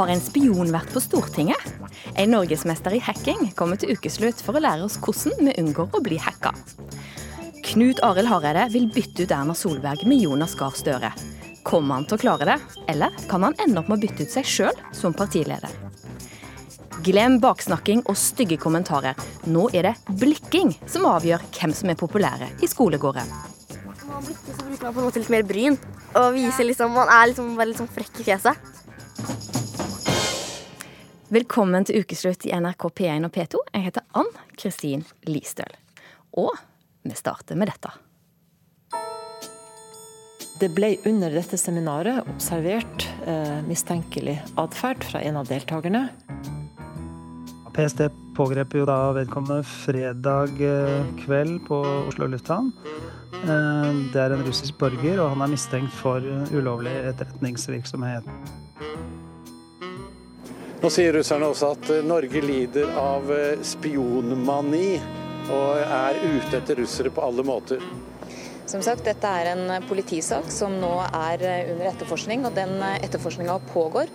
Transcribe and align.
Har 0.00 0.08
en 0.08 0.22
spion 0.24 0.70
vært 0.72 0.94
på 0.94 1.00
Stortinget? 1.04 1.60
En 2.16 2.30
norgesmester 2.32 2.94
i 2.96 3.02
hacking 3.04 3.50
kommer 3.52 3.76
til 3.76 3.90
ukeslutt 3.92 4.38
for 4.40 4.56
å 4.56 4.62
lære 4.64 4.86
oss 4.86 4.94
hvordan 4.96 5.50
vi 5.50 5.52
unngår 5.60 5.92
å 5.92 6.00
bli 6.00 6.16
hacka. 6.16 6.54
Knut 7.66 8.00
Arild 8.06 8.30
Hareide 8.30 8.62
vil 8.72 8.86
bytte 8.94 9.26
ut 9.26 9.34
Erna 9.36 9.52
Solberg 9.52 10.06
med 10.08 10.22
Jonas 10.24 10.54
Gahr 10.56 10.72
Støre. 10.72 11.10
Kommer 11.68 11.98
han 11.98 12.08
til 12.08 12.16
å 12.16 12.20
klare 12.22 12.48
det, 12.48 12.56
eller 12.94 13.20
kan 13.28 13.44
han 13.44 13.58
ende 13.60 13.82
opp 13.82 13.92
med 13.92 13.98
å 13.98 14.06
bytte 14.06 14.24
ut 14.24 14.32
seg 14.38 14.48
sjøl 14.48 14.80
som 14.96 15.12
partileder? 15.12 15.68
Glem 17.04 17.36
baksnakking 17.44 18.06
og 18.06 18.16
stygge 18.16 18.56
kommentarer. 18.64 19.20
Nå 19.52 19.68
er 19.76 19.90
det 19.90 19.94
blikking 20.08 20.72
som 20.88 21.10
avgjør 21.12 21.44
hvem 21.58 21.76
som 21.76 21.92
er 21.92 22.00
populære 22.00 22.54
i 22.64 22.72
skolegården. 22.72 23.36
Når 23.84 24.10
man 24.16 24.24
blikker, 24.24 24.56
så 24.56 24.64
bruker 24.64 24.88
man 24.88 24.96
på 24.96 25.04
en 25.04 25.10
måte 25.12 25.20
litt 25.20 25.36
mer 25.36 25.44
bryn. 25.44 25.80
Og 26.16 26.32
viser 26.40 26.72
liksom, 26.72 26.96
Man 26.96 27.12
er 27.12 27.34
liksom 27.34 27.52
bare 27.60 27.74
litt 27.74 27.84
sånn 27.84 27.96
frekk 28.00 28.24
i 28.24 28.30
fjeset. 28.32 28.70
Velkommen 31.30 31.84
til 31.86 32.02
ukeslutt 32.02 32.42
i 32.42 32.50
NRK 32.58 32.88
P1 32.98 33.22
og 33.22 33.30
P2. 33.30 33.58
Jeg 33.70 33.84
heter 33.84 34.02
Ann 34.18 34.26
Kristin 34.58 35.04
Listøl. 35.30 35.76
Og 36.34 36.50
vi 37.06 37.14
starter 37.14 37.54
med 37.54 37.70
dette. 37.70 37.92
Det 40.58 40.72
ble 40.74 40.88
under 41.06 41.30
dette 41.30 41.54
seminaret 41.54 42.26
observert 42.32 43.06
eh, 43.30 43.60
mistenkelig 43.68 44.40
atferd 44.58 45.06
fra 45.06 45.22
en 45.22 45.38
av 45.38 45.46
deltakerne. 45.46 46.08
PST 47.78 48.08
pågrep 48.34 48.74
jo 48.80 48.88
da 48.90 48.98
vedkommende 49.14 49.62
fredag 49.70 50.58
eh, 50.58 51.14
kveld 51.22 51.60
på 51.70 51.78
Oslo 52.08 52.26
lufthavn. 52.34 52.72
Eh, 53.44 54.02
Det 54.10 54.18
er 54.18 54.34
en 54.34 54.42
russisk 54.50 54.82
borger, 54.82 55.22
og 55.22 55.36
han 55.36 55.46
er 55.46 55.54
mistenkt 55.54 55.94
for 56.02 56.26
ulovlig 56.50 56.98
etterretningsvirksomhet. 57.14 58.26
Nå 60.80 60.88
sier 60.88 61.12
russerne 61.12 61.44
også 61.52 61.74
at 61.74 61.90
eh, 61.92 62.04
Norge 62.08 62.40
lider 62.40 62.88
av 62.96 63.26
eh, 63.34 63.60
spionmani 63.60 64.94
og 65.52 65.76
er 65.82 66.16
ute 66.22 66.56
etter 66.56 66.78
russere 66.80 67.12
på 67.12 67.20
alle 67.20 67.44
måter. 67.44 67.82
Som 68.70 68.80
sagt, 68.86 69.04
Dette 69.04 69.28
er 69.28 69.50
en 69.50 69.84
politisak 69.84 70.48
som 70.54 70.78
nå 70.80 70.92
er 71.04 71.42
under 71.74 71.88
etterforskning, 71.90 72.46
og 72.46 72.54
den 72.56 72.78
etterforskninga 72.86 73.58
pågår. 73.74 74.12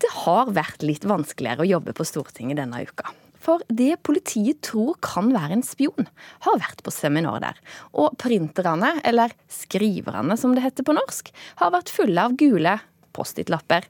Det 0.00 0.12
har 0.22 0.54
vært 0.56 0.86
litt 0.86 1.04
vanskeligere 1.10 1.66
å 1.66 1.72
jobbe 1.74 1.96
på 1.98 2.06
Stortinget 2.06 2.62
denne 2.62 2.84
uka. 2.86 3.10
For 3.50 3.64
det 3.66 3.96
politiet 4.06 4.60
tror 4.62 4.94
kan 5.02 5.32
være 5.34 5.56
en 5.56 5.64
spion, 5.66 6.06
har 6.46 6.58
vært 6.62 6.84
på 6.86 6.92
seminar 6.94 7.40
der. 7.42 7.56
Og 7.98 8.14
printerne, 8.20 8.92
eller 9.02 9.34
skriverne 9.50 10.36
som 10.38 10.54
det 10.54 10.62
heter 10.62 10.86
på 10.86 10.94
norsk, 10.94 11.32
har 11.58 11.72
vært 11.74 11.90
fulle 11.90 12.28
av 12.28 12.36
gule 12.38 12.76
Post-It-lapper. 13.16 13.88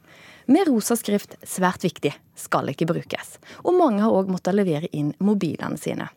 Med 0.49 0.65
rosa 0.71 0.97
skrift 0.97 1.37
'svært 1.45 1.85
viktig', 1.85 2.15
skal 2.35 2.73
ikke 2.73 2.89
brukes. 2.89 3.37
Og 3.69 3.77
mange 3.77 4.01
har 4.01 4.09
òg 4.11 4.33
måttet 4.33 4.57
levere 4.57 4.89
inn 4.97 5.13
mobilene 5.21 5.77
sine. 5.77 6.09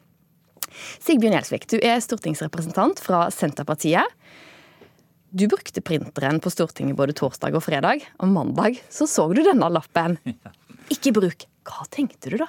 Sigbjørn 1.04 1.36
Gjelsvik, 1.36 1.68
du 1.68 1.78
er 1.84 2.00
stortingsrepresentant 2.00 2.98
fra 3.04 3.28
Senterpartiet. 3.28 4.08
Du 5.36 5.48
brukte 5.52 5.82
printeren 5.82 6.40
på 6.40 6.50
Stortinget 6.50 6.96
både 6.96 7.12
torsdag 7.12 7.54
og 7.54 7.64
fredag. 7.64 8.08
Og 8.24 8.28
mandag 8.32 8.80
så 8.90 9.04
så 9.06 9.28
du 9.34 9.44
denne 9.44 9.68
lappen. 9.68 10.18
Ikke 10.96 11.12
bruk. 11.12 11.44
Hva 11.68 11.84
tenkte 11.92 12.32
du 12.32 12.38
da? 12.38 12.48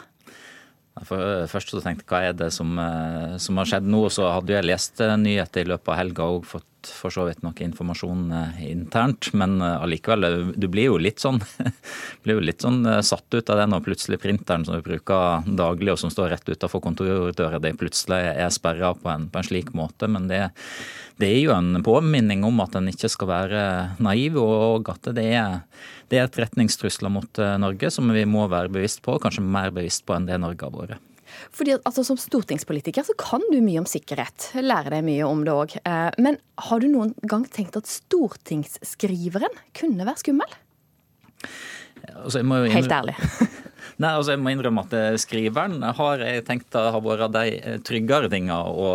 For 1.02 1.48
først 1.50 1.72
så 1.74 1.80
tenkte 1.82 2.04
jeg 2.04 2.10
hva 2.12 2.20
er 2.28 2.36
det 2.38 2.52
som, 2.54 2.70
eh, 2.78 3.34
som 3.42 3.58
har 3.58 3.66
skjedd 3.66 3.88
nå? 3.90 4.04
Så 4.14 4.28
hadde 4.30 4.54
jeg 4.54 4.66
lest 4.68 5.00
eh, 5.02 5.16
nyheter 5.18 5.64
i 5.64 5.72
løpet 5.72 5.90
av 5.90 5.98
helga 5.98 6.28
og 6.36 6.46
fått 6.46 6.68
for 6.86 7.10
så 7.10 7.24
vidt 7.26 7.42
noe 7.44 7.56
informasjon 7.66 8.28
eh, 8.30 8.60
internt. 8.70 9.32
Men 9.34 9.56
eh, 9.60 9.82
allikevel, 9.82 10.26
eh, 10.28 10.52
du 10.54 10.68
blir 10.70 10.92
jo 10.92 11.00
litt 11.02 11.22
sånn, 11.22 11.40
blir 12.22 12.38
jo 12.38 12.44
litt 12.44 12.62
sånn 12.62 12.84
eh, 12.86 13.00
satt 13.02 13.26
ut 13.34 13.50
av 13.50 13.58
det 13.58 13.66
når 13.72 13.84
plutselig 13.88 14.20
printeren 14.22 14.66
som 14.66 14.78
du 14.78 14.84
bruker 14.86 15.48
daglig 15.58 15.94
og 15.94 16.00
som 16.04 16.12
står 16.14 16.30
rett 16.34 16.52
utenfor 16.52 16.84
kontordøra 16.84 17.58
di, 17.62 17.74
plutselig 17.78 18.20
er 18.34 18.54
sperra 18.54 18.94
på, 18.94 19.08
på 19.08 19.42
en 19.42 19.48
slik 19.50 19.74
måte. 19.74 20.06
Men 20.10 20.30
det, 20.30 20.44
det 21.20 21.30
er 21.30 21.40
jo 21.42 21.56
en 21.56 21.82
påminning 21.84 22.46
om 22.46 22.62
at 22.64 22.78
en 22.78 22.90
ikke 22.90 23.10
skal 23.12 23.30
være 23.30 23.64
naiv, 24.02 24.38
og 24.38 24.94
at 24.94 25.10
det 25.16 25.26
er, 25.38 25.60
det 26.14 26.20
er 26.20 26.28
etterretningstrusler 26.28 27.10
mot 27.10 27.42
eh, 27.42 27.56
Norge 27.58 27.90
som 27.90 28.10
vi 28.14 28.22
må 28.28 28.46
være 28.52 28.70
bevisst 28.72 29.02
på, 29.04 29.16
kanskje 29.22 29.42
mer 29.42 29.74
bevisst 29.74 30.06
på 30.06 30.14
enn 30.16 30.28
det 30.30 30.38
Norge 30.42 30.68
har 30.68 30.74
vært. 30.74 31.10
Fordi 31.54 31.74
altså, 31.80 32.04
Som 32.06 32.18
stortingspolitiker 32.20 33.02
så 33.02 33.16
kan 33.18 33.42
du 33.50 33.58
mye 33.64 33.80
om 33.82 33.88
sikkerhet. 33.88 34.52
Lærer 34.62 34.94
deg 34.94 35.06
mye 35.08 35.26
om 35.26 35.42
det 35.42 35.54
òg. 35.54 35.74
Men 36.22 36.38
har 36.68 36.82
du 36.82 36.86
noen 36.92 37.10
gang 37.26 37.48
tenkt 37.50 37.78
at 37.80 37.90
stortingsskriveren 37.90 39.58
kunne 39.74 40.06
være 40.06 40.22
skummel? 40.22 40.54
Altså, 42.22 42.44
Helt 42.70 42.94
ærlig. 42.94 43.16
Nei, 44.02 44.10
altså 44.10 44.32
jeg 44.34 44.40
må 44.42 44.50
innrømme 44.50 44.82
at 44.82 44.94
eh, 44.98 45.16
skriveren 45.22 45.78
har 45.94 46.22
jeg 46.24 46.42
tenkt 46.48 46.74
har 46.74 46.96
vært 47.04 47.30
de 47.34 47.52
eh, 47.54 47.76
tryggere 47.86 48.30
tinga 48.32 48.56
å, 48.66 48.88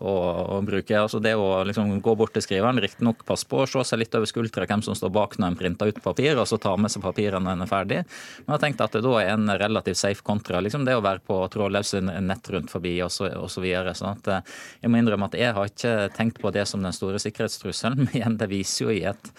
å, 0.00 0.14
å 0.56 0.60
bruke. 0.64 0.94
Altså 0.96 1.20
det 1.20 1.34
å 1.36 1.60
liksom 1.68 1.98
gå 2.04 2.14
bort 2.16 2.32
til 2.36 2.44
skriveren, 2.44 2.80
riktignok 2.80 3.24
passe 3.28 3.44
på 3.48 3.60
å 3.62 3.66
se 3.68 3.84
seg 3.84 4.00
litt 4.00 4.16
over 4.16 4.30
skuldra 4.30 4.64
hvem 4.68 4.84
som 4.86 4.96
står 4.96 5.12
bak 5.12 5.36
når 5.36 5.52
en 5.52 5.58
printer 5.60 5.92
ut 5.92 6.00
papir, 6.04 6.40
og 6.40 6.48
så 6.48 6.60
ta 6.62 6.72
med 6.80 6.92
seg 6.92 7.04
papirene 7.04 7.44
når 7.44 7.58
en 7.58 7.66
er 7.66 7.72
ferdig. 7.72 8.00
Men 8.06 8.48
jeg 8.48 8.54
har 8.54 8.64
tenkt 8.64 8.82
at 8.86 8.96
det 8.96 9.04
da 9.04 9.14
er 9.20 9.34
en 9.34 9.52
relativt 9.60 10.00
safe 10.00 10.24
kontra 10.24 10.64
liksom 10.64 10.88
det 10.88 10.96
å 10.96 11.04
være 11.04 11.24
på 11.28 11.42
trådløse 11.52 12.00
nett 12.06 12.52
rundt 12.54 12.72
forbi 12.72 12.96
og 13.04 13.12
så, 13.12 13.28
og 13.36 13.52
så 13.52 13.64
videre. 13.64 13.92
Sånn 13.96 14.16
jeg 14.16 14.88
må 14.88 15.02
innrømme 15.02 15.28
at 15.28 15.36
jeg 15.36 15.52
har 15.52 15.68
ikke 15.68 15.94
tenkt 16.16 16.40
på 16.40 16.52
det 16.54 16.64
som 16.70 16.80
den 16.84 16.96
store 16.96 17.20
sikkerhetstrusselen, 17.20 18.08
men 18.14 18.40
det 18.40 18.48
viser 18.52 18.86
jo 18.86 18.96
i 18.96 19.04
et 19.12 19.32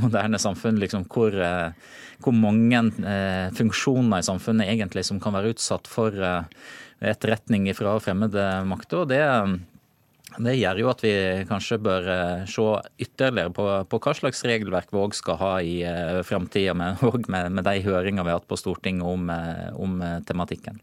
moderne 0.00 0.40
samfunn 0.42 0.80
liksom 0.82 1.04
hvor, 1.10 1.34
eh, 1.34 1.92
hvor 2.24 2.34
mange 2.34 2.80
eh, 3.04 3.52
funksjoner 3.54 4.22
i 4.22 4.26
samfunnet 4.26 4.72
egentlig 4.72 5.04
som 5.06 5.20
kan 5.22 5.36
være 5.36 5.54
utsatt 5.54 5.90
for 5.90 6.14
eh, 6.14 6.42
etterretning 7.04 7.68
fra 7.76 7.98
fremmede 8.02 8.48
makter. 8.68 9.04
og 9.04 9.08
det 9.12 9.22
det 10.42 10.56
gjør 10.58 10.80
jo 10.82 10.88
at 10.90 11.02
vi 11.04 11.12
kanskje 11.46 11.78
bør 11.82 12.08
eh, 12.10 12.46
se 12.50 12.64
ytterligere 13.04 13.52
på, 13.54 13.66
på 13.90 14.00
hva 14.02 14.14
slags 14.18 14.42
regelverk 14.46 14.90
vi 14.90 15.02
òg 15.02 15.14
skal 15.14 15.38
ha 15.38 15.52
i 15.62 15.76
uh, 15.86 16.22
framtida, 16.26 16.74
og 17.06 17.28
med, 17.30 17.52
med 17.54 17.66
de 17.66 17.82
høringene 17.84 18.24
vi 18.24 18.32
har 18.32 18.40
hatt 18.40 18.50
på 18.50 18.58
Stortinget 18.58 19.06
om, 19.06 19.28
eh, 19.30 19.68
om 19.78 20.00
eh, 20.02 20.18
tematikken. 20.26 20.80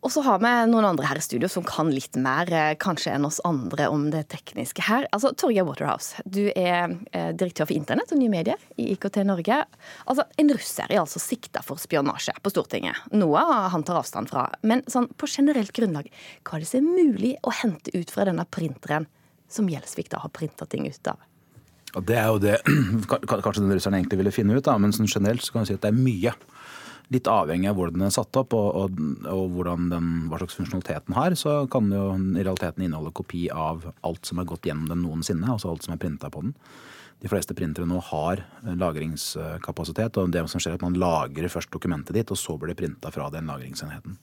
Og 0.00 0.12
så 0.12 0.22
har 0.24 0.38
vi 0.40 0.50
noen 0.70 0.86
andre 0.88 1.08
her 1.10 1.18
i 1.20 1.24
studio 1.24 1.48
som 1.52 1.64
kan 1.66 1.90
litt 1.92 2.16
mer 2.20 2.48
eh, 2.56 2.72
kanskje 2.80 3.12
enn 3.12 3.26
oss 3.28 3.40
andre 3.44 3.90
om 3.92 4.06
det 4.12 4.22
tekniske 4.32 4.86
her. 4.86 5.04
Altså, 5.12 5.34
Torgeir 5.36 5.66
Waterhouse, 5.68 6.22
du 6.24 6.46
er 6.54 6.94
eh, 7.12 7.30
direktør 7.36 7.68
for 7.68 7.76
internett 7.76 8.14
og 8.14 8.20
nye 8.22 8.32
medier 8.32 8.60
i 8.80 8.88
IKT 8.94 9.20
Norge. 9.28 9.60
Altså, 10.08 10.24
En 10.40 10.52
russer 10.56 10.88
er 10.88 11.02
altså 11.02 11.20
sikta 11.20 11.60
for 11.66 11.80
spionasje 11.80 12.32
på 12.40 12.52
Stortinget. 12.52 12.96
Noe 13.12 13.44
han 13.74 13.84
tar 13.84 14.00
avstand 14.00 14.32
fra. 14.32 14.46
Men 14.64 14.86
sånn, 14.88 15.10
på 15.20 15.28
generelt 15.28 15.74
grunnlag, 15.76 16.08
hva 16.48 16.56
er 16.56 16.64
det 16.64 16.70
som 16.72 16.80
er 16.80 17.10
mulig 17.10 17.34
å 17.44 17.52
hente 17.60 17.92
ut 17.92 18.14
fra 18.14 18.24
denne 18.30 18.48
printeren 18.48 19.08
som 19.52 19.68
Gjelsvik 19.68 20.08
da 20.14 20.22
har 20.24 20.32
printa 20.32 20.64
ting 20.64 20.88
ut 20.88 21.12
av? 21.12 21.20
Og 21.98 22.06
det 22.06 22.16
er 22.16 22.28
jo 22.30 22.40
det 22.40 22.56
kanskje 23.28 23.60
den 23.60 23.74
russeren 23.74 23.98
egentlig 23.98 24.20
ville 24.22 24.34
finne 24.34 24.56
ut, 24.56 24.64
da, 24.64 24.76
men 24.80 24.94
sånn 24.94 25.10
generelt 25.10 25.44
så 25.44 25.54
kan 25.54 25.64
vi 25.66 25.72
si 25.72 25.76
at 25.76 25.84
det 25.84 25.92
er 25.92 26.00
mye. 26.00 26.34
Litt 27.10 27.26
avhengig 27.26 27.66
av 27.66 27.78
hvordan 27.78 27.98
den 27.98 28.06
er 28.06 28.14
satt 28.14 28.36
opp 28.38 28.54
og, 28.54 28.76
og, 28.84 29.00
og 29.26 29.56
den, 29.90 30.10
hva 30.30 30.38
slags 30.38 30.54
funksjonalitet 30.58 31.08
den 31.08 31.16
har, 31.18 31.34
så 31.34 31.64
kan 31.70 31.88
den 31.90 31.98
jo 31.98 32.12
i 32.38 32.44
realiteten 32.44 32.86
inneholde 32.86 33.10
kopi 33.18 33.48
av 33.50 33.88
alt 34.06 34.30
som 34.30 34.38
er 34.38 34.46
gått 34.46 34.68
gjennom 34.70 34.86
den 34.92 35.02
noensinne. 35.02 35.48
Altså 35.50 35.72
alt 35.72 35.86
som 35.86 35.96
er 35.96 36.02
printa 36.02 36.30
på 36.30 36.44
den. 36.46 36.54
De 37.20 37.28
fleste 37.28 37.54
printere 37.56 37.84
nå 37.84 37.98
har 38.12 38.44
lagringskapasitet, 38.64 40.16
og 40.16 40.30
det 40.32 40.46
som 40.48 40.62
skjer 40.62 40.76
er 40.76 40.78
at 40.78 40.86
man 40.86 40.96
lagrer 40.96 41.52
først 41.52 41.72
dokumentet 41.74 42.16
ditt, 42.16 42.30
og 42.32 42.38
så 42.40 42.56
blir 42.56 42.72
det 42.72 42.78
printa 42.80 43.12
fra 43.12 43.28
den 43.34 43.50
lagringsenheten. 43.50 44.16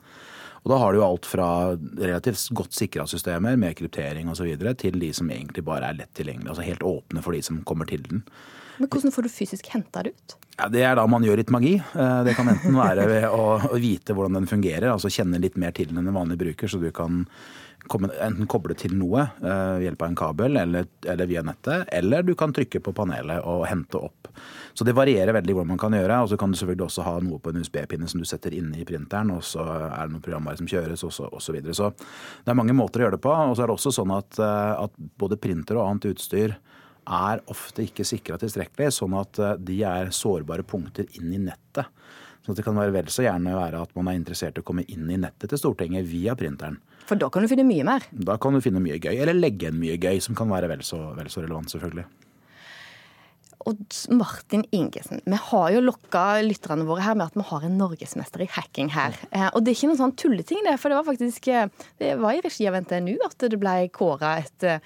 Og 0.63 0.72
Da 0.72 0.80
har 0.81 0.92
du 0.92 1.00
jo 1.00 1.06
alt 1.06 1.28
fra 1.30 1.50
relativt 1.78 2.50
godt 2.57 2.74
sikra 2.74 3.06
systemer 3.07 3.56
med 3.56 3.78
kryptering 3.78 4.31
osv. 4.31 4.50
til 4.75 5.00
de 5.00 5.13
som 5.13 5.30
egentlig 5.30 5.63
bare 5.63 5.92
er 5.92 6.00
lett 6.00 6.13
tilgjengelige, 6.18 6.50
altså 6.50 6.66
helt 6.66 6.84
åpne 6.84 7.22
for 7.22 7.31
de 7.31 7.42
som 7.42 7.62
kommer 7.63 7.86
til 7.86 8.01
den. 8.01 8.24
Men 8.77 8.89
hvordan 8.89 9.13
får 9.13 9.25
du 9.25 9.31
fysisk 9.33 9.69
henta 9.74 10.03
det 10.06 10.13
ut? 10.15 10.35
Ja, 10.57 10.68
Det 10.74 10.81
er 10.83 10.97
da 10.97 11.06
man 11.09 11.24
gjør 11.25 11.38
litt 11.41 11.53
magi. 11.53 11.75
Eh, 11.77 12.24
Det 12.24 12.35
kan 12.38 12.50
enten 12.50 12.75
være 12.77 13.07
ved 13.09 13.29
å, 13.29 13.77
vite 13.77 14.13
hvordan 14.13 14.39
den 14.41 14.50
fungerer, 14.50 14.91
altså 14.91 15.12
kjenne 15.13 15.41
litt 15.41 15.57
mer 15.57 15.71
til 15.71 15.88
den 15.91 16.01
enn 16.01 16.12
en 16.12 16.18
vanlig 16.18 16.38
bruker, 16.38 16.68
så 16.68 16.81
du 16.81 16.91
kan 16.91 17.25
enten 17.88 18.47
koble 18.50 18.75
til 18.75 18.91
noe 19.00 19.21
eh, 19.39 19.75
ved 19.77 19.85
hjelp 19.85 20.01
av 20.01 20.09
en 20.09 20.18
kabel 20.19 20.57
eller, 20.59 20.88
eller 21.07 21.29
via 21.29 21.44
nettet, 21.45 21.88
eller 21.94 22.25
du 22.25 22.33
kan 22.35 22.51
trykke 22.51 22.81
på 22.83 22.94
panelet 22.94 23.45
og 23.47 23.65
hente 23.69 24.01
opp. 24.01 24.27
Så 24.74 24.85
det 24.85 24.94
varierer 24.97 25.33
veldig 25.33 25.56
hvordan 25.56 25.71
man 25.71 25.79
kan 25.81 25.95
gjøre. 25.95 26.19
Og 26.21 26.29
så 26.29 26.38
kan 26.38 26.51
du 26.51 26.57
selvfølgelig 26.59 26.85
også 26.85 27.06
ha 27.07 27.15
noe 27.25 27.39
på 27.41 27.50
en 27.50 27.62
USB-pinne 27.63 28.09
som 28.09 28.21
du 28.21 28.27
setter 28.29 28.53
inne 28.53 28.77
i 28.77 28.85
printeren, 28.85 29.31
og 29.33 29.41
så 29.45 29.63
er 29.65 30.03
det 30.06 30.13
noen 30.13 30.25
programvare 30.25 30.59
som 30.59 30.69
kjøres, 30.69 31.06
og 31.07 31.13
så, 31.15 31.29
og 31.31 31.41
så 31.41 31.56
videre. 31.56 31.74
Så 31.77 31.89
det 31.97 32.51
er 32.53 32.59
mange 32.59 32.75
måter 32.77 33.01
å 33.01 33.07
gjøre 33.07 33.18
det 33.18 33.24
på. 33.24 33.31
Og 33.33 33.56
så 33.57 33.63
er 33.65 33.71
det 33.71 33.77
også 33.77 33.95
sånn 33.95 34.13
at, 34.13 34.38
eh, 34.38 34.74
at 34.85 35.00
både 35.18 35.39
printer 35.41 35.79
og 35.79 35.88
annet 35.88 36.12
utstyr 36.12 36.57
er 37.07 37.44
ofte 37.51 37.86
ikke 37.86 38.06
sikra 38.07 38.38
tilstrekkelig, 38.42 38.92
sånn 38.95 39.15
at 39.19 39.39
eh, 39.42 39.56
de 39.69 39.81
er 39.88 40.13
sårbare 40.15 40.65
punkter 40.68 41.07
inn 41.19 41.33
i 41.33 41.42
nettet. 41.48 41.88
Så 42.45 42.56
det 42.56 42.63
kan 42.63 42.77
være 42.80 42.94
vel 42.95 43.09
så 43.12 43.25
gjerne 43.25 43.56
være 43.57 43.81
at 43.83 43.92
man 43.98 44.07
er 44.07 44.15
interessert 44.15 44.56
i 44.56 44.63
å 44.63 44.68
komme 44.68 44.86
inn 44.88 45.09
i 45.12 45.19
nettet 45.19 45.51
til 45.51 45.59
Stortinget 45.59 46.07
via 46.07 46.36
printeren. 46.39 46.77
For 47.07 47.19
da 47.19 47.27
kan 47.31 47.44
du 47.44 47.51
finne 47.51 47.65
mye 47.68 47.83
mer. 47.88 48.06
Da 48.12 48.38
kan 48.39 48.56
du 48.56 48.62
finne 48.63 48.80
mye 48.83 49.00
gøy, 49.04 49.15
eller 49.15 49.36
legge 49.36 49.68
igjen 49.68 49.80
mye 49.80 49.98
gøy, 50.00 50.21
som 50.24 50.36
kan 50.38 50.51
være 50.51 50.69
vel 50.71 50.83
så, 50.88 51.01
vel 51.18 51.31
så 51.31 51.44
relevant, 51.44 51.71
selvfølgelig. 51.74 52.07
Og 53.65 53.80
Martin 54.13 54.63
Ingesen, 54.75 55.21
vi 55.25 55.38
har 55.50 55.71
jo 55.74 55.81
lokka 55.81 56.42
lytterne 56.45 56.86
våre 56.88 57.04
her 57.04 57.15
med 57.18 57.31
at 57.31 57.38
vi 57.38 57.45
har 57.50 57.65
en 57.65 57.77
norgesmester 57.80 58.44
i 58.45 58.50
hacking 58.54 58.92
her. 58.94 59.18
Eh, 59.31 59.48
og 59.50 59.63
det 59.63 59.71
er 59.71 59.80
ikke 59.80 59.89
noen 59.92 60.01
sånn 60.04 60.13
tulleting, 60.19 60.62
det. 60.68 60.75
For 60.81 60.94
det 60.94 61.00
var 61.00 61.07
faktisk 61.07 61.50
eh, 61.51 61.65
det 62.00 62.13
var 62.21 62.38
i 62.38 62.44
regi 62.45 62.68
av 62.69 62.77
NTNU 62.86 63.15
at 63.25 63.48
det 63.50 63.59
ble 63.59 63.75
kåra 63.95 64.36
et, 64.44 64.68
eh, 64.68 64.83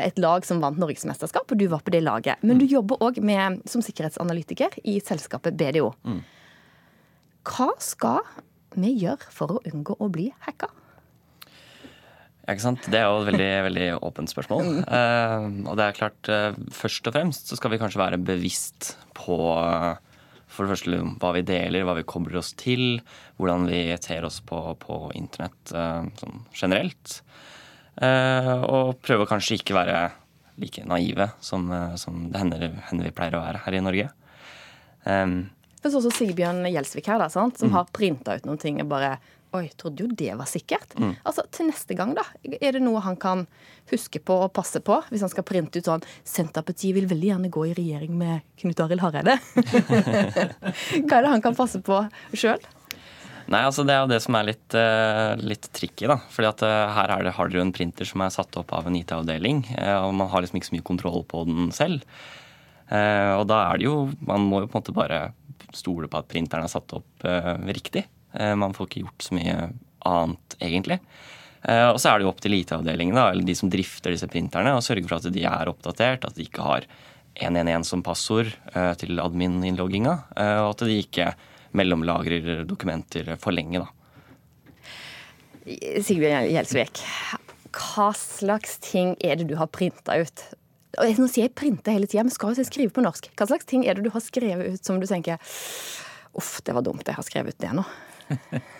et, 0.00 0.18
lag 0.18 0.44
som 0.48 0.60
vant 0.64 0.80
norgesmesterskap, 0.80 1.46
og 1.46 1.62
du 1.62 1.68
var 1.70 1.84
på 1.86 1.94
det 1.94 2.02
laget. 2.04 2.42
Men 2.42 2.60
du 2.60 2.66
jobber 2.68 3.00
òg 3.04 3.22
som 3.70 3.84
sikkerhetsanalytiker 3.84 4.80
i 4.88 4.98
selskapet 5.04 5.56
BDO. 5.58 5.92
Mm. 6.04 6.20
Hva 7.48 7.70
skal 7.80 8.20
vi 8.76 8.92
gjøre 8.98 9.32
for 9.32 9.56
å 9.56 9.62
unngå 9.68 9.96
å 10.02 10.10
bli 10.12 10.28
hacka? 10.44 10.68
Ikke 12.48 12.64
sant? 12.64 12.86
Det 12.88 12.96
er 12.96 13.04
jo 13.04 13.20
et 13.20 13.28
veldig, 13.28 13.48
veldig 13.66 13.86
åpent 14.08 14.30
spørsmål. 14.32 14.68
Uh, 14.88 15.48
og 15.68 15.74
det 15.76 15.84
er 15.84 15.96
klart, 15.98 16.30
uh, 16.32 16.56
først 16.72 17.08
og 17.10 17.16
fremst 17.16 17.50
så 17.50 17.58
skal 17.58 17.74
vi 17.74 17.80
kanskje 17.80 18.00
være 18.00 18.20
bevisst 18.24 18.94
på 19.16 19.36
uh, 19.36 19.98
for 20.48 20.64
det 20.64 20.72
første 20.72 21.00
hva 21.20 21.34
vi 21.36 21.44
deler, 21.44 21.84
hva 21.84 21.98
vi 21.98 22.06
kobler 22.08 22.38
oss 22.40 22.54
til, 22.56 23.02
hvordan 23.36 23.68
vi 23.68 23.82
ter 24.00 24.24
oss 24.24 24.40
på, 24.40 24.62
på 24.80 24.96
internett 25.18 25.74
sånn 26.16 26.38
generelt. 26.56 27.18
og 28.00 28.96
prøve 29.04 29.26
å 29.26 29.28
kanskje 29.28 29.58
ikke 29.58 29.76
være 29.76 29.98
like 30.56 30.86
naive 30.88 31.28
som, 31.44 31.68
som 32.00 32.30
det 32.32 32.40
hender, 32.40 32.64
hender, 32.88 33.10
vi 33.10 33.14
pleier 33.14 33.36
å 33.36 33.44
være 33.44 33.60
her 33.66 33.76
i 33.76 33.84
Norge. 33.84 34.08
Um, 35.04 35.36
det 35.78 35.92
er 35.92 35.98
også 36.00 36.14
Sigbjørn 36.16 36.64
Gjelsvik 36.72 37.12
her, 37.12 37.20
da, 37.20 37.28
sant? 37.30 37.60
som 37.60 37.68
mm. 37.68 37.76
har 37.76 37.92
printa 37.94 38.34
ut 38.40 38.48
noen 38.48 38.58
ting 38.64 38.80
og 38.82 38.88
bare 38.90 39.18
Oi, 39.56 39.64
trodde 39.80 40.04
jo 40.04 40.08
det 40.12 40.34
var 40.36 40.48
sikkert. 40.48 40.92
Mm. 41.00 41.14
Altså, 41.24 41.44
Til 41.54 41.70
neste 41.70 41.96
gang, 41.96 42.12
da. 42.16 42.24
Er 42.60 42.76
det 42.76 42.82
noe 42.84 43.00
han 43.00 43.16
kan 43.16 43.46
huske 43.88 44.20
på 44.20 44.34
og 44.44 44.52
passe 44.52 44.82
på? 44.84 44.98
Hvis 45.08 45.24
han 45.24 45.32
skal 45.32 45.46
printe 45.48 45.80
ut 45.80 45.88
sånn 45.88 46.04
Senterpartiet 46.28 46.96
vil 46.96 47.08
veldig 47.08 47.30
gjerne 47.30 47.52
gå 47.52 47.64
i 47.70 47.76
regjering 47.78 48.12
med 48.18 48.44
Knut 48.60 48.82
Arild 48.84 49.04
Hareide. 49.04 49.38
Hva 51.08 51.20
er 51.20 51.24
det 51.24 51.32
han 51.32 51.44
kan 51.44 51.56
passe 51.56 51.80
på 51.84 52.02
sjøl? 52.36 52.60
Nei, 53.48 53.62
altså 53.64 53.84
Det 53.88 53.94
er 53.94 54.02
jo 54.02 54.10
det 54.10 54.20
som 54.20 54.36
er 54.36 54.50
litt, 54.50 54.76
uh, 54.76 55.32
litt 55.40 55.70
tricky. 55.72 56.04
da. 56.10 56.18
Fordi 56.34 56.50
at 56.50 56.64
uh, 56.66 56.92
Her 56.98 57.14
er 57.14 57.24
det, 57.24 57.36
har 57.38 57.48
dere 57.48 57.64
en 57.64 57.72
printer 57.72 58.08
som 58.08 58.20
er 58.24 58.34
satt 58.34 58.60
opp 58.60 58.74
av 58.76 58.88
en 58.88 58.98
IT-avdeling. 58.98 59.64
Uh, 59.72 60.04
og 60.04 60.12
Man 60.18 60.28
har 60.28 60.44
liksom 60.44 60.60
ikke 60.60 60.68
så 60.68 60.76
mye 60.76 60.88
kontroll 60.92 61.24
på 61.28 61.46
den 61.48 61.72
selv. 61.72 62.04
og 62.88 63.42
da 63.44 63.56
er 63.68 63.76
det 63.76 63.84
jo 63.84 63.96
Man 64.24 64.46
må 64.48 64.62
jo 64.62 64.68
på 64.68 64.78
en 64.78 64.80
måte 64.80 64.94
bare 64.96 65.18
stole 65.76 66.08
på 66.08 66.16
at 66.16 66.28
printeren 66.28 66.64
er 66.64 66.72
satt 66.72 66.92
opp 66.96 67.24
riktig. 67.68 68.06
Eh, 68.32 68.54
man 68.56 68.74
får 68.76 68.88
ikke 68.88 69.04
gjort 69.06 69.26
så 69.28 69.36
mye 69.38 69.56
annet, 70.08 70.56
egentlig. 70.60 70.98
Eh, 71.62 71.88
og 71.90 71.98
så 72.00 72.10
er 72.10 72.18
det 72.18 72.26
jo 72.26 72.32
opp 72.32 72.42
til 72.44 72.56
IT-avdelingen, 72.58 73.18
eller 73.18 73.46
de 73.46 73.56
som 73.58 73.70
drifter 73.72 74.14
disse 74.14 74.28
printerne, 74.30 74.76
å 74.76 74.84
sørge 74.84 75.08
for 75.08 75.18
at 75.18 75.30
de 75.34 75.44
er 75.48 75.70
oppdatert, 75.70 76.26
at 76.28 76.38
de 76.38 76.46
ikke 76.46 76.64
har 76.64 76.88
111 77.38 77.86
som 77.86 78.02
passord 78.06 78.50
eh, 78.74 78.92
til 78.98 79.20
admin-innlogginga, 79.22 80.16
og 80.62 80.72
at 80.72 80.86
de 80.88 81.00
ikke 81.02 81.32
mellomlagrer 81.78 82.64
dokumenter 82.66 83.34
for 83.40 83.54
lenge, 83.54 83.84
da. 83.84 83.92
Sigbjørn 85.68 86.48
Gjelsvik, 86.48 87.02
hva 87.76 88.06
slags 88.16 88.78
ting 88.80 89.12
er 89.20 89.36
det 89.36 89.50
du 89.50 89.58
har 89.58 89.68
printa 89.68 90.16
ut? 90.16 90.44
Nå 90.96 91.28
sier 91.28 91.44
jeg 91.44 91.54
printe 91.58 91.92
hele 91.92 92.08
tida, 92.08 92.24
men 92.24 92.32
skal 92.32 92.56
jo 92.56 92.64
skrive 92.64 92.94
på 92.94 93.04
norsk. 93.04 93.28
Hva 93.36 93.46
slags 93.50 93.68
ting 93.68 93.84
er 93.84 93.98
det 93.98 94.06
du 94.06 94.12
har 94.14 94.24
skrevet 94.24 94.78
ut 94.78 94.88
som 94.88 94.98
du 94.98 95.06
tenker 95.06 95.36
Uff, 96.38 96.58
det 96.64 96.74
var 96.76 96.84
dumt 96.86 97.06
jeg 97.06 97.16
har 97.16 97.26
skrevet 97.26 97.56
ut 97.56 97.62
det 97.62 97.74
nå. 97.76 97.84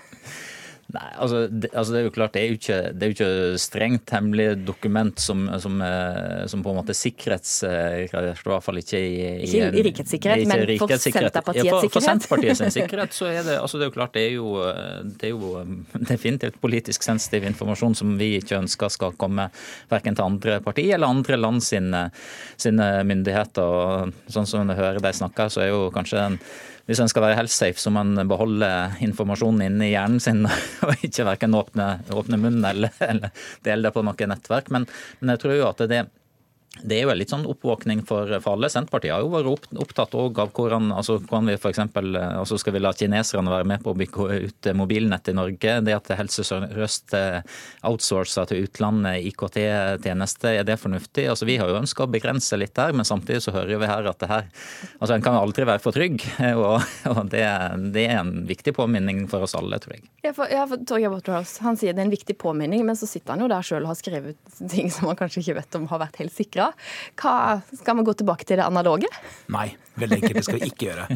Nei, 0.89 1.09
altså 1.21 1.43
det, 1.53 1.69
altså 1.77 1.93
det, 1.93 1.99
er 2.01 2.05
jo 2.07 2.13
klart, 2.15 2.33
det 2.33 2.41
er 2.41 2.47
jo 2.49 2.57
ikke, 2.57 2.77
det 2.97 3.05
er 3.05 3.11
jo 3.11 3.15
ikke 3.15 3.59
strengt 3.61 4.13
hemmelig 4.15 4.47
dokument 4.65 5.21
som, 5.21 5.43
som, 5.61 5.75
eh, 5.85 6.47
som, 6.49 6.63
på 6.65 6.73
en 6.73 6.79
måte 6.79 6.95
sikkerhetsgradert, 6.97 8.41
i 8.41 8.49
hvert 8.49 8.65
fall 8.65 8.81
ikke 8.81 8.97
i, 8.97 9.11
i 9.21 9.43
Ikke 9.45 9.67
i 9.69 9.83
rikets 9.85 10.15
sikkerhet, 10.17 10.49
men 10.49 10.63
for 10.81 10.95
Senterpartiets 10.95 11.69
ja, 11.69 11.75
for, 11.75 11.85
sikkerhet? 11.85 11.93
For 11.93 12.07
Senterpartiets 12.07 12.63
sikkerhet 12.79 13.19
så 13.19 13.29
er 13.29 13.45
det, 13.45 13.59
altså 13.61 13.77
det 13.77 13.85
er 13.85 13.91
jo 13.91 13.97
klart, 13.99 14.15
det 14.17 14.23
er 14.23 14.33
jo, 14.39 14.55
det 15.05 15.29
er 15.29 15.35
jo 15.35 15.53
definitivt 16.15 16.57
politisk 16.65 17.05
sensitiv 17.05 17.45
informasjon 17.51 17.99
som 18.01 18.17
vi 18.17 18.31
ikke 18.39 18.57
ønsker 18.63 18.97
skal 18.97 19.13
komme 19.21 19.51
verken 19.93 20.17
til 20.17 20.25
andre 20.25 20.57
partier 20.65 20.97
eller 20.97 21.13
andre 21.13 21.37
land 21.37 21.61
sine, 21.69 22.07
sine 22.57 22.89
myndigheter. 23.05 23.61
og 23.61 24.33
Sånn 24.33 24.49
som 24.49 24.65
du 24.65 24.73
hører 24.73 25.05
de 25.05 25.13
snakker, 25.21 25.53
så 25.53 25.67
er 25.67 25.75
jo 25.75 25.85
kanskje 25.93 26.25
en 26.31 26.41
hvis 26.89 27.03
en 27.05 27.11
skal 27.13 27.27
være 27.27 27.37
helt 27.37 27.53
safe, 27.53 27.77
så 27.81 27.93
må 27.93 28.01
en 28.01 28.29
beholde 28.31 28.69
informasjonen 29.05 29.67
inne 29.67 29.91
i 29.91 29.93
hjernen 29.93 30.23
sin, 30.25 30.47
og 30.87 31.05
ikke 31.05 31.27
verken 31.29 31.57
åpne, 31.59 31.89
åpne 32.17 32.41
munnen 32.41 32.65
eller, 32.65 32.95
eller, 33.05 33.35
dele 33.67 33.85
det 33.85 33.93
på 33.93 34.05
noe 34.07 34.31
nettverk. 34.33 34.71
Men, 34.73 34.89
men 35.21 35.35
jeg 35.35 35.43
tror 35.43 35.59
jo 35.59 35.67
at 35.69 35.85
det, 35.91 36.07
det 36.83 36.99
er 36.99 37.07
jo 37.07 37.11
en 37.13 37.19
litt 37.19 37.33
sånn 37.33 37.47
oppvåkning 37.49 38.05
for, 38.07 38.31
for 38.43 38.55
alle. 38.55 38.69
Senterpartiet 38.71 39.15
har 39.15 39.25
jo 39.25 39.33
vært 39.33 39.73
opptatt 39.83 40.15
av 40.15 40.29
hvordan, 40.37 40.93
altså, 40.95 41.19
hvordan 41.19 41.51
vi 41.51 41.57
f.eks. 41.57 41.81
Altså 41.81 42.59
skal 42.61 42.77
vi 42.77 42.83
la 42.83 42.93
kineserne 42.95 43.51
være 43.51 43.67
med 43.69 43.83
på 43.83 43.93
å 43.93 43.99
bygge 43.99 44.39
ut 44.45 44.69
mobilnett 44.79 45.31
i 45.33 45.35
Norge. 45.37 45.79
Det 45.85 45.97
at 45.97 46.13
Helse 46.19 46.45
Sør-Øst 46.47 47.17
eh, 47.19 47.41
outsourcer 47.89 48.51
til 48.51 48.69
utlandet 48.69 49.27
IKT-tjenester, 49.31 50.61
er 50.61 50.69
det 50.69 50.79
fornuftig? 50.81 51.27
Altså, 51.33 51.49
vi 51.49 51.59
har 51.61 51.71
jo 51.71 51.81
ønska 51.81 52.07
å 52.07 52.13
begrense 52.13 52.59
litt 52.61 52.77
der, 52.79 52.95
men 52.97 53.09
samtidig 53.09 53.43
så 53.47 53.57
hører 53.57 53.83
vi 53.83 53.91
her 53.91 54.11
at 54.11 54.23
det 54.23 54.31
her 54.31 54.47
altså 54.99 55.17
En 55.17 55.25
kan 55.25 55.37
aldri 55.39 55.65
være 55.67 55.83
for 55.83 55.97
trygg, 55.97 56.23
og, 56.61 56.85
og 57.11 57.21
det, 57.33 57.43
det, 57.95 58.07
er 58.07 58.21
en 58.21 58.45
viktig 58.49 58.75
påminning 58.77 59.25
for 59.31 59.47
oss 59.47 59.57
alle, 59.59 59.81
tror 59.83 59.97
jeg. 59.97 60.07
Ja, 60.23 60.35
for, 60.37 60.51
ja, 60.53 60.63
for 60.71 60.85
Torgeir 60.87 61.13
Waterhouse, 61.15 61.59
han 61.65 61.79
sier 61.81 61.97
det 61.97 62.05
er 62.05 62.09
en 62.09 62.15
viktig 62.15 62.39
påminning, 62.39 62.85
men 62.87 62.99
så 62.99 63.09
sitter 63.11 63.35
han 63.35 63.43
jo 63.43 63.51
der 63.51 63.67
sjøl 63.67 63.83
og 63.83 63.95
har 63.95 63.99
skrevet 63.99 64.59
ting 64.71 64.93
som 64.95 65.11
han 65.11 65.19
kanskje 65.19 65.43
ikke 65.43 65.59
vet 65.59 65.79
om 65.81 65.89
har 65.91 66.03
vært 66.05 66.21
helt 66.23 66.35
sikra. 66.59 66.73
Hva, 67.19 67.61
skal 67.81 67.99
vi 67.99 68.05
gå 68.07 68.15
tilbake 68.19 68.47
til 68.47 68.59
det 68.59 68.67
analoge? 68.67 69.09
Nei, 69.53 69.71
veldig 69.99 70.19
enkelt. 70.19 70.39
Det 70.39 70.45
skal 70.47 70.61
vi 70.61 70.71
ikke 70.71 70.89
gjøre. 70.89 71.07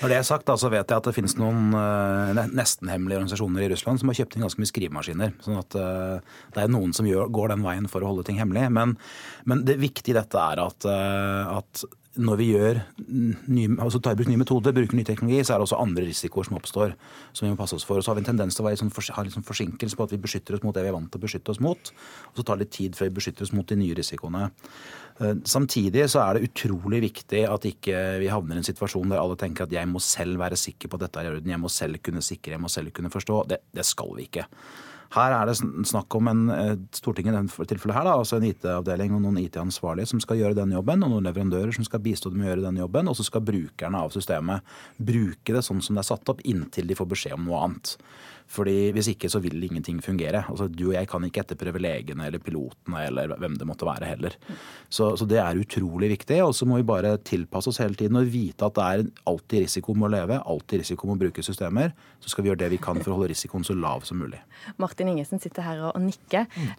Når 0.00 0.12
det 0.12 0.18
er 0.18 0.26
sagt, 0.28 0.50
så 0.60 0.70
vet 0.72 0.90
jeg 0.90 0.96
at 0.96 1.08
det 1.08 1.14
finnes 1.16 1.36
noen 1.40 1.74
uh, 1.76 2.46
nesten-hemmelige 2.52 3.20
organisasjoner 3.20 3.66
i 3.66 3.70
Russland 3.72 4.00
som 4.00 4.12
har 4.12 4.18
kjøpt 4.20 4.36
inn 4.36 4.46
ganske 4.46 4.62
mye 4.62 4.72
skrivemaskiner. 4.72 5.36
sånn 5.44 5.60
at 5.60 5.78
uh, 5.78 6.40
det 6.54 6.64
er 6.64 6.72
noen 6.72 6.94
som 6.96 7.08
gjør, 7.08 7.30
går 7.32 7.54
den 7.54 7.66
veien 7.66 7.90
for 7.90 8.04
å 8.04 8.12
holde 8.12 8.26
ting 8.28 8.40
hemmelig. 8.40 8.68
Men, 8.72 8.96
men 9.48 9.64
det 9.68 9.78
viktige 9.82 10.16
i 10.16 10.18
dette 10.20 10.42
er 10.42 10.64
at, 10.66 10.88
uh, 10.88 11.60
at 11.60 11.86
når 12.16 12.38
vi 12.40 12.46
gjør 12.54 12.78
ny, 13.52 13.66
altså 13.82 14.00
tar 14.02 14.16
i 14.16 14.18
bruk 14.18 14.28
nye 14.30 14.40
metoder, 14.40 14.74
bruker 14.76 14.96
ny 14.98 15.04
teknologi, 15.06 15.42
så 15.44 15.54
er 15.54 15.60
det 15.60 15.66
også 15.66 15.80
andre 15.82 16.06
risikoer 16.06 16.48
som 16.48 16.56
oppstår. 16.58 16.94
som 17.32 17.46
vi 17.46 17.52
må 17.52 17.58
passe 17.58 17.76
oss 17.76 17.84
for. 17.84 17.98
Og 17.98 18.04
så 18.04 18.10
har 18.10 18.16
vi 18.16 18.24
en 18.24 18.30
tendens 18.30 18.56
til 18.56 18.64
å 18.64 18.72
sånn, 18.76 18.90
ha 18.90 19.24
liksom 19.26 19.44
forsinkelse 19.44 19.96
på 19.96 20.06
at 20.06 20.14
vi 20.14 20.20
beskytter 20.22 20.56
oss 20.56 20.64
mot 20.64 20.74
det 20.74 20.84
vi 20.86 20.88
er 20.88 20.96
vant 20.96 21.10
til 21.12 21.20
å 21.20 21.24
beskytte 21.26 21.52
oss 21.52 21.60
mot. 21.60 21.92
Og 22.32 22.40
så 22.40 22.46
tar 22.46 22.56
det 22.56 22.66
litt 22.66 22.74
tid 22.78 22.96
før 22.96 23.10
vi 23.10 23.16
beskytter 23.18 23.46
oss 23.46 23.52
mot 23.52 23.68
de 23.68 23.76
nye 23.76 23.96
risikoene. 23.98 24.50
Eh, 25.20 25.36
samtidig 25.44 26.08
så 26.12 26.24
er 26.24 26.36
det 26.36 26.50
utrolig 26.50 27.02
viktig 27.04 27.44
at 27.48 27.68
ikke 27.68 28.02
vi 28.22 28.32
havner 28.32 28.58
i 28.58 28.64
en 28.64 28.68
situasjon 28.68 29.12
der 29.12 29.20
alle 29.20 29.38
tenker 29.40 29.66
at 29.66 29.76
jeg 29.76 29.88
må 29.90 30.00
selv 30.00 30.40
være 30.40 30.58
sikker 30.60 30.88
på 30.88 30.98
at 30.98 31.06
dette 31.06 31.22
er 31.22 31.30
i 31.30 31.34
orden, 31.36 31.54
jeg 31.54 31.62
må 31.62 31.72
selv 31.72 32.00
kunne 32.04 32.24
sikre, 32.24 32.56
jeg 32.56 32.64
må 32.64 32.72
selv 32.72 32.92
kunne 32.96 33.12
forstå. 33.12 33.42
Det, 33.52 33.62
det 33.76 33.86
skal 33.86 34.12
vi 34.16 34.30
ikke. 34.30 34.48
Her 35.14 35.34
er 35.36 35.46
det 35.48 35.56
snakk 35.86 36.14
om 36.18 36.28
en, 36.28 36.50
eh, 36.50 36.76
Stortinget 36.96 37.34
i 37.34 37.36
dette 37.36 37.66
tilfellet 37.70 37.94
her, 37.94 38.04
da, 38.04 38.16
altså 38.18 38.36
en 38.36 38.48
IT-avdeling 38.48 39.14
og 39.14 39.22
noen 39.22 39.38
IT-ansvarlige 39.38 40.10
som 40.10 40.20
skal 40.20 40.40
gjøre 40.40 40.58
den 40.58 40.74
jobben, 40.74 41.04
og 41.04 41.10
noen 41.10 41.28
leverandører 41.28 41.74
som 41.74 41.84
skal 41.84 42.00
bistå 42.00 42.32
dem 42.32 42.42
å 42.42 42.50
gjøre 42.50 42.66
den 42.66 42.80
jobben. 42.82 43.08
Og 43.08 43.16
så 43.16 43.24
skal 43.24 43.44
brukerne 43.46 44.02
av 44.02 44.10
systemet 44.10 44.62
bruke 44.98 45.54
det 45.54 45.64
sånn 45.66 45.82
som 45.82 45.94
det 45.94 46.04
er 46.04 46.10
satt 46.10 46.32
opp, 46.32 46.42
inntil 46.44 46.86
de 46.86 46.98
får 46.98 47.10
beskjed 47.14 47.38
om 47.38 47.46
noe 47.46 47.62
annet. 47.68 47.96
Fordi 48.46 48.92
Hvis 48.94 49.10
ikke 49.10 49.28
så 49.30 49.40
vil 49.42 49.62
ingenting 49.62 49.98
fungere. 50.04 50.44
Altså 50.48 50.68
Du 50.70 50.88
og 50.88 50.94
jeg 50.94 51.08
kan 51.10 51.24
ikke 51.26 51.42
etterprøve 51.42 51.82
legene 51.82 52.26
eller 52.28 52.42
pilotene 52.42 53.02
eller 53.06 53.34
hvem 53.36 53.56
det 53.58 53.66
måtte 53.66 53.86
være 53.88 54.06
heller. 54.06 54.36
Så, 54.88 55.16
så 55.18 55.26
det 55.28 55.40
er 55.42 55.58
utrolig 55.58 56.10
viktig. 56.14 56.38
Og 56.44 56.54
så 56.54 56.68
må 56.68 56.78
vi 56.78 56.86
bare 56.86 57.16
tilpasse 57.18 57.72
oss 57.72 57.80
hele 57.82 57.98
tiden 57.98 58.18
og 58.20 58.30
vite 58.30 58.66
at 58.66 58.76
det 58.78 58.86
er 58.86 59.04
alltid 59.26 59.66
risiko 59.66 59.96
med 59.96 60.08
å 60.08 60.12
leve, 60.14 60.38
alltid 60.38 60.84
risiko 60.84 61.08
med 61.08 61.18
å 61.18 61.24
bruke 61.26 61.44
systemer. 61.44 61.92
Så 62.22 62.32
skal 62.32 62.44
vi 62.44 62.52
gjøre 62.52 62.62
det 62.64 62.70
vi 62.76 62.80
kan 62.82 63.00
for 63.02 63.12
å 63.12 63.18
holde 63.18 63.32
risikoen 63.34 63.66
så 63.66 63.76
lav 63.76 64.06
som 64.06 64.20
mulig. 64.22 64.40
Martin 64.82 65.10
Ingesen 65.12 65.42
sitter 65.42 65.66
her 65.66 65.82
og 65.90 66.00
nikker. 66.02 66.46
Mm. 66.54 66.70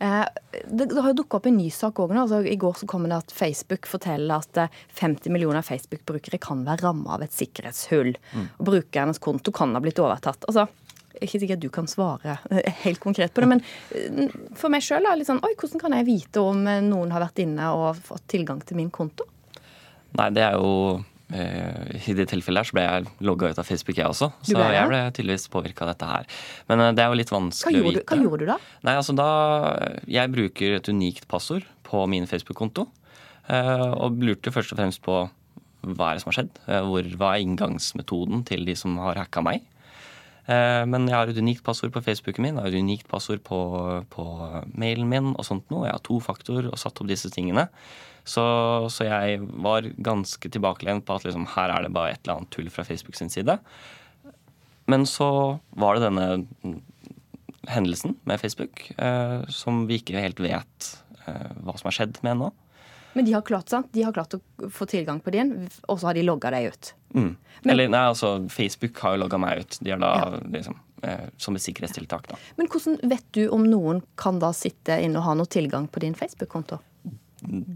Det, 0.72 0.88
det, 0.88 1.02
har 1.02 1.12
jo 1.12 1.20
dukka 1.22 1.42
opp 1.42 1.52
en 1.52 1.60
ny 1.60 1.70
sak 1.74 2.00
òg 2.04 2.16
nå. 2.16 2.24
Altså, 2.26 2.42
I 2.48 2.58
går 2.60 2.82
så 2.82 2.90
kom 2.90 3.08
det 3.08 3.20
at 3.20 3.36
Facebook 3.36 3.90
forteller 3.90 4.42
at 4.42 4.80
50 4.98 5.34
millioner 5.34 5.66
Facebook-brukere 5.66 6.40
kan 6.42 6.64
være 6.68 6.88
ramma 6.88 7.18
av 7.18 7.28
et 7.28 7.36
sikkerhetshull. 7.36 8.16
Mm. 8.34 8.50
Og 8.58 8.68
Brukernes 8.72 9.22
konto 9.24 9.54
kan 9.56 9.76
ha 9.76 9.84
blitt 9.84 10.02
overtatt. 10.02 10.48
Altså, 10.50 10.68
ikke 11.22 11.42
sikkert 11.44 11.64
du 11.64 11.70
kan 11.74 11.90
svare 11.92 12.38
helt 12.86 13.02
konkret 13.04 13.34
på 13.34 13.44
det, 13.44 13.52
men 13.56 13.64
eh, 13.96 14.38
for 14.58 14.74
meg 14.74 14.86
sjøl 14.86 15.08
er 15.10 15.20
litt 15.20 15.30
sånn 15.30 15.44
Oi, 15.46 15.54
hvordan 15.58 15.84
kan 15.84 15.98
jeg 15.98 16.08
vite 16.08 16.44
om 16.44 16.64
noen 16.64 17.14
har 17.16 17.24
vært 17.28 17.44
inne 17.44 17.74
og 17.76 18.00
fått 18.10 18.26
tilgang 18.32 18.64
til 18.66 18.80
min 18.80 18.94
konto? 18.94 19.28
Nei, 20.18 20.32
det 20.34 20.44
er 20.48 20.58
jo 20.58 21.00
Eh, 21.28 22.08
I 22.08 22.14
det 22.16 22.30
tilfellet 22.32 22.62
her 22.62 22.70
så 22.70 22.76
ble 22.78 22.84
jeg 22.86 23.08
logga 23.28 23.50
ut 23.52 23.60
av 23.60 23.68
Facebook, 23.68 23.98
jeg 24.00 24.08
også. 24.08 24.30
Så 24.48 24.56
ble, 24.56 24.68
jeg 24.72 24.92
ble 24.92 25.00
tydeligvis 25.16 25.50
påvirka 25.52 25.84
av 25.84 25.92
dette 25.92 26.12
her. 26.12 26.28
Men 26.72 26.84
eh, 26.86 26.94
det 26.96 27.04
er 27.04 27.12
jo 27.12 27.20
litt 27.20 27.34
vanskelig 27.34 27.82
å 27.82 27.88
vite. 27.90 28.04
Hva 28.08 28.20
gjorde 28.22 28.46
du 28.46 28.52
da? 28.54 28.60
Nei, 28.88 28.96
altså 28.96 29.16
da 29.18 29.30
Jeg 30.08 30.34
bruker 30.34 30.78
et 30.78 30.92
unikt 30.92 31.28
passord 31.32 31.68
på 31.88 32.06
min 32.12 32.28
Facebook-konto. 32.30 32.88
Eh, 33.52 33.90
og 33.90 34.24
lurte 34.24 34.54
først 34.56 34.76
og 34.76 34.80
fremst 34.80 35.04
på 35.04 35.26
hva 35.88 36.10
er 36.10 36.18
det 36.18 36.24
som 36.24 36.32
har 36.32 36.40
skjedd? 36.40 36.56
Hvor, 36.90 37.06
er 37.30 37.44
inngangsmetoden 37.44 38.42
til 38.48 38.66
de 38.68 38.74
som 38.76 38.96
har 39.00 39.20
hacka 39.22 39.44
meg? 39.46 39.68
Eh, 40.48 40.84
men 40.88 41.08
jeg 41.10 41.18
har 41.18 41.30
et 41.32 41.40
unikt 41.44 41.64
passord 41.66 41.92
på 41.96 42.04
Facebooken 42.06 42.46
min, 42.46 42.56
jeg 42.56 42.64
har 42.64 42.72
et 42.72 42.86
unikt 42.88 43.08
passord 43.12 43.42
på, 43.48 43.60
på 44.14 44.26
mailen 44.80 45.10
min 45.12 45.34
og 45.36 45.48
sånt 45.48 45.68
noe. 45.74 45.88
Jeg 45.90 45.98
har 45.98 46.06
to 46.08 46.20
faktor 46.24 46.70
og 46.72 46.80
satt 46.80 47.02
opp 47.04 47.10
disse 47.12 47.32
tingene. 47.34 47.68
Så, 48.28 48.44
så 48.92 49.08
jeg 49.08 49.40
var 49.64 49.88
ganske 50.04 50.52
tilbakelent 50.52 51.06
på 51.08 51.16
at 51.16 51.28
liksom, 51.28 51.48
her 51.54 51.72
er 51.72 51.86
det 51.86 51.94
bare 51.96 52.16
et 52.16 52.22
eller 52.26 52.42
annet 52.42 52.52
tull 52.56 52.68
fra 52.72 52.84
Facebook 52.88 53.16
sin 53.20 53.32
side. 53.32 53.56
Men 54.88 55.04
så 55.08 55.30
var 55.76 55.96
det 55.96 56.08
denne 56.08 56.78
hendelsen 57.68 58.16
med 58.28 58.40
Facebook 58.40 58.86
eh, 58.98 59.44
som 59.52 59.86
vi 59.88 60.00
ikke 60.00 60.24
helt 60.24 60.40
vet 60.44 60.92
eh, 61.28 61.52
hva 61.64 61.76
som 61.76 61.90
har 61.90 61.98
skjedd 62.00 62.22
med 62.24 62.36
ennå. 62.36 62.52
Men 63.18 63.26
de 63.26 63.34
har 63.34 63.42
klart, 63.48 63.70
sant? 63.74 63.88
De 63.96 64.04
har 64.06 64.14
klart 64.14 64.36
å 64.38 64.70
få 64.74 64.86
tilgang 64.90 65.20
på 65.26 65.32
din, 65.34 65.56
og 65.90 65.98
så 66.00 66.12
har 66.12 66.18
de 66.18 66.24
logga 66.28 66.52
deg 66.54 66.68
ut. 66.72 66.92
Mm. 67.16 67.32
Men- 67.64 67.72
Eller 67.74 67.90
nei, 67.90 68.04
altså 68.12 68.36
Facebook 68.54 69.00
har 69.02 69.16
jo 69.18 69.24
logga 69.24 69.40
meg 69.42 69.64
ut. 69.64 69.78
De 69.82 69.90
har 69.96 69.98
da 70.04 70.12
Ja. 70.20 70.40
liksom 70.58 70.76
eh, 71.04 71.26
Som 71.38 71.56
et 71.56 71.62
sikkerhetstiltak, 71.62 72.28
da. 72.28 72.36
Men 72.58 72.68
hvordan 72.68 73.00
vet 73.10 73.26
du 73.32 73.48
om 73.54 73.64
noen 73.70 74.02
kan 74.18 74.40
da 74.40 74.52
sitte 74.52 74.96
inne 75.04 75.18
og 75.18 75.24
ha 75.28 75.34
noe 75.36 75.46
tilgang 75.46 75.88
på 75.90 76.00
din 76.02 76.16
Facebook-konto? 76.18 76.80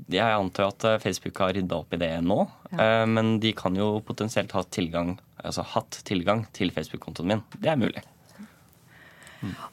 Jeg 0.10 0.26
antar 0.26 0.68
at 0.72 0.84
eh, 0.90 0.98
Facebook 1.04 1.38
har 1.38 1.54
rydda 1.54 1.78
opp 1.78 1.94
i 1.94 1.98
det 2.02 2.10
nå, 2.26 2.40
Ja. 2.72 3.06
men 3.06 3.40
de 3.40 3.52
kan 3.54 3.76
jo 3.78 4.00
potensielt 4.02 4.52
ha 4.58 4.64
tilgang, 4.64 5.20
altså 5.44 5.64
hatt 5.76 6.02
tilgang 6.04 6.46
til 6.54 6.72
Facebook-kontoen 6.72 7.28
min. 7.28 7.44
Det 7.60 7.70
er 7.70 7.78
mulig. 7.78 8.02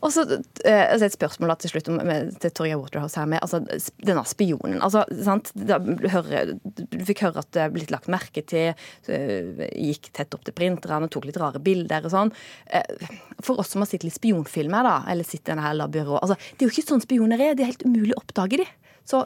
Og 0.00 0.12
så 0.14 0.25
eh, 0.28 0.84
altså 0.88 1.08
et 1.08 1.16
spørsmål 1.16 1.54
til 1.60 1.72
slutt 1.72 1.90
om, 1.92 2.00
med, 2.08 2.32
til 2.42 2.52
Torgeir 2.54 2.80
Waterhouse 2.80 3.18
her 3.20 3.28
med 3.30 3.42
altså, 3.44 3.60
denne 4.04 4.25
spionen. 4.28 4.80
Altså, 4.84 5.04
sant? 5.25 5.52
Da, 5.54 5.78
hører, 5.78 6.54
du 6.64 6.98
fikk 7.08 7.25
høre 7.26 7.44
at 7.44 7.50
det 7.56 7.68
blitt 7.75 7.92
lagt 7.94 8.10
merke 8.12 8.44
til, 8.48 8.72
eh, 9.12 9.64
gikk 9.68 10.10
tett 10.16 10.37
opp 10.37 10.46
til 10.46 10.56
printerne, 10.56 11.10
tok 11.12 11.28
litt 11.28 11.40
rare 11.40 11.62
bilder 11.62 12.08
og 12.08 12.14
sånn. 12.14 12.34
Eh, 12.66 13.08
For 13.44 13.60
oss 13.60 13.75
som 13.75 13.84
har 13.84 13.90
sett 13.90 14.06
litt 14.06 14.16
spionfilmer, 14.16 14.87
da, 14.87 14.96
eller 15.12 15.26
sitter 15.26 15.52
i 15.52 15.54
denne 15.54 15.66
her 15.66 15.88
byrået 15.88 16.22
altså, 16.22 16.37
Det 16.52 16.64
er 16.64 16.68
jo 16.68 16.75
ikke 16.75 16.90
sånn 16.92 17.04
spioner 17.04 17.40
er. 17.40 17.56
Det 17.56 17.64
er 17.64 17.72
helt 17.72 17.87
umulig 17.87 18.16
å 18.16 18.22
oppdage 18.22 18.62
de. 18.62 18.68
Så 19.08 19.25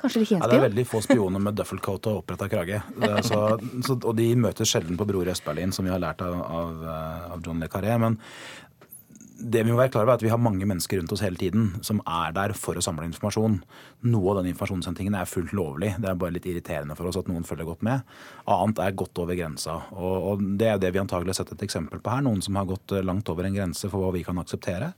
kanskje 0.00 0.20
det 0.20 0.26
ikke 0.26 0.36
er 0.36 0.42
Ja, 0.42 0.48
det 0.50 0.56
er 0.58 0.66
veldig 0.66 0.84
få 0.90 1.00
spioner 1.04 1.42
med 1.42 1.56
duffelcoat 1.58 2.08
og 2.10 2.22
oppretta 2.22 2.48
krage. 2.50 2.80
Så, 3.24 3.38
så, 3.86 3.96
og 3.96 4.12
de 4.18 4.26
møtes 4.38 4.70
sjelden 4.70 4.98
på 4.98 5.06
Bror 5.08 5.28
i 5.28 5.32
Øst-Berlin, 5.32 5.72
som 5.72 5.86
vi 5.86 5.92
har 5.94 6.02
lært 6.02 6.24
av, 6.26 6.34
av, 6.42 6.82
av 7.36 7.44
John 7.46 7.62
Le 7.62 7.70
Carré. 7.72 7.94
Men 8.02 8.18
det 9.34 9.64
vi 9.64 9.72
må 9.72 9.78
være 9.78 9.90
klar 9.90 10.04
over 10.04 10.14
er 10.14 10.20
at 10.20 10.24
vi 10.24 10.30
har 10.30 10.40
mange 10.40 10.66
mennesker 10.68 11.00
rundt 11.00 11.12
oss 11.14 11.22
hele 11.24 11.38
tiden 11.40 11.72
som 11.86 12.00
er 12.06 12.34
der 12.36 12.54
for 12.58 12.78
å 12.78 12.82
samle 12.84 13.06
informasjon. 13.08 13.56
Noe 14.06 14.30
av 14.30 14.38
den 14.40 14.52
informasjonshentingen 14.52 15.16
er 15.18 15.28
fullt 15.28 15.54
lovlig. 15.56 15.90
Det 15.98 16.10
er 16.10 16.18
bare 16.20 16.36
litt 16.36 16.46
irriterende 16.50 16.94
for 16.98 17.10
oss 17.10 17.18
at 17.18 17.30
noen 17.30 17.46
følger 17.46 17.66
godt 17.66 17.82
med. 17.86 18.04
Annet 18.50 18.82
er 18.84 18.96
godt 18.98 19.18
over 19.22 19.38
grensa. 19.38 19.80
Og, 19.96 20.14
og 20.30 20.44
det 20.60 20.70
er 20.70 20.82
det 20.82 20.92
vi 20.94 21.02
antagelig 21.02 21.34
har 21.34 21.40
sett 21.42 21.54
et 21.56 21.66
eksempel 21.66 22.02
på 22.04 22.14
her. 22.14 22.22
Noen 22.26 22.44
som 22.46 22.60
har 22.60 22.68
gått 22.70 22.94
eh, 22.94 23.02
langt 23.04 23.30
over 23.32 23.48
en 23.48 23.56
grense 23.58 23.90
for 23.90 24.04
hva 24.04 24.14
vi 24.14 24.22
kan 24.26 24.38
akseptere. 24.38 24.92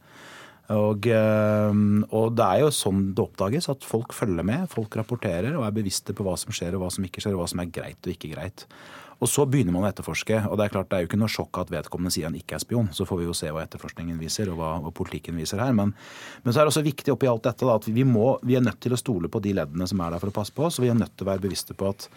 Og, 0.74 1.06
eh, 1.06 1.80
og 2.10 2.34
det 2.34 2.46
er 2.46 2.64
jo 2.64 2.74
sånn 2.74 3.10
det 3.14 3.22
oppdages, 3.22 3.70
at 3.70 3.86
folk 3.86 4.14
følger 4.16 4.46
med, 4.46 4.66
folk 4.72 4.96
rapporterer 4.98 5.54
og 5.54 5.66
er 5.66 5.74
bevisste 5.76 6.16
på 6.16 6.26
hva 6.26 6.34
som 6.40 6.54
skjer 6.54 6.74
og 6.74 6.82
hva 6.82 6.92
som 6.94 7.06
ikke 7.06 7.22
skjer, 7.22 7.36
og 7.36 7.44
hva 7.44 7.50
som 7.52 7.62
er 7.62 7.70
greit 7.74 8.00
og 8.02 8.14
ikke 8.14 8.32
greit. 8.34 8.66
Og 9.16 9.30
så 9.32 9.46
begynner 9.48 9.72
man 9.72 9.86
å 9.86 9.88
etterforske, 9.88 10.42
og 10.44 10.58
det 10.58 10.66
er 10.66 10.72
klart 10.74 10.90
det 10.90 10.98
er 10.98 11.04
jo 11.04 11.08
ikke 11.08 11.20
noe 11.22 11.32
sjokk 11.32 11.62
at 11.62 11.70
vedkommende 11.72 12.12
sier 12.12 12.28
han 12.28 12.36
ikke 12.36 12.58
er 12.58 12.60
spion. 12.60 12.90
Så 12.92 13.06
får 13.08 13.22
vi 13.22 13.28
jo 13.28 13.36
se 13.36 13.48
hva 13.48 13.62
etterforskningen 13.64 14.18
viser, 14.20 14.50
og 14.52 14.58
hva, 14.60 14.74
hva 14.84 14.92
politikken 14.92 15.38
viser 15.40 15.62
her. 15.62 15.72
Men, 15.76 15.94
men 16.44 16.52
så 16.52 16.60
er 16.60 16.66
det 16.66 16.74
også 16.74 16.84
viktig 16.84 17.14
oppi 17.14 17.30
alt 17.30 17.46
dette 17.46 17.64
da, 17.64 17.78
at 17.80 17.88
vi, 17.88 18.04
må, 18.04 18.34
vi 18.44 18.58
er 18.58 18.66
nødt 18.66 18.82
til 18.84 18.92
å 18.92 19.00
stole 19.00 19.30
på 19.32 19.40
de 19.44 19.54
leddene 19.56 19.88
som 19.88 20.02
er 20.04 20.12
der 20.12 20.20
for 20.20 20.32
å 20.32 20.36
passe 20.36 20.52
på 20.52 20.66
oss, 20.68 20.76
og 20.76 20.84
vi 20.84 20.92
er 20.92 20.98
nødt 20.98 21.16
til 21.16 21.24
å 21.24 21.30
være 21.30 21.44
bevisste 21.46 21.76
på 21.78 21.88
at 21.94 22.10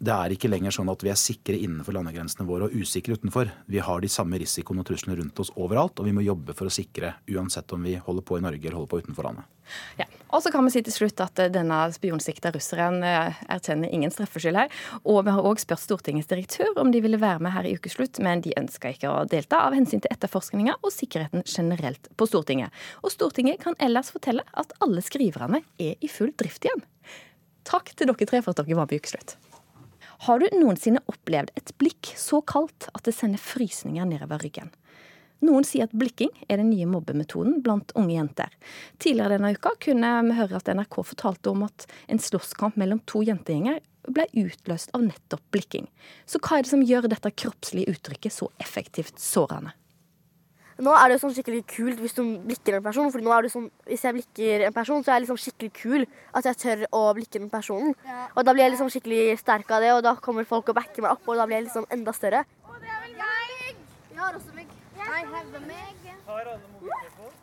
det 0.00 0.12
er 0.14 0.32
ikke 0.32 0.48
lenger 0.48 0.72
sånn 0.72 0.88
at 0.88 1.02
vi 1.04 1.10
er 1.12 1.18
sikre 1.20 1.58
innenfor 1.60 1.92
landegrensene 1.92 2.46
våre 2.48 2.70
og 2.70 2.76
usikre 2.80 3.18
utenfor. 3.20 3.50
Vi 3.68 3.82
har 3.84 4.00
de 4.00 4.08
samme 4.08 4.38
risikoene 4.40 4.80
og 4.80 4.88
truslene 4.88 5.18
rundt 5.18 5.42
oss 5.42 5.50
overalt, 5.60 6.00
og 6.00 6.08
vi 6.08 6.14
må 6.16 6.24
jobbe 6.24 6.54
for 6.56 6.70
å 6.70 6.72
sikre, 6.72 7.18
uansett 7.28 7.74
om 7.76 7.84
vi 7.84 7.98
holder 8.00 8.24
på 8.24 8.38
i 8.38 8.44
Norge 8.46 8.64
eller 8.64 8.78
holder 8.78 8.92
på 8.94 9.00
utenfor 9.04 9.28
landet. 9.28 9.50
Ja. 10.00 10.06
Og 10.32 10.40
så 10.42 10.50
kan 10.54 10.64
vi 10.64 10.72
si 10.72 10.80
til 10.86 10.94
slutt 10.94 11.20
at 11.20 11.42
eh, 11.42 11.50
denne 11.52 11.82
spionsikta 11.92 12.52
russeren 12.54 13.04
eh, 13.06 13.42
erkjenner 13.52 13.92
ingen 13.92 14.12
straffskyld 14.14 14.56
her. 14.56 14.72
Og 15.04 15.20
vi 15.26 15.34
har 15.36 15.50
òg 15.50 15.60
spurt 15.60 15.84
Stortingets 15.84 16.30
direktør 16.30 16.80
om 16.80 16.94
de 16.94 17.02
ville 17.04 17.20
være 17.20 17.44
med 17.44 17.54
her 17.54 17.68
i 17.68 17.74
ukeslutt, 17.76 18.22
men 18.24 18.40
de 18.46 18.54
ønska 18.58 18.94
ikke 18.94 19.12
å 19.12 19.26
delta 19.28 19.60
av 19.66 19.76
hensyn 19.76 20.00
til 20.00 20.14
etterforskninga 20.16 20.78
og 20.80 20.94
sikkerheten 20.94 21.44
generelt 21.44 22.08
på 22.16 22.30
Stortinget. 22.30 22.72
Og 23.04 23.12
Stortinget 23.12 23.60
kan 23.66 23.76
ellers 23.82 24.14
fortelle 24.14 24.46
at 24.48 24.72
alle 24.80 25.04
skriverne 25.04 25.60
er 25.76 26.00
i 26.00 26.10
full 26.10 26.32
drift 26.40 26.64
igjen. 26.64 26.82
Takk 27.68 27.92
til 27.92 28.08
dere 28.08 28.32
tre 28.32 28.40
for 28.40 28.54
at 28.54 28.64
dere 28.64 28.80
var 28.80 28.88
med 28.88 28.96
i 28.96 29.04
Ukeslutt. 29.04 29.36
Har 30.26 30.42
du 30.42 30.50
noensinne 30.52 31.00
opplevd 31.08 31.54
et 31.56 31.70
blikk 31.80 32.10
så 32.20 32.42
kaldt 32.44 32.90
at 32.92 33.06
det 33.06 33.14
sender 33.16 33.40
frysninger 33.40 34.04
nedover 34.04 34.42
ryggen? 34.44 34.68
Noen 35.40 35.64
sier 35.64 35.86
at 35.86 35.94
blikking 35.96 36.28
er 36.44 36.60
den 36.60 36.68
nye 36.68 36.84
mobbemetoden 36.84 37.62
blant 37.64 37.94
unge 37.96 38.12
jenter. 38.18 38.52
Tidligere 39.00 39.38
denne 39.38 39.54
uka 39.56 39.72
kunne 39.80 40.10
vi 40.26 40.36
høre 40.36 40.60
at 40.60 40.68
NRK 40.76 40.98
fortalte 41.14 41.54
om 41.54 41.64
at 41.64 41.86
en 42.12 42.20
slåsskamp 42.20 42.76
mellom 42.76 43.00
to 43.08 43.22
jentegjenger 43.24 43.80
ble 44.12 44.26
utløst 44.42 44.92
av 44.92 45.06
nettopp 45.06 45.46
blikking. 45.56 45.88
Så 46.28 46.42
hva 46.44 46.58
er 46.58 46.68
det 46.68 46.74
som 46.74 46.84
gjør 46.84 47.08
dette 47.08 47.32
kroppslige 47.32 47.96
uttrykket 47.96 48.36
så 48.36 48.50
effektivt 48.60 49.16
sårende? 49.24 49.72
Nå 50.80 50.94
er 50.96 51.12
det 51.12 51.18
sånn 51.20 51.34
skikkelig 51.36 51.64
kult 51.68 51.98
hvis 52.00 52.14
du 52.16 52.22
blikker 52.46 52.78
en 52.78 52.84
person. 52.84 53.10
For 53.12 53.24
nå 53.24 53.32
er 53.36 53.46
det 53.46 53.52
sånn, 53.52 53.68
Hvis 53.88 54.04
jeg 54.06 54.16
blikker 54.16 54.66
en 54.68 54.76
person, 54.76 55.04
så 55.04 55.12
er 55.12 55.18
jeg 55.18 55.26
liksom 55.26 55.40
skikkelig 55.44 55.72
kul. 55.76 56.06
At 56.36 56.48
jeg 56.48 56.60
tør 56.62 56.86
å 56.96 57.02
blikke 57.16 57.38
den 57.38 57.50
personen. 57.52 57.92
Og 58.34 58.44
da 58.46 58.54
blir 58.54 58.64
jeg 58.64 58.74
liksom 58.76 58.92
skikkelig 58.92 59.36
sterk 59.42 59.70
av 59.70 59.84
det, 59.84 59.92
og 59.92 60.02
da 60.06 60.16
kommer 60.16 60.48
folk 60.48 60.72
og 60.72 60.80
backer 60.80 61.04
meg 61.04 61.12
opp, 61.12 61.28
og 61.28 61.36
da 61.36 61.46
blir 61.46 61.60
jeg 61.60 61.68
liksom 61.68 61.86
enda 61.92 62.16
større. 62.16 62.44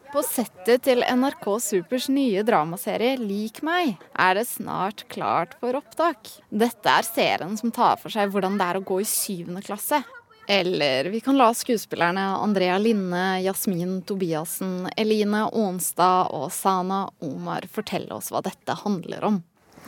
På 0.08 0.22
settet 0.24 0.86
til 0.88 1.04
NRK 1.04 1.48
Supers 1.62 2.08
nye 2.10 2.42
dramaserie 2.48 3.18
Lik 3.20 3.60
meg 3.66 3.98
er 4.16 4.38
det 4.40 4.48
snart 4.50 5.04
klart 5.12 5.58
for 5.62 5.78
opptak. 5.78 6.32
Dette 6.50 6.94
er 6.94 7.06
serien 7.06 7.58
som 7.60 7.74
tar 7.76 8.00
for 8.02 8.14
seg 8.14 8.32
hvordan 8.32 8.56
det 8.58 8.70
er 8.70 8.80
å 8.80 8.86
gå 8.88 9.02
i 9.04 9.10
syvende 9.10 9.66
klasse. 9.66 10.02
Eller 10.48 11.10
vi 11.12 11.20
kan 11.20 11.36
la 11.38 11.50
skuespillerne 11.54 12.24
Andrea 12.40 12.78
Linne, 12.80 13.42
Jasmin 13.44 14.02
Tobiassen, 14.08 14.90
Eline 14.96 15.44
Aanstad 15.52 16.32
og 16.32 16.52
Sana 16.56 17.04
Omar 17.20 17.68
fortelle 17.72 18.16
oss 18.16 18.32
hva 18.32 18.40
dette 18.46 18.78
handler 18.86 19.26
om. 19.28 19.42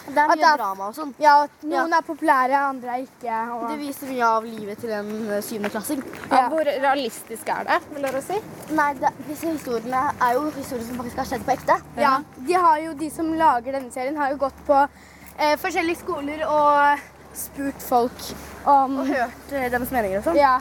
Det 0.10 0.18
er 0.18 0.28
mye 0.30 0.36
det 0.40 0.48
er- 0.48 0.58
drama 0.58 0.88
og 0.90 0.96
sånn. 0.96 1.14
Ja, 1.20 1.34
at 1.44 1.64
noen 1.64 1.94
er 1.94 2.04
populære, 2.08 2.60
andre 2.60 2.90
er 2.98 3.04
ikke. 3.06 3.38
Og... 3.56 3.66
Det 3.72 3.78
viser 3.82 4.12
mye 4.12 4.28
av 4.28 4.48
livet 4.48 4.80
til 4.84 4.94
en 4.96 5.12
eh, 5.30 5.42
syvendeklassing. 5.44 6.04
Ja, 6.32 6.42
hvor 6.52 6.64
realistisk 6.68 7.52
er 7.56 7.68
det, 7.68 7.78
vil 7.94 8.08
dere 8.08 8.22
si? 8.26 8.40
Nei, 8.76 8.90
det, 9.00 9.12
disse 9.28 9.52
historiene 9.54 10.04
er 10.16 10.34
jo 10.38 10.48
historier 10.56 10.88
som 10.88 11.00
faktisk 11.04 11.22
har 11.24 11.30
skjedd 11.32 11.46
på 11.48 11.56
ekte. 11.56 11.78
Ja, 12.00 12.18
de 12.48 12.60
har 12.68 12.82
jo, 12.84 12.96
de 13.00 13.10
som 13.14 13.32
lager 13.40 13.76
denne 13.80 13.92
serien, 13.96 14.18
har 14.20 14.32
jo 14.34 14.42
gått 14.44 14.60
på 14.68 14.82
eh, 15.38 15.56
forskjellige 15.62 16.02
skoler 16.04 16.44
og 16.48 17.08
spurt 17.34 17.82
folk 17.82 18.24
om 18.66 19.00
Og 19.00 19.08
hørt 19.08 19.54
eh, 19.54 19.70
deres 19.72 19.92
meninger 19.92 20.20
og 20.20 20.30
sånn. 20.30 20.40
Ja. 20.40 20.58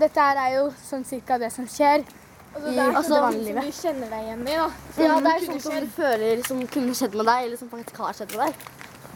Dette 0.00 0.24
her 0.24 0.38
er 0.40 0.54
jo 0.56 0.64
sånn 0.80 1.04
cirka 1.04 1.36
det 1.38 1.50
som 1.52 1.66
skjer 1.68 2.00
i 2.02 2.74
altså, 2.80 3.14
det 3.14 3.20
vanlige 3.22 3.44
livet. 3.50 3.62
som 3.62 3.70
du 3.70 3.80
kjenner 3.80 4.10
deg 4.10 4.22
igjen 4.26 4.40
i, 4.42 4.54
da. 4.56 4.68
Ja, 5.04 5.16
det 5.20 5.32
er 5.34 5.44
sånt 5.46 5.62
som 5.62 5.76
du 5.76 5.90
føler 5.94 6.40
som 6.46 6.62
kunne 6.66 6.94
skjedd 6.98 7.14
med 7.20 7.28
deg, 7.28 7.44
eller 7.46 7.60
som 7.60 7.70
faktisk 7.70 8.00
har 8.02 8.16
skjedd 8.16 8.32
med 8.34 8.46
deg. 8.46 8.64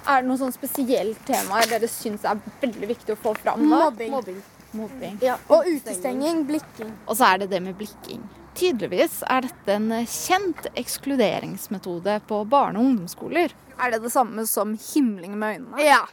Er 0.04 0.20
det 0.20 0.28
noen 0.28 0.40
sånn 0.42 0.52
spesielt 0.54 1.22
temaer 1.26 1.70
dere 1.70 1.88
syns 1.88 2.26
er 2.28 2.40
veldig 2.60 2.90
viktig 2.92 3.14
å 3.16 3.20
få 3.22 3.32
fram 3.40 3.64
Da? 3.64 3.80
Mobbing. 3.86 4.12
Mobbing. 4.12 4.42
Mobbing. 4.74 5.18
Ja, 5.24 5.38
Og 5.48 5.64
utestenging, 5.70 6.44
blikking. 6.46 6.90
Og 7.08 7.16
så 7.16 7.32
er 7.32 7.44
det 7.44 7.50
det 7.54 7.62
med 7.64 7.78
blikking. 7.80 8.22
Tydeligvis 8.54 9.22
er 9.26 9.48
dette 9.48 9.78
en 9.80 9.88
kjent 10.06 10.68
ekskluderingsmetode 10.78 12.20
på 12.28 12.42
barne- 12.46 12.78
og 12.78 12.90
ungdomsskoler. 12.92 13.54
Er 13.80 13.90
det 13.90 14.02
det 14.04 14.12
samme 14.12 14.44
som 14.46 14.76
himling 14.92 15.38
med 15.38 15.56
øynene? 15.58 15.80
Ja. 15.82 16.04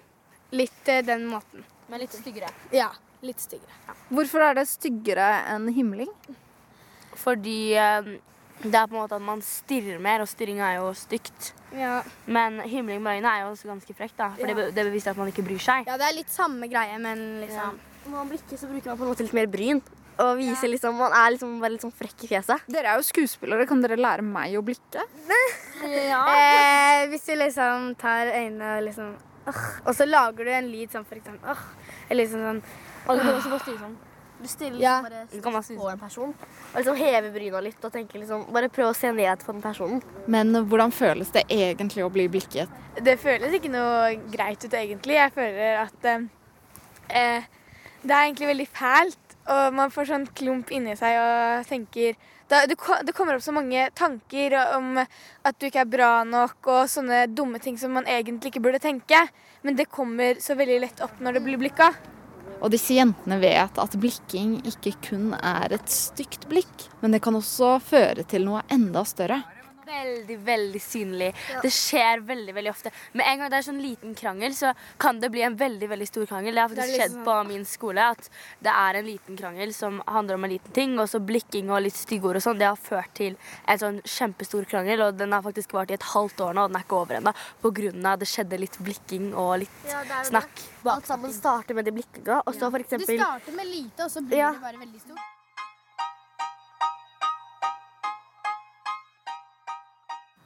Litt 0.52 0.88
eh, 0.92 1.02
den 1.08 1.26
måten. 1.32 1.64
Men 1.92 2.00
litt 2.04 2.14
styggere. 2.16 2.50
Ja. 2.76 2.90
Litt 3.22 3.40
styggere. 3.44 3.96
Hvorfor 4.10 4.42
er 4.50 4.56
det 4.58 4.68
styggere 4.72 5.30
enn 5.54 5.68
himling? 5.76 6.10
Fordi 7.22 7.58
eh, 7.78 8.12
det 8.64 8.76
er 8.78 8.88
på 8.90 8.96
en 8.96 9.02
måte 9.04 9.18
at 9.18 9.24
man 9.26 9.42
stirrer 9.46 10.00
mer, 10.02 10.24
og 10.24 10.30
stirring 10.30 10.60
er 10.64 10.80
jo 10.80 10.92
stygt. 10.98 11.52
Ja. 11.76 12.02
Men 12.28 12.60
himling 12.68 13.02
med 13.04 13.20
øynene 13.20 13.32
er 13.36 13.46
jo 13.46 13.54
også 13.54 13.70
ganske 13.72 13.96
frekt, 13.98 14.18
da. 14.20 14.32
For 14.38 14.48
Ja. 14.50 14.56
det, 14.58 14.68
det 14.76 14.86
beviser 14.90 15.14
at 15.14 15.18
man 15.22 15.32
ikke 15.32 15.46
bryr 15.48 15.62
seg. 15.62 15.88
ja, 15.88 15.98
det 16.02 16.08
er 16.10 16.18
litt 16.18 16.30
samme 16.34 16.68
greie, 16.72 16.98
men 17.00 17.42
liksom 17.46 17.80
Når 18.06 18.16
man 18.18 18.30
blikker, 18.32 18.58
så 18.58 18.68
bruker 18.68 18.90
man 18.92 18.98
på 18.98 19.06
en 19.06 19.12
måte 19.14 19.24
litt 19.28 19.34
mer 19.38 19.48
bryn. 19.48 19.82
Og 20.22 20.36
viser 20.38 20.68
liksom, 20.70 20.96
Man 21.00 21.14
er 21.16 21.32
liksom 21.34 21.60
bare 21.62 21.72
litt 21.76 21.82
sånn 21.86 21.94
frekk 21.96 22.26
i 22.26 22.28
fjeset. 22.34 22.66
Dere 22.70 22.92
er 22.92 23.00
jo 23.00 23.06
skuespillere. 23.08 23.66
Kan 23.70 23.82
dere 23.82 23.96
lære 23.98 24.22
meg 24.26 24.58
å 24.60 24.64
blikke? 24.66 25.06
Eh, 25.82 27.08
hvis 27.10 27.24
du 27.26 27.32
liksom 27.40 27.96
tar 27.98 28.28
øynene 28.30 28.76
og 28.78 28.84
liksom 28.86 29.08
«Åh», 29.48 29.60
Og 29.86 29.96
så 29.98 30.06
lager 30.06 30.46
du 30.46 30.52
en 30.54 30.70
lyd 30.72 30.92
som 30.94 31.06
for 31.08 31.18
eksempel 31.18 31.50
uh, 31.50 31.62
Eller 32.10 32.26
liksom 32.26 32.44
sånn 32.46 32.64
Og 33.08 33.18
du 33.18 33.24
kan 33.24 33.34
også 33.34 33.50
bare 33.50 33.64
stirre 33.66 33.84
sånn. 33.86 33.96
Du 34.42 34.48
stiller 34.50 34.82
Ja. 34.82 34.96
liksom 35.32 35.54
bare 35.54 35.78
på 35.78 35.90
en 35.92 36.00
person. 36.00 36.34
Og 36.74 36.78
liksom 36.80 36.96
heve 36.98 37.30
bryna 37.34 37.62
litt 37.62 37.84
og 37.86 37.92
tenke 37.94 38.18
liksom, 38.18 38.48
bare 38.54 38.70
prøve 38.74 38.90
å 38.90 38.98
se 38.98 39.12
ned 39.14 39.44
på 39.46 39.54
den 39.54 39.62
personen. 39.62 40.02
Men 40.28 40.54
hvordan 40.66 40.92
føles 40.92 41.30
det 41.30 41.44
egentlig 41.50 42.04
å 42.04 42.10
bli 42.10 42.28
blikket? 42.28 42.70
Det 42.98 43.20
føles 43.22 43.54
ikke 43.54 43.70
noe 43.70 44.16
greit 44.34 44.66
ut, 44.66 44.74
egentlig. 44.74 45.14
Jeg 45.20 45.34
føler 45.36 45.84
at 45.84 46.06
eh, 46.10 46.26
eh, 47.10 47.44
det 48.02 48.16
er 48.16 48.24
egentlig 48.24 48.50
veldig 48.50 48.68
fælt 48.74 49.38
og 49.52 49.74
man 49.74 49.92
får 49.94 50.10
sånn 50.12 50.28
klump 50.38 50.72
inni 50.74 50.94
seg 50.98 51.18
og 51.18 51.68
tenker 51.70 52.18
da, 52.52 52.66
det, 52.68 52.76
det, 53.08 53.14
kommer 53.16 53.38
opp 53.38 53.44
så 53.46 53.54
mange 53.56 53.86
tanker 53.96 54.56
om 54.76 54.98
at 55.00 55.58
du 55.58 55.70
ikke 55.70 55.86
er 55.86 55.92
bra 55.92 56.12
nok, 56.28 56.60
og 56.68 56.90
sånne 56.92 57.24
dumme 57.32 57.62
ting 57.64 57.78
som 57.80 57.96
man 57.96 58.10
egentlig 58.10 58.52
ikke 58.52 58.64
burde 58.66 58.82
tenke. 58.84 59.24
Men 59.64 59.78
det 59.80 59.88
kommer 59.94 60.42
så 60.44 60.58
veldig 60.60 60.82
lett 60.84 61.04
opp 61.06 61.22
når 61.24 61.38
det 61.38 61.44
blir 61.46 61.62
blikka. 61.62 61.94
Og 62.62 62.74
disse 62.74 62.94
jentene 62.94 63.40
vet 63.42 63.80
at 63.82 63.96
blikking 63.98 64.60
ikke 64.68 64.94
kun 65.08 65.32
er 65.38 65.74
et 65.74 65.90
stygt 65.90 66.46
blikk, 66.52 66.90
men 67.02 67.16
det 67.16 67.24
kan 67.24 67.38
også 67.40 67.78
føre 67.82 68.28
til 68.28 68.46
noe 68.46 68.66
enda 68.74 69.06
større 69.08 69.40
veldig 69.92 70.38
veldig 70.46 70.82
synlig. 70.82 71.30
Ja. 71.52 71.62
Det 71.64 71.72
skjer 71.76 72.24
veldig 72.28 72.56
veldig 72.58 72.72
ofte. 72.72 72.92
Med 73.18 73.28
en 73.28 73.42
gang 73.42 73.52
det 73.52 73.60
er 73.60 73.68
sånn 73.68 73.82
liten 73.84 74.16
krangel, 74.18 74.56
så 74.58 74.74
kan 75.02 75.20
det 75.22 75.32
bli 75.34 75.44
en 75.46 75.58
veldig 75.60 75.90
veldig 75.92 76.08
stor 76.10 76.28
krangel. 76.30 76.56
Det 76.56 76.64
har 76.64 76.72
faktisk 76.72 76.94
det 76.94 77.00
skjedd 77.00 77.16
liksom... 77.16 77.26
på 77.28 77.38
min 77.52 77.66
skole 77.68 78.08
at 78.16 78.30
det 78.64 78.76
er 78.84 79.00
en 79.00 79.10
liten 79.10 79.40
krangel 79.40 79.74
som 79.76 80.02
handler 80.08 80.40
om 80.40 80.48
en 80.48 80.54
liten 80.56 80.76
ting, 80.76 80.98
og 81.02 81.10
så 81.12 81.22
blikking 81.24 81.72
og 81.72 81.84
litt 81.88 81.98
stygge 81.98 82.32
ord 82.32 82.42
og 82.42 82.46
sånn, 82.48 82.60
det 82.62 82.70
har 82.70 82.80
ført 82.80 83.14
til 83.18 83.38
en 83.66 83.82
sånn 83.82 84.00
kjempestor 84.06 84.68
krangel, 84.72 85.06
og 85.08 85.20
den 85.20 85.36
har 85.36 85.46
faktisk 85.46 85.76
vart 85.78 85.92
i 85.94 85.98
et 85.98 86.08
halvt 86.14 86.46
år 86.48 86.58
nå, 86.58 86.66
og 86.66 86.74
den 86.74 86.80
er 86.82 86.88
ikke 86.88 87.02
over 87.02 87.20
ennå, 87.20 87.36
av 88.12 88.22
det 88.22 88.28
skjedde 88.30 88.60
litt 88.60 88.80
blikking 88.84 89.32
og 89.38 89.54
litt 89.64 89.90
ja, 89.90 90.02
snakk. 90.28 90.66
Alt 90.92 91.08
sammen 91.10 91.34
starter 91.34 91.78
med 91.78 91.88
de 91.88 91.96
blikkinga, 91.96 92.42
og 92.46 92.58
så 92.58 92.72
for 92.72 92.82
eksempel 92.84 93.16
Du 93.16 93.22
starter 93.22 93.60
med 93.60 93.70
lite, 93.70 94.08
og 94.08 94.12
så 94.12 94.26
blir 94.26 94.44
det 94.44 94.66
bare 94.66 94.82
veldig 94.82 95.06
stort. 95.06 95.41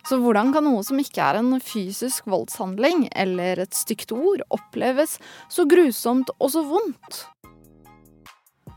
Så 0.06 0.20
hvordan 0.22 0.52
kan 0.54 0.68
noe 0.68 0.84
som 0.86 1.00
ikke 1.02 1.24
er 1.24 1.40
en 1.40 1.56
fysisk 1.64 2.28
voldshandling 2.30 3.08
eller 3.18 3.64
et 3.64 3.74
stygt 3.74 4.14
ord, 4.14 4.44
oppleves 4.54 5.18
så 5.50 5.66
grusomt 5.70 6.30
og 6.38 6.52
så 6.54 6.62
vondt? 6.68 7.24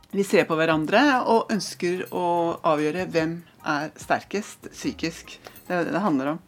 Vi 0.09 0.25
ser 0.25 0.47
på 0.49 0.57
hverandre 0.57 1.03
og 1.29 1.53
ønsker 1.53 2.07
å 2.17 2.57
avgjøre 2.65 3.05
hvem 3.13 3.35
er 3.69 3.91
sterkest 4.01 4.71
psykisk. 4.73 5.37
Det 5.67 5.77
er 5.77 5.85
det 5.85 5.93
det 5.93 6.01
handler 6.01 6.33
om. 6.33 6.41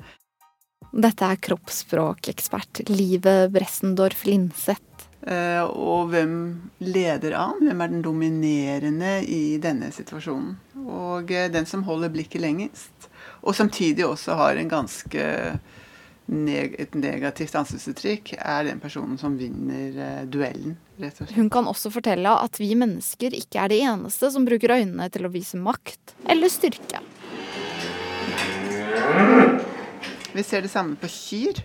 Dette 0.91 1.29
er 1.29 1.43
kroppsspråkekspert 1.45 2.87
Live 2.89 3.51
Bressendorf 3.53 4.25
Linseth. 4.27 5.05
Eh, 5.29 5.61
og 5.61 6.09
hvem 6.15 6.33
leder 6.81 7.37
an? 7.37 7.61
Hvem 7.61 7.85
er 7.85 7.93
den 7.93 8.03
dominerende 8.03 9.13
i 9.29 9.59
denne 9.61 9.93
situasjonen? 9.93 10.57
Og 10.89 11.29
eh, 11.37 11.51
den 11.53 11.69
som 11.69 11.85
holder 11.85 12.11
blikket 12.15 12.41
lengest, 12.41 13.10
og 13.41 13.57
samtidig 13.57 14.07
også 14.07 14.37
har 14.39 14.61
en 14.61 14.71
ganske 14.71 15.27
neg 16.31 16.77
et 16.79 16.95
negativt 16.95 17.57
ansiktsuttrykk, 17.59 18.35
er 18.39 18.69
den 18.69 18.81
personen 18.83 19.19
som 19.19 19.35
vinner 19.39 19.97
eh, 19.99 20.23
duellen. 20.31 20.77
rett 21.01 21.17
og 21.19 21.27
slett. 21.27 21.37
Hun 21.37 21.51
kan 21.51 21.67
også 21.71 21.91
fortelle 21.91 22.35
at 22.45 22.61
vi 22.61 22.71
mennesker 22.79 23.35
ikke 23.35 23.65
er 23.65 23.73
de 23.73 23.81
eneste 23.83 24.31
som 24.31 24.47
bruker 24.47 24.77
øynene 24.77 25.09
til 25.11 25.27
å 25.27 25.33
vise 25.33 25.59
makt 25.59 26.15
eller 26.31 26.53
styrke. 26.53 27.03
Vi 30.31 30.47
ser 30.47 30.63
det 30.63 30.71
samme 30.71 30.95
på 31.01 31.11
kyr 31.11 31.65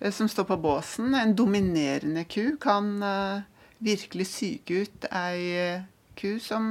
eh, 0.00 0.10
som 0.10 0.28
står 0.30 0.48
på 0.50 0.58
båsen. 0.64 1.14
En 1.14 1.36
dominerende 1.38 2.26
ku 2.26 2.56
kan 2.60 2.96
eh, 2.98 3.46
virkelig 3.84 4.26
psyke 4.32 4.84
ut 4.84 5.10
ei 5.14 5.84
ku 6.18 6.38
som 6.42 6.66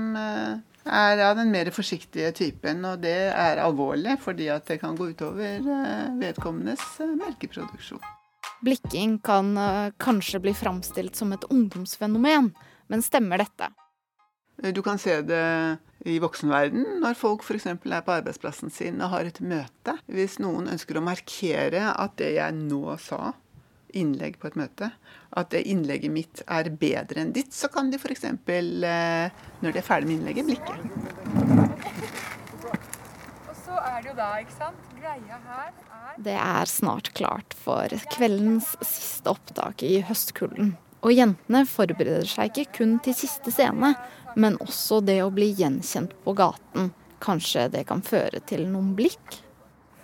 er 0.86 1.22
av 1.26 1.38
den 1.40 1.52
mer 1.54 1.70
forsiktige 1.74 2.32
typen. 2.36 2.84
Og 2.88 3.04
det 3.04 3.16
er 3.32 3.62
alvorlig, 3.64 4.18
fordi 4.24 4.50
at 4.54 4.68
det 4.70 4.80
kan 4.82 4.98
gå 4.98 5.12
utover 5.14 5.62
eh, 5.62 6.10
vedkommendes 6.20 6.84
eh, 7.04 7.16
melkeproduksjon. 7.20 8.04
Blikking 8.64 9.18
kan 9.24 9.56
eh, 9.60 9.94
kanskje 10.02 10.42
bli 10.44 10.56
framstilt 10.56 11.20
som 11.20 11.34
et 11.36 11.48
ungdomsfenomen, 11.50 12.54
men 12.92 13.06
stemmer 13.06 13.44
dette? 13.44 13.72
Du 14.74 14.84
kan 14.86 15.00
se 15.02 15.16
det 15.26 15.44
i 16.06 16.20
voksenverden 16.22 17.00
når 17.02 17.16
folk 17.18 17.44
f.eks. 17.44 17.66
er 17.72 18.04
på 18.06 18.14
arbeidsplassen 18.14 18.72
sin 18.72 19.02
og 19.02 19.16
har 19.16 19.28
et 19.28 19.40
møte. 19.42 19.96
Hvis 20.12 20.38
noen 20.44 20.70
ønsker 20.72 21.00
å 21.00 21.06
markere 21.06 21.88
at 21.90 22.18
det 22.22 22.36
jeg 22.36 22.56
nå 22.60 22.98
sa, 23.02 23.34
innlegg 23.98 24.40
på 24.42 24.50
et 24.50 24.58
møte, 24.60 24.90
at 25.38 25.50
det 25.54 25.64
innlegget 25.70 26.14
mitt 26.14 26.44
er 26.48 26.70
bedre 26.80 27.24
enn 27.24 27.34
ditt, 27.36 27.54
så 27.56 27.70
kan 27.74 27.92
de 27.92 28.00
f.eks. 28.00 28.26
Eh, 28.26 29.44
når 29.64 29.76
de 29.76 29.82
er 29.82 29.86
ferdig 29.86 30.10
med 30.10 30.20
innlegget, 30.20 30.50
blikke. 30.50 30.76
Og 33.50 33.56
så 33.64 33.78
er 33.80 34.00
det 34.02 34.12
jo 34.12 34.16
da, 34.18 34.30
ikke 34.44 34.58
sant, 34.58 34.90
greia 34.98 35.40
her 35.50 35.70
er 35.70 36.18
Det 36.30 36.40
er 36.40 36.72
snart 36.72 37.14
klart 37.18 37.56
for 37.58 37.94
kveldens 38.16 38.74
siste 38.82 39.34
opptak 39.34 39.86
i 39.86 40.00
høstkulden. 40.06 40.76
Og 41.04 41.12
jentene 41.12 41.66
forbereder 41.68 42.28
seg 42.30 42.54
ikke 42.54 42.78
kun 42.80 43.00
til 43.04 43.16
siste 43.18 43.52
scene, 43.52 43.94
men 44.40 44.56
også 44.64 45.02
det 45.04 45.20
å 45.24 45.32
bli 45.34 45.52
gjenkjent 45.58 46.16
på 46.24 46.36
gaten. 46.38 46.94
Kanskje 47.24 47.70
det 47.72 47.86
kan 47.90 48.04
føre 48.04 48.40
til 48.48 48.66
noen 48.72 48.94
blikk? 48.98 49.43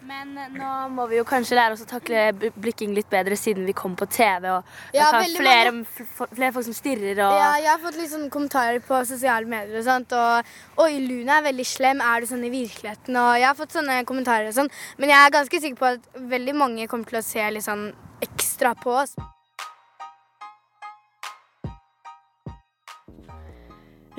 Men 0.09 0.31
nå 0.57 0.67
må 0.89 1.03
vi 1.11 1.19
jo 1.19 1.23
kanskje 1.27 1.53
lære 1.53 1.75
oss 1.75 1.83
å 1.83 1.87
takle 1.89 2.31
blikking 2.33 2.95
litt 2.97 3.11
bedre 3.11 3.35
siden 3.37 3.67
vi 3.67 3.75
kom 3.77 3.93
på 3.99 4.07
TV. 4.09 4.47
Og 4.55 4.95
ja, 4.95 5.05
har 5.05 5.19
er 5.21 5.35
flere, 5.37 5.73
flere, 6.17 6.49
folk 6.55 6.65
som 6.65 6.73
stirrer 6.73 7.19
og 7.27 7.33
Ja, 7.37 7.51
jeg 7.61 7.69
har 7.69 7.81
fått 7.83 7.99
litt 7.99 8.09
sånne 8.09 8.31
kommentarer 8.33 8.81
på 8.81 9.03
sosiale 9.05 9.45
medier 9.49 9.77
og 9.77 9.85
sånt. 9.85 10.15
Og 10.17 10.81
Oi, 10.81 10.95
Luna 11.03 11.37
er 11.37 11.45
veldig 11.51 11.65
slem. 11.67 12.01
Er 12.01 12.23
du 12.25 12.29
sånn 12.31 12.47
i 12.47 12.49
virkeligheten? 12.53 13.19
Og 13.21 13.35
jeg 13.37 13.45
har 13.45 13.57
fått 13.59 13.75
sånne 13.77 13.99
kommentarer 14.09 14.49
og 14.49 14.55
sånn. 14.57 14.71
Men 14.97 15.13
jeg 15.13 15.19
er 15.21 15.35
ganske 15.35 15.61
sikker 15.61 15.77
på 15.77 15.91
at 15.91 16.07
veldig 16.33 16.55
mange 16.57 16.87
kommer 16.89 17.11
til 17.11 17.19
å 17.21 17.25
se 17.27 17.45
litt 17.53 17.67
sånn 17.67 17.91
ekstra 18.25 18.73
på 18.81 18.95
oss. 19.03 19.13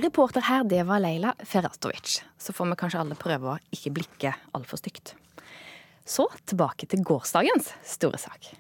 Reporter 0.01 0.47
her, 0.47 0.63
det 0.71 0.87
var 0.87 1.03
Leila 1.03 1.35
Ferratovic. 1.43 2.21
Så 2.39 2.55
får 2.55 2.71
vi 2.71 2.79
kanskje 2.85 3.03
alle 3.03 3.19
prøve 3.19 3.57
å 3.57 3.59
ikke 3.75 3.93
blikke 3.99 4.37
altfor 4.55 4.79
stygt. 4.79 5.17
Så 6.11 6.27
tilbake 6.45 6.89
til 6.91 7.05
gårsdagens 7.07 7.71
store 7.87 8.19
sak. 8.19 8.51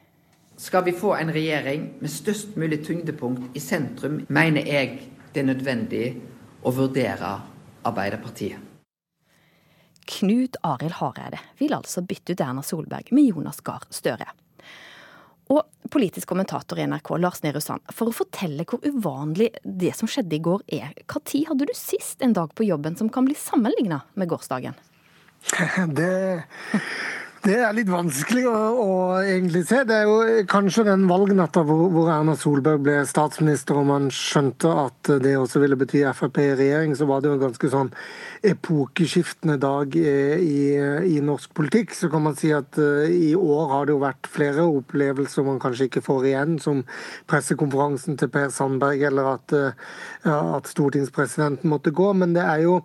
Skal 0.60 0.84
vi 0.86 0.92
få 0.94 1.16
en 1.16 1.32
regjering 1.34 1.86
med 1.98 2.12
størst 2.12 2.54
mulig 2.60 2.84
tyngdepunkt 2.86 3.56
i 3.56 3.62
sentrum, 3.64 4.20
mener 4.28 4.66
jeg 4.68 5.00
det 5.32 5.42
er 5.42 5.48
nødvendig 5.48 6.04
å 6.62 6.72
vurdere 6.76 7.32
Arbeiderpartiet. 7.88 8.60
Knut 10.10 10.58
Arild 10.66 10.98
Hareide 10.98 11.40
vil 11.58 11.74
altså 11.74 12.02
bytte 12.06 12.34
ut 12.34 12.42
Erna 12.44 12.62
Solberg 12.66 13.10
med 13.14 13.30
Jonas 13.30 13.62
Gahr 13.66 13.86
Støre. 13.94 14.28
Og 15.50 15.64
politisk 15.90 16.28
kommentator 16.30 16.78
i 16.78 16.86
NRK, 16.86 17.16
Lars 17.18 17.42
Nehru 17.42 17.58
Sand, 17.62 17.82
for 17.90 18.10
å 18.10 18.14
fortelle 18.14 18.66
hvor 18.68 18.84
uvanlig 18.86 19.48
det 19.64 19.96
som 19.98 20.10
skjedde 20.10 20.36
i 20.36 20.42
går 20.44 20.62
er, 20.76 20.92
når 21.10 21.48
hadde 21.48 21.66
du 21.66 21.74
sist 21.74 22.22
en 22.22 22.36
dag 22.36 22.54
på 22.54 22.68
jobben 22.68 22.98
som 23.00 23.10
kan 23.10 23.26
bli 23.26 23.34
sammenligna 23.34 24.04
med 24.14 24.30
gårsdagen? 24.30 24.78
Det 25.96 26.44
det 27.40 27.54
er 27.56 27.72
litt 27.72 27.88
vanskelig 27.88 28.42
å, 28.50 28.56
å, 28.82 28.94
egentlig 29.24 29.62
se. 29.64 29.78
Det 29.88 29.94
er 29.96 30.08
jo 30.08 30.42
kanskje 30.50 30.84
den 30.90 31.06
valgnatta 31.08 31.62
hvor, 31.64 31.86
hvor, 31.88 32.10
Erna 32.12 32.34
Solberg 32.36 32.82
ble 32.84 32.98
statsminister 33.08 33.78
og 33.80 33.86
man 33.88 34.10
skjønte 34.12 34.68
at 34.82 35.10
det 35.24 35.32
også 35.40 35.62
ville 35.62 35.78
bety 35.80 36.02
Frp 36.16 36.36
i 36.42 36.50
regjering, 36.58 36.92
så 36.98 37.08
var 37.08 37.22
det 37.22 37.30
jo 37.30 37.38
en 37.38 37.44
ganske 37.46 37.70
sånn 37.72 37.92
epokeskiftende 38.50 39.56
dag 39.60 39.96
i, 39.96 40.12
i, 41.08 41.16
norsk 41.24 41.54
politikk. 41.56 41.96
Så 41.96 42.10
kan 42.12 42.26
man 42.26 42.36
si 42.36 42.52
at 42.56 42.76
uh, 42.76 43.08
i 43.08 43.32
år 43.36 43.72
har 43.72 43.88
det 43.88 43.96
jo 43.96 44.04
vært 44.04 44.28
flere 44.28 44.68
opplevelser 44.68 45.48
man 45.48 45.62
kanskje 45.64 45.88
ikke 45.88 46.04
får 46.04 46.28
igjen, 46.28 46.60
som 46.60 46.84
pressekonferansen 47.30 48.20
til 48.20 48.32
Per 48.36 48.52
Sandberg 48.52 49.08
eller 49.08 49.32
at, 49.38 49.56
uh, 49.56 50.30
at 50.58 50.68
stortingspresidenten 50.68 51.72
måtte 51.72 51.96
gå. 51.96 52.12
Men 52.20 52.36
det 52.36 52.44
er 52.44 52.68
jo 52.68 52.82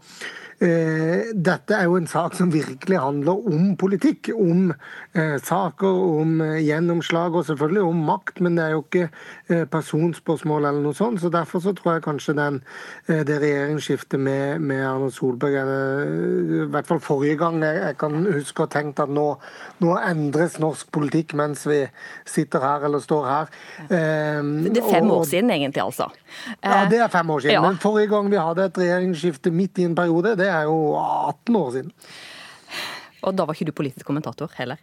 dette 0.59 1.75
er 1.75 1.83
jo 1.89 1.97
en 1.99 2.07
sak 2.07 2.35
som 2.37 2.51
virkelig 2.53 2.99
handler 3.01 3.47
om 3.51 3.73
politikk. 3.79 4.29
Om 4.35 4.71
eh, 4.71 5.35
saker, 5.43 5.97
om 6.21 6.39
eh, 6.41 6.61
gjennomslag 6.63 7.35
og 7.35 7.45
selvfølgelig 7.49 7.83
om 7.83 8.03
makt, 8.07 8.39
men 8.45 8.55
det 8.55 8.63
er 8.63 8.75
jo 8.75 8.83
ikke 8.85 9.09
personspørsmål 9.71 10.65
eller 10.69 10.81
noe 10.81 10.95
sånt. 10.97 11.19
Så 11.21 11.29
derfor 11.33 11.61
så 11.61 11.73
tror 11.75 11.97
jeg 11.97 12.05
kanskje 12.05 12.33
den, 12.37 12.61
det 13.05 13.37
regjeringsskiftet 13.41 14.19
med, 14.19 14.63
med 14.63 14.81
Erna 14.81 15.09
Solberg 15.13 15.57
er 15.59 15.69
I 15.69 16.65
hvert 16.73 16.87
fall 16.89 17.01
forrige 17.03 17.37
gang 17.39 17.59
jeg, 17.61 17.77
jeg 17.83 17.97
kan 18.01 18.25
huske 18.25 18.65
og 18.65 18.71
tenkt 18.73 19.01
at 19.03 19.11
nå, 19.11 19.27
nå, 19.83 19.91
endres 19.99 20.57
norsk 20.61 20.89
politikk 20.95 21.35
mens 21.37 21.65
vi 21.69 21.83
sitter 22.29 22.63
her 22.63 22.87
eller 22.87 23.03
står 23.03 23.27
her. 23.29 23.53
Det 23.89 24.81
er 24.81 24.89
fem 24.89 25.11
år 25.13 25.27
siden 25.29 25.53
egentlig, 25.53 25.83
altså. 25.83 26.09
Ja, 26.63 26.85
det 26.89 26.99
er 27.03 27.11
fem 27.13 27.29
år 27.29 27.45
siden. 27.45 27.57
Ja. 27.59 27.63
Men 27.65 27.79
forrige 27.81 28.09
gang 28.15 28.31
vi 28.31 28.41
hadde 28.41 28.69
et 28.69 28.81
regjeringsskifte 28.81 29.53
midt 29.53 29.79
i 29.81 29.87
en 29.89 29.95
periode, 29.97 30.35
det 30.39 30.44
det 30.45 30.53
er 30.53 30.69
jo 30.69 30.79
18 30.95 31.60
år 31.60 31.69
siden. 31.75 31.93
Og 33.25 33.34
da 33.34 33.45
var 33.47 33.58
ikke 33.58 33.69
du 33.71 33.75
politisk 33.75 34.05
kommentator 34.08 34.51
heller. 34.60 34.81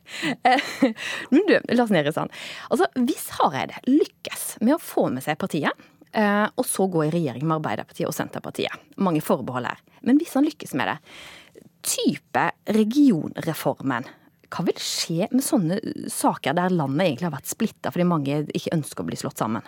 Men 1.32 1.44
du, 1.46 1.54
Lars 1.76 1.92
Nehru 1.94 2.10
Sand. 2.14 2.32
Altså, 2.72 2.88
hvis 3.06 3.28
Hareide 3.38 3.78
lykkes 3.86 4.56
med 4.64 4.76
å 4.76 4.82
få 4.82 5.06
med 5.14 5.22
seg 5.24 5.38
partiet, 5.38 5.84
eh, 6.10 6.46
og 6.48 6.66
så 6.66 6.88
gå 6.90 7.06
i 7.06 7.12
regjering 7.14 7.46
med 7.46 7.60
Arbeiderpartiet 7.60 8.08
og 8.08 8.16
Senterpartiet, 8.16 8.90
mange 8.98 9.22
forbehold 9.24 9.70
her, 9.70 9.84
men 10.02 10.18
hvis 10.20 10.34
han 10.38 10.48
lykkes 10.48 10.74
med 10.78 10.90
det, 10.90 10.98
type 11.86 12.48
regionreformen, 12.74 14.10
hva 14.52 14.64
vil 14.66 14.82
skje 14.82 15.30
med 15.32 15.44
sånne 15.44 15.78
saker 16.12 16.58
der 16.58 16.74
landet 16.74 17.06
egentlig 17.06 17.28
har 17.30 17.36
vært 17.38 17.50
splitta 17.50 17.92
fordi 17.92 18.04
mange 18.04 18.42
ikke 18.52 18.74
ønsker 18.76 19.04
å 19.04 19.08
bli 19.08 19.18
slått 19.18 19.40
sammen? 19.40 19.64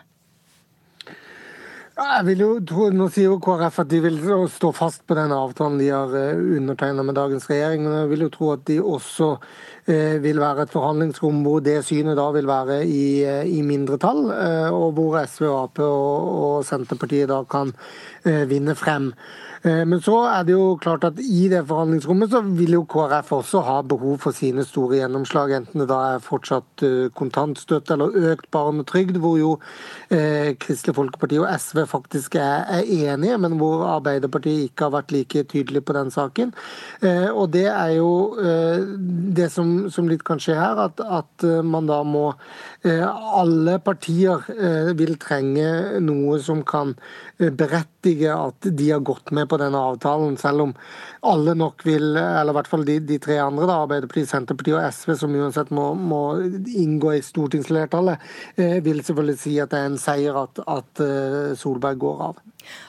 Jeg 1.94 2.24
vil 2.26 2.40
jo 2.42 2.48
tro, 2.66 2.88
Nå 2.90 3.06
sier 3.14 3.28
jo 3.28 3.36
KrF 3.42 3.76
at 3.84 3.90
de 3.92 4.00
vil 4.02 4.16
stå 4.50 4.72
fast 4.74 5.04
på 5.06 5.14
den 5.14 5.30
avtalen 5.30 5.76
de 5.78 5.92
har 5.92 6.10
eh, 6.18 6.40
undertegna 6.56 7.04
med 7.06 7.14
dagens 7.14 7.46
regjering. 7.46 7.84
men 7.86 7.94
Jeg 8.00 8.10
vil 8.10 8.24
jo 8.24 8.30
tro 8.34 8.48
at 8.56 8.64
de 8.66 8.80
også 8.82 9.28
eh, 9.86 10.16
vil 10.24 10.42
være 10.42 10.66
et 10.66 10.74
forhandlingsrom 10.74 11.44
hvor 11.46 11.62
det 11.62 11.76
synet 11.86 12.18
da 12.18 12.26
vil 12.34 12.50
være 12.50 12.80
i, 12.82 13.06
eh, 13.22 13.46
i 13.46 13.62
mindretall, 13.62 14.26
og 14.74 14.98
hvor 14.98 15.20
SV, 15.22 15.46
Ap 15.54 15.78
og, 15.86 16.34
og 16.34 16.66
Senterpartiet 16.66 17.30
da 17.30 17.44
kan 17.46 17.70
vinne 18.24 18.74
frem. 18.74 19.12
Eh, 19.64 19.84
men 19.88 20.00
så 20.04 20.18
er 20.28 20.44
det 20.44 20.52
jo 20.52 20.76
klart 20.80 21.06
at 21.08 21.20
i 21.20 21.46
det 21.48 21.62
forhandlingsrommet 21.68 22.32
så 22.32 22.42
vil 22.44 22.76
jo 22.76 22.82
KrF 22.90 23.32
også 23.38 23.62
ha 23.64 23.78
behov 23.88 24.18
for 24.26 24.36
sine 24.36 24.64
store 24.66 24.98
gjennomslag, 25.00 25.54
enten 25.56 25.80
det 25.80 25.88
da 25.88 26.00
er 26.14 26.24
fortsatt 26.24 26.84
eh, 26.84 27.08
kontantstøtte 27.16 27.96
eller 27.96 28.32
økt 28.34 28.50
barnetrygd, 28.54 29.16
hvor 29.22 29.38
jo 29.40 29.54
eh, 30.12 30.52
Kristelig 30.60 30.96
Folkeparti 30.98 31.40
og 31.40 31.48
SV 31.48 31.84
faktisk 31.88 32.36
er, 32.40 32.82
enige, 32.84 33.38
men 33.40 33.56
hvor 33.60 33.86
Arbeiderpartiet 33.88 34.68
ikke 34.68 34.88
har 34.88 34.96
vært 34.98 35.14
like 35.14 35.44
tydelig 35.48 35.84
på 35.86 35.94
den 35.96 36.10
saken. 36.12 36.52
Og 37.34 37.46
det 37.52 37.66
er 37.70 37.94
jo 37.96 38.10
det 39.36 39.46
som, 39.52 39.86
litt 40.08 40.24
kan 40.26 40.40
skje 40.42 40.56
her, 40.58 40.80
at 40.84 41.46
man 41.64 41.88
da 41.88 42.00
må 42.06 42.32
Alle 42.84 43.78
partier 43.80 44.42
vil 44.98 45.14
trenge 45.16 46.00
noe 46.04 46.36
som 46.44 46.60
kan 46.68 46.92
berettige 47.38 48.34
at 48.34 48.68
de 48.68 48.90
har 48.90 49.00
gått 49.00 49.32
med 49.32 49.48
på 49.48 49.56
denne 49.62 49.80
avtalen, 49.80 50.36
selv 50.40 50.66
om 50.66 50.74
alle 51.24 51.54
nok 51.56 51.84
vil, 51.86 52.12
eller 52.16 52.52
i 52.52 52.56
hvert 52.58 52.68
fall 52.68 52.84
de, 52.86 52.98
de 53.08 53.18
tre 53.22 53.38
andre, 53.40 53.66
da, 53.68 53.80
Arbeiderpartiet, 53.84 54.28
Senterpartiet 54.30 54.76
og 54.76 54.88
SV, 54.92 55.14
som 55.22 55.36
uansett 55.38 55.72
må, 55.74 55.90
må 55.96 56.22
inngå 56.68 57.14
i 57.16 57.22
stortingsflertallet, 57.24 58.32
eh, 58.60 58.78
vil 58.84 59.00
selvfølgelig 59.04 59.40
si 59.40 59.56
at 59.62 59.72
det 59.72 59.80
er 59.80 59.92
en 59.92 60.00
seier 60.00 60.40
at, 60.44 60.60
at 60.68 61.04
eh, 61.04 61.54
Solberg 61.58 62.02
går 62.04 62.26
av. 62.28 62.42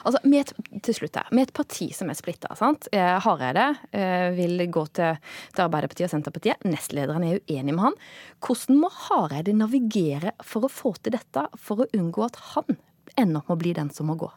Altså, 0.06 0.20
med 0.24 0.44
et, 0.44 0.80
til 0.86 0.98
slutt 0.98 1.18
her, 1.18 1.28
med 1.34 1.48
et 1.48 1.54
parti 1.56 1.90
som 1.96 2.10
er 2.10 2.18
splitta. 2.18 2.54
Eh, 2.92 3.12
Hareide 3.24 3.66
eh, 3.90 4.30
vil 4.36 4.64
gå 4.72 4.86
til, 4.96 5.20
til, 5.52 5.64
Arbeiderpartiet 5.66 6.08
og 6.08 6.14
Senterpartiet. 6.14 6.66
Nestlederen 6.68 7.26
er 7.26 7.40
uenig 7.42 7.74
med 7.74 7.88
han. 7.88 8.00
Hvordan 8.44 8.80
må 8.82 8.90
Hareide 9.08 9.56
navigere 9.56 10.34
for 10.44 10.66
å 10.66 10.72
få 10.72 10.96
til 11.00 11.16
dette, 11.18 11.46
for 11.60 11.84
å 11.84 11.90
unngå 11.96 12.26
at 12.26 12.40
han 12.54 12.76
ender 13.16 13.40
opp 13.40 13.50
med 13.50 13.56
å 13.56 13.62
bli 13.64 13.76
den 13.76 13.92
som 13.94 14.10
må 14.10 14.18
gå? 14.20 14.30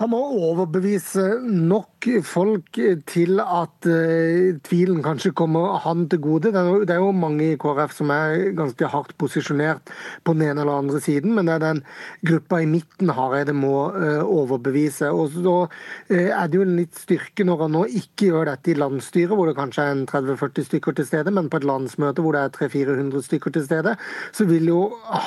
Han 0.00 0.08
må 0.14 0.20
overbevise 0.48 1.26
nok 1.44 1.89
folk 2.24 2.78
til 3.10 3.40
at 3.42 3.86
uh, 3.88 4.56
tvilen 4.66 5.02
kanskje 5.04 5.32
kommer 5.36 5.78
han 5.84 6.06
til 6.08 6.20
gode. 6.22 6.50
Det 6.52 6.60
er, 6.60 6.68
jo, 6.68 6.80
det 6.84 6.94
er, 6.94 7.02
jo 7.02 7.12
mange 7.12 7.52
i 7.52 7.58
KrF 7.60 7.92
som 7.96 8.12
er 8.14 8.50
ganske 8.56 8.88
hardt 8.92 9.12
posisjonert 9.20 9.92
på 10.24 10.34
den 10.36 10.48
ene 10.48 10.64
eller 10.64 10.80
andre 10.80 11.00
siden, 11.00 11.34
men 11.36 11.46
det 11.48 11.58
er 11.58 11.64
den 11.64 11.82
gruppa 12.26 12.60
i 12.62 12.68
midten 12.70 13.12
Hareide 13.14 13.54
må 13.56 13.90
uh, 13.94 14.22
overbevise. 14.24 15.10
Og 15.12 15.34
så 15.36 15.56
uh, 15.66 16.14
er 16.14 16.48
det 16.48 16.60
jo 16.60 16.66
en 16.66 16.78
litt 16.78 16.96
styrke 16.98 17.46
når 17.46 17.66
han 17.66 17.76
nå 17.76 17.84
ikke 18.00 18.30
gjør 18.30 18.50
dette 18.52 18.72
i 18.72 18.78
landsstyret, 18.78 19.36
hvor 19.36 19.50
det 19.50 19.58
kanskje 19.58 19.86
er 19.86 19.96
en 19.98 20.06
30-40 20.10 20.68
stykker 20.70 20.96
til 20.96 21.08
stede, 21.10 21.34
men 21.34 21.50
på 21.52 21.60
et 21.60 21.68
landsmøte 21.68 22.24
hvor 22.24 22.36
det 22.36 22.46
er 22.46 22.54
300-400 22.56 23.26
stykker 23.28 23.56
til 23.56 23.66
stede, 23.66 23.96
så 24.32 24.46
vil 24.48 24.70
jo 24.70 24.80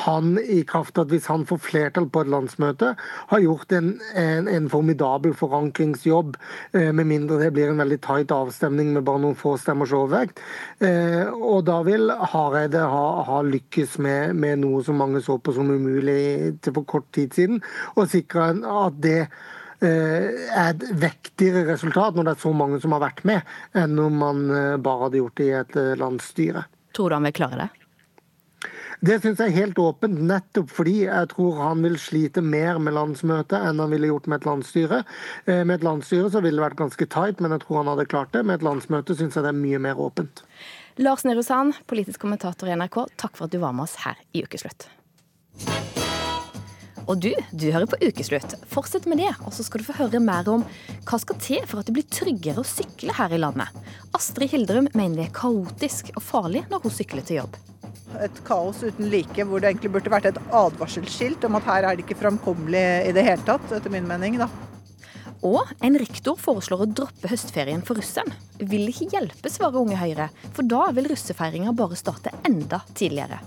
han 0.05 0.37
i 0.41 0.61
kraft 0.67 0.97
at 1.01 1.11
hvis 1.13 1.29
han 1.31 1.45
får 1.49 1.61
flertall 1.63 2.09
på 2.09 2.23
et 2.23 2.31
landsmøte, 2.33 2.93
ha 3.29 3.41
gjort 3.41 3.73
en, 3.75 3.93
en, 4.19 4.49
en 4.49 4.69
formidabel 4.71 5.35
forankringsjobb, 5.37 6.35
med 6.71 7.05
mindre 7.07 7.39
det 7.41 7.51
blir 7.55 7.69
en 7.69 7.81
veldig 7.81 7.99
tight 8.03 8.31
avstemning 8.33 8.93
med 8.93 9.05
bare 9.07 9.21
noen 9.23 9.37
få 9.37 9.55
stemmers 9.61 9.93
overvekt. 9.95 10.41
Eh, 10.83 11.27
og 11.29 11.65
da 11.67 11.79
vil 11.85 12.11
Hareide 12.33 12.85
ha, 12.89 13.07
ha 13.27 13.41
lykkes 13.45 13.97
med, 14.03 14.37
med, 14.39 14.61
noe 14.63 14.83
som 14.85 14.99
mange 15.01 15.21
så 15.23 15.37
på 15.39 15.55
som 15.55 15.71
umulig 15.73 16.55
til 16.63 16.77
for 16.77 16.87
kort 16.89 17.09
tid 17.15 17.35
siden, 17.35 17.61
og 17.97 18.09
sikre 18.11 18.51
at 18.53 18.99
det 19.03 19.19
eh, 19.23 20.49
er 20.53 20.73
et 20.73 20.87
vektigere 21.03 21.67
resultat 21.73 22.17
når 22.17 22.29
det 22.29 22.35
er 22.37 22.43
så 22.47 22.55
mange 22.55 22.81
som 22.83 22.95
har 22.95 23.05
vært 23.05 23.23
med, 23.27 23.55
enn 23.77 23.99
om 24.01 24.19
man 24.23 24.43
bare 24.83 25.07
hadde 25.07 25.21
gjort 25.21 25.39
det 25.39 25.49
i 25.49 25.55
et 25.61 25.79
landsstyre. 26.01 26.67
Tror 26.93 27.09
du 27.09 27.17
han 27.17 27.31
vil 27.31 27.39
klare 27.41 27.65
det? 27.65 27.82
Det 29.03 29.17
syns 29.19 29.41
jeg 29.41 29.51
er 29.51 29.57
helt 29.57 29.79
åpent, 29.83 30.15
nettopp 30.29 30.69
fordi 30.71 31.01
jeg 31.01 31.27
tror 31.33 31.57
han 31.59 31.81
vil 31.83 31.97
slite 31.99 32.39
mer 32.39 32.77
med 32.79 32.95
landsmøtet 32.95 33.57
enn 33.57 33.81
han 33.83 33.91
ville 33.91 34.07
gjort 34.07 34.29
med 34.31 34.39
et 34.39 34.45
landsstyre. 34.47 34.99
Eh, 35.43 35.65
med 35.67 35.73
et 35.75 35.83
landsstyre 35.83 36.29
så 36.31 36.39
ville 36.39 36.55
det 36.55 36.63
vært 36.63 36.77
ganske 36.79 37.07
tight, 37.11 37.41
men 37.43 37.51
jeg 37.51 37.65
tror 37.65 37.81
han 37.81 37.89
hadde 37.91 38.05
klart 38.07 38.31
det. 38.31 38.45
Med 38.47 38.61
et 38.61 38.63
landsmøte 38.63 39.17
syns 39.19 39.35
jeg 39.35 39.43
det 39.43 39.51
er 39.51 39.57
mye 39.59 39.81
mer 39.83 39.99
åpent. 39.99 40.45
Lars 41.03 41.25
Nehru 41.27 41.43
Sand, 41.43 41.75
politisk 41.91 42.23
kommentator 42.23 42.71
i 42.71 42.77
NRK, 42.79 42.95
takk 43.19 43.35
for 43.35 43.49
at 43.49 43.51
du 43.51 43.59
var 43.59 43.75
med 43.75 43.89
oss 43.89 43.97
her 44.05 44.21
i 44.31 44.45
Ukeslutt. 44.45 44.87
Og 47.03 47.19
du, 47.19 47.33
du 47.51 47.67
hører 47.75 47.89
på 47.91 47.99
Ukeslutt. 48.07 48.55
Fortsett 48.71 49.09
med 49.11 49.19
det, 49.19 49.33
og 49.43 49.51
så 49.51 49.67
skal 49.67 49.83
du 49.83 49.89
få 49.89 49.97
høre 49.99 50.23
mer 50.23 50.47
om 50.47 50.63
hva 51.09 51.19
skal 51.19 51.41
til 51.43 51.67
for 51.67 51.83
at 51.83 51.91
det 51.91 51.97
blir 51.99 52.07
tryggere 52.07 52.63
å 52.63 52.71
sykle 52.71 53.19
her 53.19 53.35
i 53.35 53.43
landet. 53.43 53.67
Astrid 54.15 54.55
Hildrum 54.55 54.87
mener 54.95 55.25
det 55.25 55.27
er 55.27 55.37
kaotisk 55.41 56.15
og 56.15 56.23
farlig 56.23 56.63
når 56.71 56.87
hun 56.87 56.99
sykler 57.01 57.27
til 57.27 57.41
jobb 57.43 57.61
et 58.21 58.43
kaos 58.47 58.83
uten 58.83 59.09
like, 59.11 59.45
hvor 59.47 59.63
det 59.63 59.71
egentlig 59.71 59.93
burde 59.95 60.13
vært 60.13 60.29
et 60.29 60.39
advarselskilt 60.53 61.47
om 61.47 61.57
at 61.59 61.67
her 61.69 61.87
er 61.87 61.97
det 61.97 62.05
ikke 62.05 62.19
framkommelig 62.21 62.83
i 63.09 63.15
det 63.15 63.25
hele 63.25 63.45
tatt, 63.47 63.65
etter 63.71 63.93
min 63.93 64.07
mening. 64.09 64.37
da. 64.41 64.49
Og 65.43 65.67
en 65.83 65.97
rektor 65.99 66.37
foreslår 66.39 66.85
å 66.85 66.91
droppe 67.01 67.27
høstferien 67.27 67.83
for 67.83 67.99
russen. 67.99 68.29
Vil 68.59 68.87
ikke 68.87 69.09
hjelpe, 69.11 69.51
svarer 69.51 69.81
Unge 69.81 69.99
Høyre, 69.99 70.29
for 70.55 70.63
da 70.63 70.85
vil 70.95 71.09
russefeiringa 71.11 71.73
bare 71.75 71.99
starte 71.99 72.31
enda 72.47 72.79
tidligere. 72.95 73.41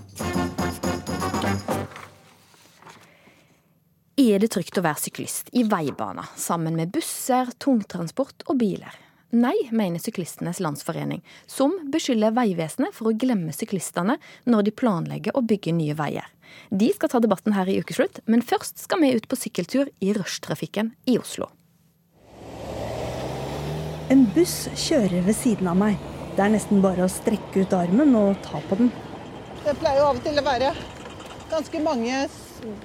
Er 4.17 4.41
det 4.41 4.49
trygt 4.53 4.77
å 4.77 4.85
være 4.85 5.01
syklist 5.01 5.49
i 5.57 5.65
veibana 5.69 6.25
sammen 6.37 6.77
med 6.77 6.93
busser, 6.93 7.49
tungtransport 7.61 8.45
og 8.49 8.57
biler? 8.61 9.06
Nei, 9.35 9.67
mener 9.71 9.99
Syklistenes 9.99 10.61
Landsforening, 10.63 11.19
som 11.51 11.73
beskylder 11.91 12.31
Vegvesenet 12.31 12.93
for 12.95 13.09
å 13.09 13.15
glemme 13.19 13.51
syklistene 13.51 14.15
når 14.47 14.67
de 14.69 14.71
planlegger 14.71 15.35
å 15.35 15.41
bygge 15.43 15.73
nye 15.75 15.95
veier. 15.99 16.29
De 16.71 16.87
skal 16.95 17.11
ta 17.11 17.19
debatten 17.19 17.51
her 17.57 17.67
i 17.67 17.75
ukeslutt, 17.81 18.21
men 18.23 18.39
først 18.39 18.79
skal 18.79 19.01
vi 19.03 19.09
ut 19.17 19.27
på 19.27 19.35
sykkeltur 19.35 19.89
i 19.99 20.13
rushtrafikken 20.15 20.93
i 21.11 21.17
Oslo. 21.19 21.49
En 24.07 24.23
buss 24.31 24.69
kjører 24.79 25.25
ved 25.25 25.35
siden 25.35 25.67
av 25.67 25.75
meg. 25.75 25.97
Det 26.37 26.45
er 26.45 26.53
nesten 26.53 26.79
bare 26.85 27.03
å 27.03 27.11
strekke 27.11 27.65
ut 27.65 27.75
armen 27.75 28.15
og 28.15 28.37
ta 28.45 28.61
på 28.69 28.77
den. 28.79 28.93
Det 29.65 29.73
pleier 29.81 29.99
jo 29.99 30.05
av 30.07 30.21
og 30.21 30.23
til 30.23 30.39
å 30.39 30.45
være 30.45 30.71
ganske 31.51 31.81
mange 31.83 32.21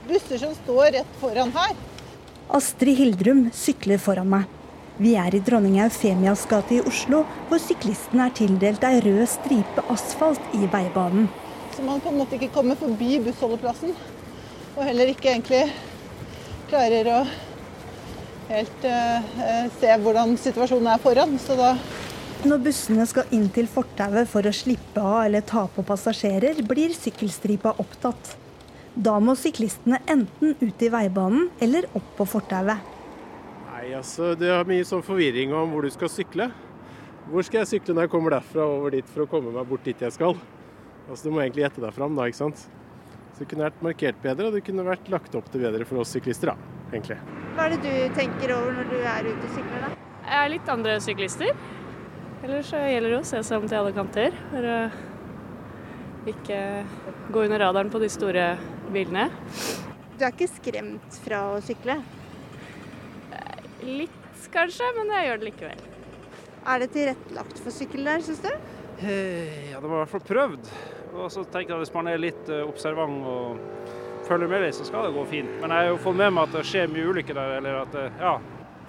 busser 0.09 0.43
som 0.43 0.59
står 0.65 0.97
rett 0.97 1.15
foran 1.23 1.55
her. 1.55 1.79
Astrid 2.51 2.99
Hildrum 2.99 3.47
sykler 3.55 4.03
foran 4.03 4.35
meg. 4.35 4.51
Vi 5.01 5.15
er 5.17 5.33
i 5.33 5.41
dronning 5.41 5.79
Eufemias 5.81 6.43
gate 6.51 6.77
i 6.77 6.83
Oslo, 6.85 7.23
hvor 7.49 7.61
syklisten 7.63 8.21
er 8.21 8.35
tildelt 8.37 8.83
ei 8.85 8.99
rød 9.01 9.23
stripe 9.31 9.85
asfalt 9.93 10.53
i 10.59 10.67
veibanen. 10.69 11.31
Så 11.73 11.85
man 11.87 12.03
på 12.05 12.11
en 12.13 12.19
måte 12.21 12.37
ikke 12.37 12.51
kommer 12.53 12.77
forbi 12.77 13.17
bussholdeplassen, 13.25 13.95
og 14.77 14.85
heller 14.85 15.15
ikke 15.15 15.33
egentlig 15.33 15.63
klarer 16.69 17.09
å 17.09 17.23
helt 18.51 18.85
uh, 18.85 19.33
se 19.81 19.97
hvordan 20.05 20.37
situasjonen 20.37 20.93
er 20.93 21.01
foran. 21.01 21.39
Så 21.41 21.57
da 21.57 21.73
Når 22.45 22.63
bussene 22.69 23.09
skal 23.09 23.33
inn 23.33 23.49
til 23.55 23.69
fortauet 23.71 24.29
for 24.29 24.45
å 24.45 24.53
slippe 24.53 25.01
av 25.01 25.23
eller 25.25 25.45
ta 25.47 25.69
på 25.73 25.85
passasjerer, 25.89 26.61
blir 26.69 26.93
sykkelstripa 26.93 27.79
opptatt. 27.81 28.35
Da 28.93 29.17
må 29.25 29.39
syklistene 29.41 30.03
enten 30.05 30.59
ut 30.61 30.83
i 30.85 30.93
veibanen 30.93 31.49
eller 31.65 31.89
opp 31.97 32.19
på 32.19 32.29
fortauet. 32.29 32.92
Nei, 33.83 33.97
altså 33.99 34.37
Det 34.39 34.47
er 34.47 34.69
mye 34.69 34.85
sånn 34.87 35.03
forvirring 35.03 35.51
om 35.59 35.73
hvor 35.75 35.83
du 35.83 35.91
skal 35.91 36.07
sykle. 36.13 36.45
Hvor 37.27 37.43
skal 37.43 37.65
jeg 37.65 37.71
sykle 37.73 37.97
når 37.97 38.07
jeg 38.07 38.13
kommer 38.13 38.37
derfra 38.37 38.67
over 38.77 38.95
dit 38.95 39.09
for 39.11 39.25
å 39.25 39.27
komme 39.33 39.51
meg 39.51 39.67
bort 39.67 39.83
dit 39.83 40.05
jeg 40.05 40.15
skal? 40.15 40.37
Altså 41.09 41.27
Du 41.27 41.35
må 41.35 41.41
egentlig 41.43 41.65
gjette 41.65 41.83
deg 41.83 41.97
fram, 41.97 42.15
da, 42.15 42.29
ikke 42.31 42.39
sant. 42.39 42.63
Så 43.33 43.43
det 43.43 43.49
kunne 43.51 43.67
vært 43.67 43.83
markert 43.83 44.23
bedre, 44.23 44.47
og 44.47 44.55
det 44.55 44.63
kunne 44.69 44.87
vært 44.87 45.11
lagt 45.11 45.35
opp 45.35 45.51
til 45.51 45.65
bedre 45.67 45.89
for 45.89 46.05
oss 46.05 46.15
syklister, 46.15 46.53
da, 46.53 46.79
egentlig. 46.93 47.19
Hva 47.57 47.67
er 47.67 47.75
det 47.75 47.81
du 47.83 48.15
tenker 48.21 48.55
over 48.55 48.79
når 48.79 48.89
du 48.93 48.97
er 49.01 49.31
ute 49.33 49.51
og 49.51 49.59
sykler, 49.59 49.83
da? 49.89 49.91
Jeg 50.29 50.39
er 50.39 50.55
litt 50.55 50.73
andre 50.77 50.97
syklister. 51.09 51.53
Ellers 52.47 52.71
så 52.71 52.87
gjelder 52.87 53.17
det 53.17 53.21
å 53.25 53.29
se 53.35 53.45
seg 53.51 53.59
om 53.59 53.67
til 53.67 53.83
alle 53.83 53.99
kanter. 53.99 54.41
For 54.55 54.73
å 54.77 54.81
ikke 56.31 56.63
gå 57.35 57.47
under 57.49 57.67
radaren 57.67 57.91
på 57.91 57.99
de 57.99 58.15
store 58.15 58.53
bilene. 58.95 59.27
Du 60.15 60.23
er 60.23 60.31
ikke 60.31 60.53
skremt 60.55 61.23
fra 61.27 61.49
å 61.57 61.63
sykle? 61.67 61.99
Litt, 63.83 64.47
kanskje, 64.55 64.87
men 64.99 65.11
jeg 65.17 65.29
gjør 65.29 65.41
det 65.41 65.49
likevel. 65.49 65.83
Er 66.63 66.83
det 66.83 66.93
tilrettelagt 66.95 67.61
for 67.65 67.75
sykkel 67.75 68.07
der, 68.07 68.23
syns 68.23 68.43
du? 68.45 68.51
Ja, 69.03 69.81
det 69.81 69.89
var 69.89 69.97
i 69.97 70.01
hvert 70.05 70.13
fall 70.13 70.27
prøvd. 70.29 70.73
Og 71.13 71.29
så 71.35 71.43
tenker 71.45 71.75
jeg 71.75 71.81
at 71.81 71.83
Hvis 71.83 71.95
man 71.95 72.09
er 72.09 72.21
litt 72.23 72.49
eh, 72.49 72.63
observant 72.63 73.27
og 73.27 74.27
følger 74.29 74.49
med 74.49 74.63
litt, 74.65 74.77
så 74.79 74.87
skal 74.87 75.09
det 75.09 75.17
gå 75.17 75.25
fint. 75.33 75.51
Men 75.61 75.75
jeg 75.75 75.89
har 75.89 75.91
jo 75.91 76.03
fått 76.05 76.21
med 76.21 76.35
meg 76.37 76.47
at 76.47 76.57
det 76.57 76.67
skjer 76.71 76.93
mye 76.93 77.09
ulykker 77.11 77.37
der. 77.37 77.57
eller 77.59 77.81
at, 77.83 77.97
ja. 78.23 78.37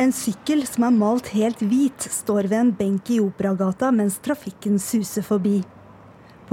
En 0.03 0.13
sykkel 0.15 0.63
som 0.69 0.87
er 0.87 0.95
malt 0.95 1.31
helt 1.33 1.61
hvit, 1.65 2.05
står 2.13 2.47
ved 2.51 2.59
en 2.59 2.73
benk 2.77 3.09
i 3.13 3.19
Operagata 3.23 3.91
mens 3.93 4.19
trafikken 4.23 4.79
suser 4.81 5.25
forbi. 5.25 5.59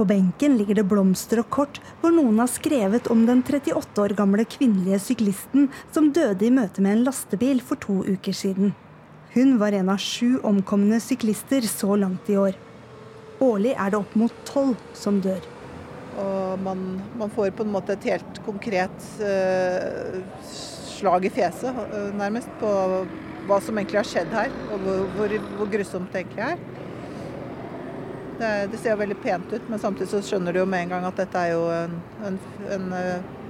På 0.01 0.05
benken 0.05 0.55
ligger 0.57 0.79
det 0.79 0.87
blomster 0.89 1.43
og 1.43 1.51
kort 1.53 1.75
hvor 2.01 2.09
noen 2.09 2.39
har 2.41 2.47
skrevet 2.49 3.05
om 3.13 3.19
den 3.27 3.43
38 3.45 4.01
år 4.01 4.15
gamle 4.17 4.47
kvinnelige 4.49 4.97
syklisten 5.03 5.67
som 5.93 6.07
døde 6.09 6.47
i 6.47 6.49
møte 6.49 6.81
med 6.81 6.95
en 6.95 7.03
lastebil 7.05 7.61
for 7.61 7.77
to 7.83 7.99
uker 8.07 8.33
siden. 8.33 8.73
Hun 9.35 9.59
var 9.61 9.77
en 9.77 9.91
av 9.93 10.01
sju 10.01 10.39
omkomne 10.41 10.97
syklister 11.05 11.69
så 11.69 11.99
langt 12.01 12.33
i 12.33 12.39
år. 12.41 12.57
Årlig 13.45 13.75
er 13.75 13.93
det 13.93 13.99
opp 14.01 14.17
mot 14.17 14.41
tolv 14.49 14.73
som 14.97 15.21
dør. 15.21 15.45
Og 16.25 16.65
man, 16.65 16.81
man, 17.21 17.29
får 17.37 17.53
på 17.53 17.69
en 17.69 17.75
måte 17.77 17.93
et 17.93 18.09
helt 18.09 18.41
konkret 18.49 19.09
uh, 19.21 20.17
slag 20.49 21.29
i 21.29 21.35
fjeset, 21.37 21.77
uh, 21.93 22.09
nærmest, 22.17 22.49
på 22.57 22.73
hva 23.45 23.61
som 23.61 23.77
egentlig 23.77 24.01
har 24.01 24.13
skjedd 24.15 24.33
her, 24.33 24.61
og 24.71 24.81
hvor, 24.81 25.09
hvor, 25.19 25.41
hvor 25.59 25.75
grusomt 25.77 26.09
det 26.09 26.25
egentlig 26.25 26.47
er. 26.55 26.69
Det, 28.41 28.67
det, 28.71 28.77
ser 28.81 28.97
veldig 28.97 29.19
pent 29.21 29.51
ut, 29.53 29.67
men 29.69 29.79
samtidig 29.79 30.09
så 30.09 30.19
skjønner 30.25 30.55
du 30.55 30.63
jo 30.63 30.69
med 30.69 30.87
en 30.87 30.95
gang 30.95 31.03
at 31.05 31.19
dette 31.21 31.37
er 31.37 31.51
jo 31.53 31.67
en, 31.69 31.91
en, 32.25 32.39
en 32.73 32.87
uh, 32.89 33.41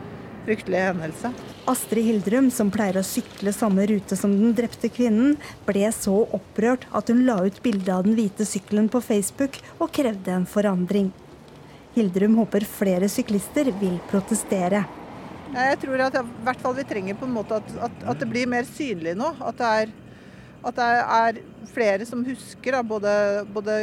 fryktelig 0.43 0.82
hendelse. 0.84 1.32
Astrid 1.71 2.10
Hildrum, 2.10 2.49
som 2.51 2.71
pleier 2.73 2.99
å 2.99 3.06
sykle 3.06 3.54
samme 3.56 3.86
rute 3.88 4.17
som 4.19 4.34
den 4.36 4.51
drepte 4.58 4.91
kvinnen, 4.91 5.38
ble 5.67 5.86
så 5.95 6.17
opprørt 6.36 6.89
at 6.91 7.08
hun 7.08 7.23
la 7.27 7.38
ut 7.45 7.62
bilde 7.63 7.93
av 7.93 8.04
den 8.04 8.17
hvite 8.19 8.47
sykkelen 8.49 8.91
på 8.91 8.99
Facebook 9.06 9.62
og 9.77 9.93
krevde 9.95 10.36
en 10.41 10.49
forandring. 10.49 11.13
Hildrum 11.95 12.36
håper 12.41 12.67
flere 12.67 13.08
syklister 13.12 13.71
vil 13.80 13.95
protestere. 14.12 14.84
Jeg 15.51 15.82
tror 15.82 16.06
at 16.10 16.19
i 16.19 16.27
hvert 16.43 16.62
fall 16.63 16.77
vi 16.77 16.88
trenger 16.88 17.17
på 17.19 17.27
en 17.27 17.36
måte 17.39 17.63
at, 17.63 17.73
at, 17.88 18.06
at 18.12 18.19
det 18.19 18.27
blir 18.32 18.47
mer 18.51 18.67
synlig 18.67 19.17
nå. 19.19 19.34
At 19.39 19.60
det 19.60 19.73
er, 19.82 19.97
at 20.67 20.77
det 20.84 20.93
er 21.01 21.43
flere 21.71 22.08
som 22.08 22.23
husker, 22.27 22.75
da, 22.75 22.84
både, 22.88 23.12
både 23.56 23.82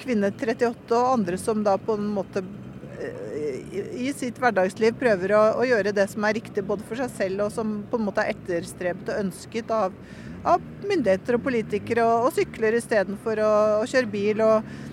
kvinne 0.00 0.30
38 0.32 0.96
og 0.96 1.12
andre 1.14 1.40
som 1.40 1.64
da 1.66 1.76
på 1.80 1.96
en 1.98 2.08
måte 2.16 2.42
eh, 3.00 3.76
i 4.06 4.12
sitt 4.16 4.38
hverdagsliv 4.40 4.96
prøver 5.00 5.36
å, 5.36 5.42
å, 5.60 5.66
gjøre 5.68 5.94
det 5.96 6.08
som 6.12 6.26
er 6.26 6.38
riktig 6.38 6.64
både 6.66 6.86
for 6.88 7.00
seg 7.00 7.12
selv 7.14 7.46
og 7.46 7.54
som 7.54 7.78
på 7.90 8.00
en 8.00 8.08
måte 8.08 8.24
er 8.24 8.34
etterstrebet 8.34 9.12
og 9.12 9.22
ønsket 9.26 9.72
av, 9.74 9.96
av 10.46 10.68
myndigheter 10.86 11.38
og 11.38 11.46
politikere, 11.46 12.04
og, 12.06 12.28
og 12.28 12.36
sykler 12.36 12.78
istedenfor 12.78 13.42
å, 13.44 13.54
å 13.80 13.88
kjøre 13.90 14.12
bil. 14.12 14.44
og 14.46 14.92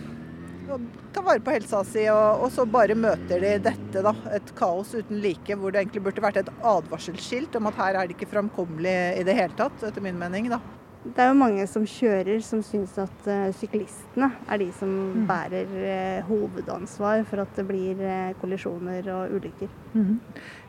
og 0.71 0.83
ta 1.13 1.21
vare 1.21 1.41
på 1.43 1.53
helsa 1.53 1.81
si, 1.87 2.05
og, 2.11 2.43
og, 2.43 2.49
så 2.53 2.65
bare 2.69 2.95
møter 2.97 3.41
de 3.43 3.51
dette, 3.67 4.03
da. 4.05 4.13
Et 4.35 4.53
kaos 4.57 4.93
uten 4.95 5.19
like, 5.23 5.57
hvor 5.59 5.73
det 5.73 5.83
egentlig 5.83 6.05
burde 6.07 6.23
vært 6.23 6.39
et 6.43 6.53
advarselskilt 6.59 7.57
om 7.59 7.69
at 7.69 7.79
her 7.81 7.99
er 7.99 8.07
det 8.07 8.17
ikke 8.17 8.31
framkommelig 8.31 8.95
i 9.19 9.27
det 9.27 9.37
hele 9.37 9.59
tatt, 9.59 9.83
etter 9.83 10.03
min 10.03 10.19
mening, 10.19 10.49
da. 10.53 10.61
Det 11.03 11.19
er 11.19 11.33
jo 11.33 11.35
mange 11.35 11.65
som 11.67 11.83
kjører 11.87 12.39
som 12.45 12.61
syns 12.63 12.93
at 13.01 13.25
uh, 13.27 13.49
syklistene 13.59 14.29
er 14.47 14.61
de 14.61 14.69
som 14.77 14.87
mm. 14.87 15.25
bærer 15.27 15.73
uh, 15.73 16.29
hovedansvar 16.29 17.25
for 17.27 17.43
at 17.43 17.59
det 17.59 17.65
blir 17.67 17.99
uh, 17.99 18.31
kollisjoner 18.39 19.09
og 19.11 19.35
ulykker. 19.35 19.73
Mm. 19.91 20.15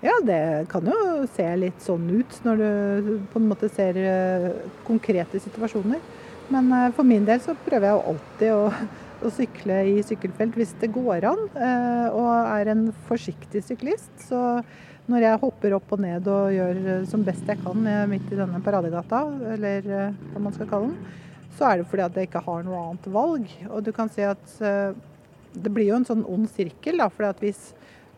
Ja, 0.03 0.17
det 0.27 0.41
kan 0.73 0.91
jo 0.91 1.23
se 1.37 1.47
litt 1.61 1.87
sånn 1.87 2.11
ut 2.11 2.41
når 2.47 2.61
du 2.65 3.15
på 3.31 3.41
en 3.41 3.49
måte 3.53 3.71
ser 3.73 3.99
konkrete 4.89 5.39
situasjoner. 5.43 6.03
Men 6.53 6.69
for 6.93 7.07
min 7.09 7.25
del 7.25 7.39
så 7.41 7.55
prøver 7.65 7.89
jeg 7.89 8.07
alltid 8.13 8.51
å 8.53 8.69
å 9.25 9.31
sykle 9.33 9.79
i 9.89 10.03
sykkelfelt 10.05 10.57
hvis 10.59 10.75
det 10.83 10.91
går 10.93 11.25
an, 11.25 11.47
og 12.13 12.27
er 12.59 12.69
en 12.75 12.83
forsiktig 13.09 13.63
syklist. 13.65 14.11
Så 14.27 14.37
når 15.11 15.27
jeg 15.27 15.41
hopper 15.43 15.75
opp 15.77 15.93
og 15.93 16.01
ned 16.01 16.29
og 16.33 16.55
gjør 16.55 17.05
som 17.11 17.25
best 17.27 17.49
jeg 17.49 17.61
kan 17.61 17.89
midt 18.09 18.31
i 18.33 18.39
denne 18.39 18.61
paradegata, 18.65 19.21
eller 19.53 19.91
eh, 19.91 20.23
hva 20.33 20.41
man 20.47 20.55
skal 20.55 20.71
kalle 20.71 20.93
den, 20.93 21.21
så 21.59 21.69
er 21.69 21.81
det 21.81 21.89
fordi 21.91 22.05
at 22.07 22.17
jeg 22.19 22.29
ikke 22.29 22.45
har 22.45 22.65
noe 22.67 22.81
annet 22.81 23.09
valg. 23.15 23.51
Og 23.71 23.85
du 23.85 23.93
kan 23.95 24.11
si 24.13 24.25
at 24.27 24.57
eh, 24.65 24.95
det 25.55 25.71
blir 25.71 25.93
jo 25.93 25.99
en 26.01 26.09
sånn 26.09 26.25
ond 26.27 26.49
sirkel, 26.51 26.99
da, 26.99 27.11
For 27.13 27.43
hvis 27.43 27.69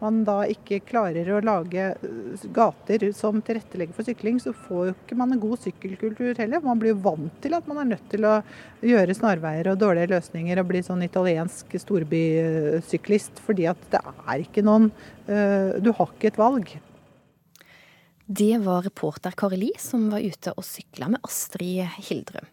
man 0.02 0.22
da 0.26 0.40
ikke 0.50 0.80
klarer 0.86 1.28
å 1.32 1.42
lage 1.44 1.84
eh, 1.94 2.46
gater 2.54 3.06
som 3.16 3.40
tilrettelegger 3.44 3.96
for 3.96 4.08
sykling, 4.08 4.40
så 4.42 4.52
får 4.54 4.90
jo 4.90 4.94
ikke 4.94 5.18
man 5.18 5.34
en 5.34 5.42
god 5.42 5.62
sykkelkultur 5.64 6.40
heller. 6.40 6.64
Man 6.64 6.80
blir 6.82 6.94
jo 6.94 7.02
vant 7.06 7.38
til 7.44 7.56
at 7.56 7.68
man 7.70 7.82
er 7.82 7.90
nødt 7.94 8.08
til 8.12 8.26
å 8.28 8.38
gjøre 8.86 9.16
snarveier 9.16 9.72
og 9.72 9.80
dårlige 9.80 10.12
løsninger 10.14 10.60
og 10.60 10.68
bli 10.70 10.82
sånn 10.86 11.04
italiensk 11.06 11.78
storbysyklist, 11.86 13.40
fordi 13.46 13.68
at 13.72 13.88
det 13.94 14.02
er 14.04 14.44
ikke 14.44 14.66
noen 14.66 14.90
eh, 15.28 15.78
Du 15.82 15.92
har 15.96 16.12
ikke 16.12 16.32
et 16.32 16.40
valg. 16.40 16.76
Det 18.26 18.56
var 18.58 18.82
reporter 18.82 19.34
Kari 19.38 19.60
Li 19.60 19.72
som 19.78 20.08
var 20.10 20.24
ute 20.24 20.50
og 20.58 20.66
sykla 20.66 21.12
med 21.12 21.22
Astrid 21.26 21.84
Hildrum. 22.08 22.48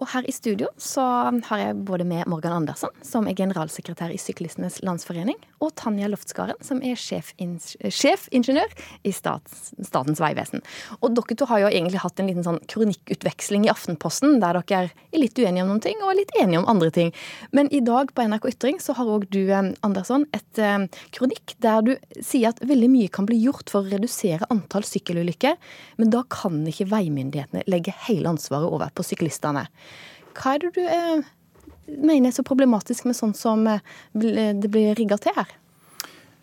Og 0.00 0.08
her 0.12 0.26
i 0.28 0.34
studio 0.34 0.68
så 0.80 1.04
har 1.48 1.60
jeg 1.60 1.78
både 1.86 2.06
med 2.08 2.28
Morgan 2.30 2.62
Andersen, 2.62 2.92
som 3.06 3.28
er 3.28 3.36
generalsekretær 3.38 4.12
i 4.12 4.20
Syklistenes 4.20 4.80
Landsforening, 4.86 5.38
og 5.62 5.74
Tanja 5.78 6.08
Loftskaren, 6.10 6.58
som 6.64 6.80
er 6.82 6.98
sjefingeniør 6.98 8.72
i 9.06 9.12
Stats, 9.14 9.72
Statens 9.84 10.22
vegvesen. 10.22 10.64
Og 11.00 11.14
dere 11.16 11.36
to 11.38 11.48
har 11.50 11.62
jo 11.64 11.70
egentlig 11.70 12.02
hatt 12.02 12.20
en 12.20 12.30
liten 12.30 12.46
sånn 12.46 12.60
kronikkutveksling 12.72 13.66
i 13.68 13.72
Aftenposten, 13.72 14.40
der 14.42 14.58
dere 14.58 14.90
er 14.90 15.20
litt 15.20 15.38
uenige 15.38 15.66
om 15.66 15.72
noen 15.74 15.84
ting 15.84 16.02
og 16.02 16.16
litt 16.18 16.32
enige 16.40 16.62
om 16.62 16.68
andre 16.70 16.90
ting. 16.94 17.12
Men 17.54 17.70
i 17.74 17.82
dag 17.84 18.10
på 18.14 18.26
NRK 18.26 18.48
Ytring 18.52 18.80
så 18.82 18.96
har 18.98 19.10
òg 19.10 19.28
du, 19.32 19.42
eh, 19.50 19.72
Andersson, 19.86 20.26
et 20.34 20.58
eh, 20.58 20.86
kronikk 21.14 21.54
der 21.62 21.86
du 21.86 21.92
sier 22.20 22.50
at 22.50 22.62
veldig 22.64 22.90
mye 22.90 23.12
kan 23.12 23.28
bli 23.28 23.38
gjort 23.44 23.70
for 23.70 23.82
å 23.82 23.92
redusere 23.92 24.48
antall 24.50 24.86
sykkelulykker, 24.88 25.58
men 26.00 26.10
da 26.10 26.22
kan 26.32 26.62
ikke 26.66 26.88
veimyndighetene 26.90 27.66
legge 27.70 27.94
hele 28.08 28.32
ansvaret 28.32 28.70
over 28.70 28.90
på 28.94 29.04
syklistene. 29.06 29.51
Hva 30.32 30.54
er 30.54 30.62
det 30.62 30.72
du 30.76 30.82
eh, 30.82 31.24
mener 31.86 32.30
er 32.30 32.36
så 32.36 32.44
problematisk 32.46 33.08
med 33.08 33.18
sånn 33.18 33.34
som 33.36 33.66
eh, 33.68 33.82
det 34.12 34.70
blir 34.70 34.94
rigga 34.98 35.18
til 35.20 35.36
her? 35.36 35.50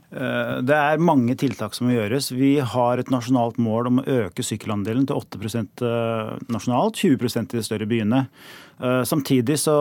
Eh, 0.09 0.55
det 0.65 0.75
er 0.75 1.03
mange 1.03 1.35
tiltak 1.39 1.75
som 1.77 1.87
må 1.87 1.95
gjøres. 1.95 2.31
Vi 2.33 2.55
har 2.73 3.01
et 3.01 3.11
nasjonalt 3.13 3.59
mål 3.61 3.91
om 3.91 4.01
å 4.01 4.07
øke 4.25 4.45
sykkelandelen 4.45 5.05
til 5.09 5.19
8 5.19 5.41
eh, 5.85 6.33
nasjonalt, 6.49 6.99
20% 7.01 7.55
i 7.55 7.61
de 7.61 7.65
større 7.65 7.89
byene. 7.89 8.25
Samtidig 8.79 9.57
så 9.59 9.73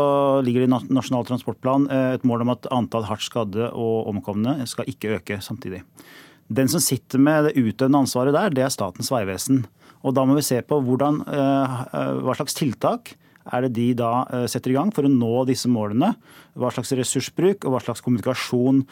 ligger 0.42 0.64
det 0.64 0.66
i 0.66 0.90
Nasjonal 0.90 1.22
transportplan 1.22 1.84
et 1.94 2.24
mål 2.26 2.42
om 2.42 2.50
at 2.50 2.66
antall 2.74 3.04
hardt 3.06 3.22
skadde 3.22 3.68
og 3.70 4.08
omkomne 4.10 4.56
skal 4.66 4.90
ikke 4.90 5.12
øke 5.20 5.36
samtidig. 5.38 5.84
Den 6.50 6.66
som 6.72 6.82
sitter 6.82 7.22
med 7.22 7.46
det 7.46 7.52
utøvende 7.60 8.00
ansvaret 8.02 8.34
der, 8.34 8.50
det 8.50 8.64
er 8.66 8.74
Statens 8.74 9.12
vegvesen. 9.14 9.60
Og 10.06 10.14
da 10.16 10.26
må 10.26 10.36
vi 10.38 10.46
se 10.46 10.60
på 10.66 10.80
hvordan, 10.84 11.22
eh, 11.26 11.80
hva 12.22 12.36
slags 12.38 12.56
tiltak 12.58 13.14
er 13.48 13.64
det 13.64 13.70
de 13.78 13.86
da 13.96 14.26
eh, 14.28 14.44
setter 14.50 14.74
i 14.74 14.76
gang 14.76 14.90
for 14.94 15.08
å 15.08 15.10
nå 15.12 15.44
disse 15.48 15.70
målene? 15.72 16.12
Hva 16.58 16.70
slags 16.74 16.92
ressursbruk 16.98 17.64
og 17.64 17.74
hva 17.74 17.80
slags 17.84 18.02
kommunikasjon 18.04 18.82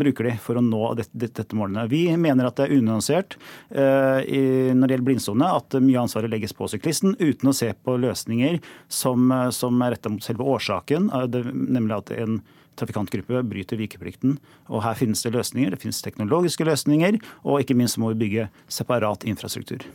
bruker 0.00 0.30
de 0.30 0.32
for 0.40 0.56
å 0.56 0.64
nå 0.64 0.94
dette, 0.98 1.12
dette, 1.12 1.56
målene? 1.56 1.84
Vi 1.92 2.06
mener 2.16 2.48
at 2.48 2.56
det 2.56 2.66
er 2.66 2.78
unyansert 2.78 3.36
når 3.68 4.24
det 4.24 4.94
gjelder 4.94 5.04
blindsone, 5.04 5.50
at 5.60 5.76
mye 5.84 5.98
av 5.98 6.06
ansvaret 6.06 6.32
legges 6.32 6.56
på 6.56 6.70
syklisten, 6.72 7.12
uten 7.20 7.52
å 7.52 7.56
se 7.56 7.68
på 7.76 7.98
løsninger 8.00 8.56
som, 8.88 9.28
som 9.52 9.84
er 9.84 9.98
retta 9.98 10.14
mot 10.14 10.24
selve 10.24 10.48
årsaken, 10.56 11.12
nemlig 11.52 11.98
at 11.98 12.14
en 12.16 12.40
trafikantgruppe 12.78 13.42
bryter 13.48 13.80
vikeplikten. 13.80 14.38
Og 14.70 14.84
her 14.84 14.98
finnes 14.98 15.22
det 15.24 15.34
løsninger. 15.34 15.74
Det 15.74 15.82
finnes 15.82 16.02
teknologiske 16.04 16.66
løsninger, 16.66 17.20
og 17.44 17.64
ikke 17.64 17.76
minst 17.78 18.00
må 18.02 18.12
vi 18.12 18.22
bygge 18.24 18.48
separat 18.68 19.26
infrastruktur. 19.28 19.86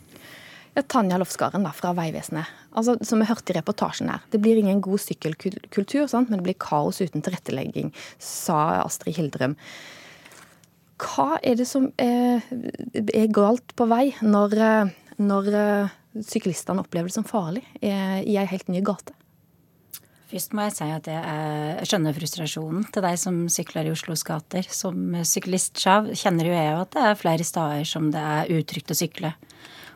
Ja, 0.78 0.84
Tanja 0.86 1.18
Lofskaren 1.18 1.66
fra 1.76 1.94
Vegvesenet. 1.98 2.50
Altså, 2.78 2.96
som 3.04 3.22
vi 3.22 3.28
hørte 3.28 3.54
i 3.54 3.58
reportasjen 3.58 4.10
her, 4.10 4.22
Det 4.32 4.42
blir 4.42 4.58
ingen 4.58 4.82
god 4.82 5.00
sykkelkultur, 5.00 6.08
sant? 6.08 6.30
men 6.30 6.40
det 6.40 6.44
blir 6.44 6.60
kaos 6.60 7.02
uten 7.02 7.22
tilrettelegging, 7.22 7.94
sa 8.20 8.84
Astrid 8.84 9.18
Hildrum. 9.18 9.58
Hva 11.00 11.40
er 11.44 11.56
det 11.56 11.68
som 11.68 11.92
er, 11.98 12.44
er 12.94 13.28
galt 13.32 13.76
på 13.76 13.88
vei 13.88 14.14
når, 14.22 14.92
når 15.18 15.50
syklistene 16.28 16.84
opplever 16.84 17.08
det 17.08 17.16
som 17.16 17.28
farlig 17.28 17.64
i 17.82 18.36
ei 18.36 18.46
helt 18.46 18.68
ny 18.68 18.84
gate? 18.84 19.16
Først 20.30 20.52
må 20.54 20.68
jeg 20.68 20.76
si 20.78 20.86
at 20.94 21.08
jeg, 21.10 21.86
skjønner 21.90 22.14
frustrasjonen 22.14 22.84
til 22.94 23.02
deg 23.02 23.16
som 23.18 23.38
sykler 23.50 23.88
i 23.90 23.94
Oslos 23.96 24.22
gater. 24.28 24.68
Som 24.70 25.16
syklist 25.26 25.80
sjøl 25.82 26.12
kjenner 26.14 26.52
jo 26.52 26.54
jeg 26.54 26.76
at 26.78 26.92
det 26.94 27.06
er 27.08 27.18
flere 27.18 27.48
steder 27.48 27.88
som 27.90 28.12
det 28.14 28.22
er 28.22 28.52
utrygt 28.60 28.94
å 28.94 28.98
sykle. 29.00 29.34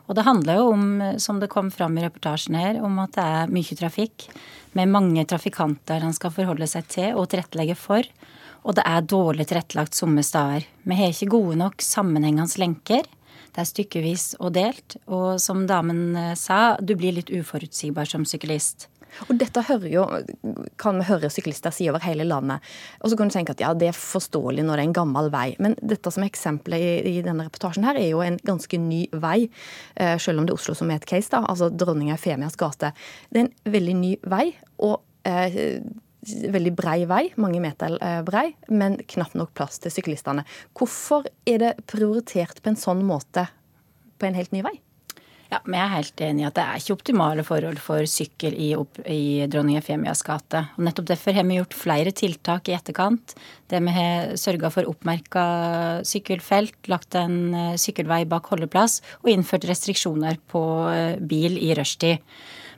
Og 0.10 0.17
det 0.17 0.26
handler 0.26 0.58
jo 0.58 0.72
om, 0.74 0.88
som 1.22 1.38
det 1.39 1.52
kom 1.54 1.69
fram 1.72 2.00
i 2.00 2.04
reportasjen 2.04 2.58
her, 2.58 2.80
om 2.84 2.98
at 3.04 3.13
det 3.15 3.24
er 3.24 3.54
mye 3.54 3.78
trafikk 3.78 4.26
med 4.74 4.89
mange 4.91 5.24
trafikanter 5.30 6.02
han 6.04 6.15
skal 6.17 6.34
forholde 6.34 6.67
seg 6.67 6.89
til 6.91 7.19
og 7.19 7.30
tilrettelegge 7.32 7.78
for. 7.78 8.10
Og 8.65 8.78
det 8.80 8.88
er 8.89 9.06
dårlig 9.06 9.46
tilrettelagt 9.52 9.96
somme 9.96 10.24
steder. 10.26 10.65
Vi 10.82 10.98
har 10.98 11.13
ikke 11.13 11.30
gode 11.36 11.60
nok 11.62 11.84
sammenhengende 11.84 12.58
lenker. 12.63 13.06
Det 13.54 13.62
er 13.62 13.69
stykkevis 13.69 14.26
og 14.41 14.56
delt. 14.58 14.98
Og 15.06 15.38
som 15.43 15.67
damen 15.69 16.17
sa, 16.39 16.74
du 16.82 16.96
blir 16.98 17.13
litt 17.19 17.30
uforutsigbar 17.30 18.10
som 18.10 18.26
syklist. 18.26 18.89
Og 19.28 19.38
dette 19.39 19.63
jo, 19.91 20.06
kan 20.82 20.99
vi 20.99 21.08
høre 21.08 21.32
syklister 21.34 21.73
si 21.73 21.88
over 21.91 22.04
hele 22.06 22.26
landet. 22.28 22.63
Og 23.02 23.12
så 23.12 23.17
kan 23.19 23.30
du 23.30 23.36
tenke 23.36 23.56
at 23.56 23.63
ja, 23.63 23.73
det 23.78 23.91
er 23.91 23.97
forståelig 23.97 24.65
når 24.65 24.78
det 24.78 24.84
er 24.84 24.89
en 24.89 24.97
gammel 24.99 25.32
vei. 25.34 25.47
Men 25.63 25.78
dette 25.82 26.12
som 26.13 26.26
eksempelet 26.26 26.84
i, 26.84 27.17
i 27.17 27.26
denne 27.26 27.47
reportasjen 27.47 27.88
her 27.88 27.99
er 27.99 28.10
jo 28.10 28.23
en 28.26 28.39
ganske 28.45 28.80
ny 28.82 29.06
vei. 29.23 29.47
Eh, 29.95 30.15
selv 30.21 30.41
om 30.41 30.47
det 30.47 30.56
er 30.56 30.62
Oslo 30.62 30.78
som 30.78 30.91
er 30.91 31.02
et 31.02 31.10
case, 31.10 31.32
da. 31.34 31.43
Altså 31.49 31.71
Dronning 31.71 32.13
Eufemias 32.13 32.58
gate. 32.60 32.93
Det 33.30 33.43
er 33.43 33.47
en 33.47 33.76
veldig 33.76 33.97
ny 33.99 34.15
vei. 34.34 34.47
og 34.84 35.02
eh, 35.28 35.82
veldig 36.23 36.71
brei 36.71 37.02
vei, 37.04 37.26
mange 37.36 37.60
meter 37.60 37.97
brei, 38.23 38.45
men 38.71 38.95
knapt 39.12 39.36
nok 39.36 39.49
plass 39.60 39.82
til 39.84 39.91
syklistene. 39.91 40.45
Hvorfor 40.71 41.28
er 41.43 41.60
det 41.60 41.73
prioritert 41.91 42.62
på 42.63 42.71
en 42.71 42.80
sånn 42.80 43.04
måte 43.04 43.49
på 44.15 44.30
en 44.30 44.38
helt 44.39 44.56
ny 44.56 44.63
vei? 44.63 44.78
Ja, 45.54 45.60
men 45.68 45.78
Jeg 45.78 45.86
er 45.86 45.94
helt 46.00 46.22
enig 46.26 46.42
i 46.42 46.46
at 46.48 46.56
det 46.58 46.63
er 46.63 46.80
ikke 46.80 46.96
optimale 46.96 47.44
forhold 47.46 47.78
for 47.84 48.08
sykkel 48.10 48.56
i, 48.58 48.72
i 49.12 49.46
dronning 49.52 49.78
Efemias 49.78 50.24
gate. 50.26 50.63
Og 50.80 50.88
Nettopp 50.88 51.12
derfor 51.12 51.38
har 51.38 51.46
vi 51.46 51.60
gjort 51.60 51.78
flere 51.78 52.13
tiltak 52.16 52.72
i 52.72 52.74
etterkant. 52.74 53.36
Det 53.70 53.82
Vi 53.84 53.94
har 53.94 54.34
sørga 54.39 54.72
for 54.74 54.89
oppmerka 54.89 55.44
sykkelfelt, 56.10 56.89
lagt 56.89 57.13
en 57.20 57.54
eh, 57.54 57.78
sykkelvei 57.78 58.24
bak 58.30 58.50
holdeplass 58.50 59.02
og 59.22 59.30
innført 59.30 59.70
restriksjoner 59.70 60.42
på 60.50 60.63
eh, 60.89 61.22
bil 61.22 61.60
i 61.62 61.74
rushtid. 61.78 62.24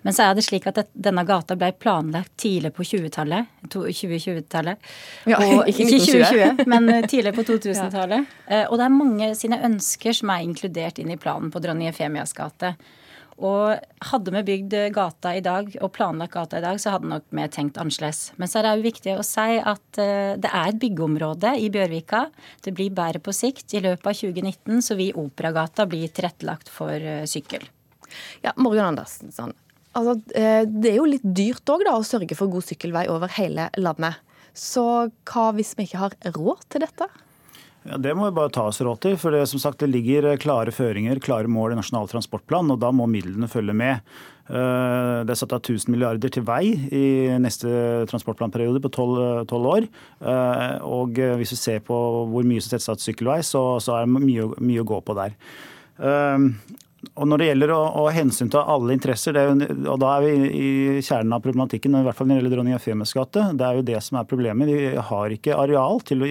Men 0.06 0.14
så 0.14 0.28
er 0.28 0.36
det 0.38 0.44
slik 0.46 0.68
at 0.70 0.84
denne 0.94 1.24
gata 1.26 1.56
ble 1.58 1.72
planlagt 1.82 2.36
tidlig 2.38 2.76
på 2.78 2.86
20-tallet. 2.86 3.50
2020-tallet. 3.74 4.92
Ja, 5.26 5.40
ikke 5.66 5.88
2020, 5.90 6.62
men 6.70 6.92
eh, 6.94 7.08
tidlig 7.10 7.34
på 7.38 7.48
2000-tallet. 7.48 8.30
Ja. 8.46 8.60
Eh, 8.62 8.68
og 8.70 8.78
det 8.78 8.86
er 8.86 8.94
mange 8.94 9.32
sine 9.38 9.58
ønsker 9.66 10.14
som 10.14 10.30
er 10.30 10.44
inkludert 10.46 11.00
inn 11.02 11.10
i 11.10 11.18
planen 11.18 11.50
på 11.54 11.62
dronning 11.64 11.90
Efemias 11.90 12.36
gate. 12.38 12.76
Og 13.42 13.74
hadde 14.12 14.34
vi 14.36 14.44
bygd 14.48 14.76
gata 14.94 15.34
i 15.36 15.42
dag 15.44 15.74
og 15.82 15.92
planlagt 15.96 16.36
gata 16.36 16.62
i 16.62 16.64
dag, 16.64 16.78
så 16.80 16.94
hadde 16.94 17.10
nok 17.10 17.26
vi 17.34 17.48
tenkt 17.56 17.80
annerledes. 17.82 18.30
Men 18.38 18.52
så 18.52 18.62
er 18.62 18.68
det 18.68 18.76
jo 18.76 18.86
viktig 18.86 19.18
å 19.18 19.26
si 19.26 19.58
at 19.58 20.02
eh, 20.04 20.38
det 20.38 20.54
er 20.54 20.70
et 20.70 20.82
byggeområde 20.86 21.58
i 21.66 21.72
Bjørvika. 21.74 22.28
Det 22.62 22.76
blir 22.78 22.94
bedre 22.94 23.24
på 23.26 23.34
sikt. 23.34 23.74
I 23.74 23.82
løpet 23.88 24.14
av 24.14 24.22
2019 24.22 24.86
så 24.86 25.02
vil 25.02 25.18
Operagata 25.26 25.90
bli 25.90 26.06
tilrettelagt 26.06 26.70
for 26.70 27.26
sykkel. 27.26 27.66
Ja, 28.46 28.54
Morgan 28.62 28.94
Andersen, 28.94 29.34
sånn. 29.34 29.56
Altså, 29.96 30.18
eh, 30.36 30.64
det 30.68 30.92
er 30.92 30.98
jo 31.00 31.08
litt 31.08 31.24
dyrt 31.24 31.72
òg, 31.72 31.86
å 31.88 32.02
sørge 32.04 32.36
for 32.36 32.52
god 32.52 32.68
sykkelvei 32.68 33.06
over 33.12 33.32
hele 33.38 33.70
landet. 33.80 34.20
Så 34.56 34.84
hva 35.28 35.52
hvis 35.56 35.76
vi 35.76 35.88
ikke 35.88 36.02
har 36.02 36.18
råd 36.36 36.68
til 36.72 36.84
dette? 36.84 37.08
Ja, 37.86 37.98
Det 38.02 38.16
må 38.18 38.26
vi 38.26 38.36
bare 38.36 38.50
ta 38.50 38.66
oss 38.66 38.82
råd 38.82 39.00
til. 39.00 39.18
for 39.18 39.32
det, 39.32 39.48
som 39.48 39.60
sagt, 39.60 39.80
det 39.80 39.92
ligger 39.92 40.38
klare 40.38 40.72
føringer, 40.74 41.22
klare 41.22 41.48
mål 41.48 41.74
i 41.74 41.76
Nasjonal 41.76 42.10
transportplan, 42.10 42.72
og 42.72 42.80
da 42.80 42.92
må 42.92 43.06
midlene 43.06 43.48
følge 43.48 43.76
med. 43.76 44.02
Eh, 44.50 45.24
det 45.24 45.32
er 45.32 45.40
satt 45.40 45.54
av 45.54 45.62
1000 45.62 45.94
milliarder 45.94 46.30
til 46.30 46.44
vei 46.44 46.74
i 46.92 47.38
neste 47.40 48.06
transportplanperiode 48.10 48.82
på 48.82 48.92
tolv 48.92 49.70
år. 49.70 49.88
Eh, 50.22 50.78
og 50.82 51.14
hvis 51.14 51.54
vi 51.54 51.62
ser 51.62 51.80
på 51.86 51.96
hvor 52.32 52.44
mye 52.44 52.60
som 52.60 52.74
settes 52.74 52.90
av 52.90 52.98
til 52.98 53.14
sykkelvei, 53.14 53.40
så, 53.46 53.78
så 53.80 54.00
er 54.00 54.10
det 54.10 54.18
mye, 54.18 54.50
mye, 54.60 54.82
å 54.82 54.90
gå 54.90 55.00
på 55.06 55.16
der. 55.16 55.38
Og 57.14 57.28
Når 57.30 57.42
det 57.42 57.48
gjelder 57.50 57.72
å, 57.76 57.80
å 58.02 58.04
hensynta 58.14 58.64
alle 58.72 58.96
interesser, 58.96 59.38
jo, 59.38 59.56
og 59.92 60.00
da 60.02 60.16
er 60.16 60.26
vi 60.26 60.50
i 60.56 60.70
kjernen 61.06 61.36
av 61.36 61.44
problematikken, 61.44 61.98
i 62.00 62.04
hvert 62.06 62.18
fall 62.18 62.30
når 62.30 62.38
det 62.38 62.42
gjelder 62.42 62.56
Dronning 62.56 62.78
Eufemias 62.78 63.14
gate, 63.16 63.44
det 63.58 63.68
er 63.68 63.80
jo 63.80 63.86
det 63.88 64.00
som 64.06 64.20
er 64.20 64.28
problemet. 64.30 64.72
Vi 64.72 65.04
har 65.10 65.36
ikke 65.36 65.58
areal 65.60 66.02
til 66.08 66.26
å 66.26 66.30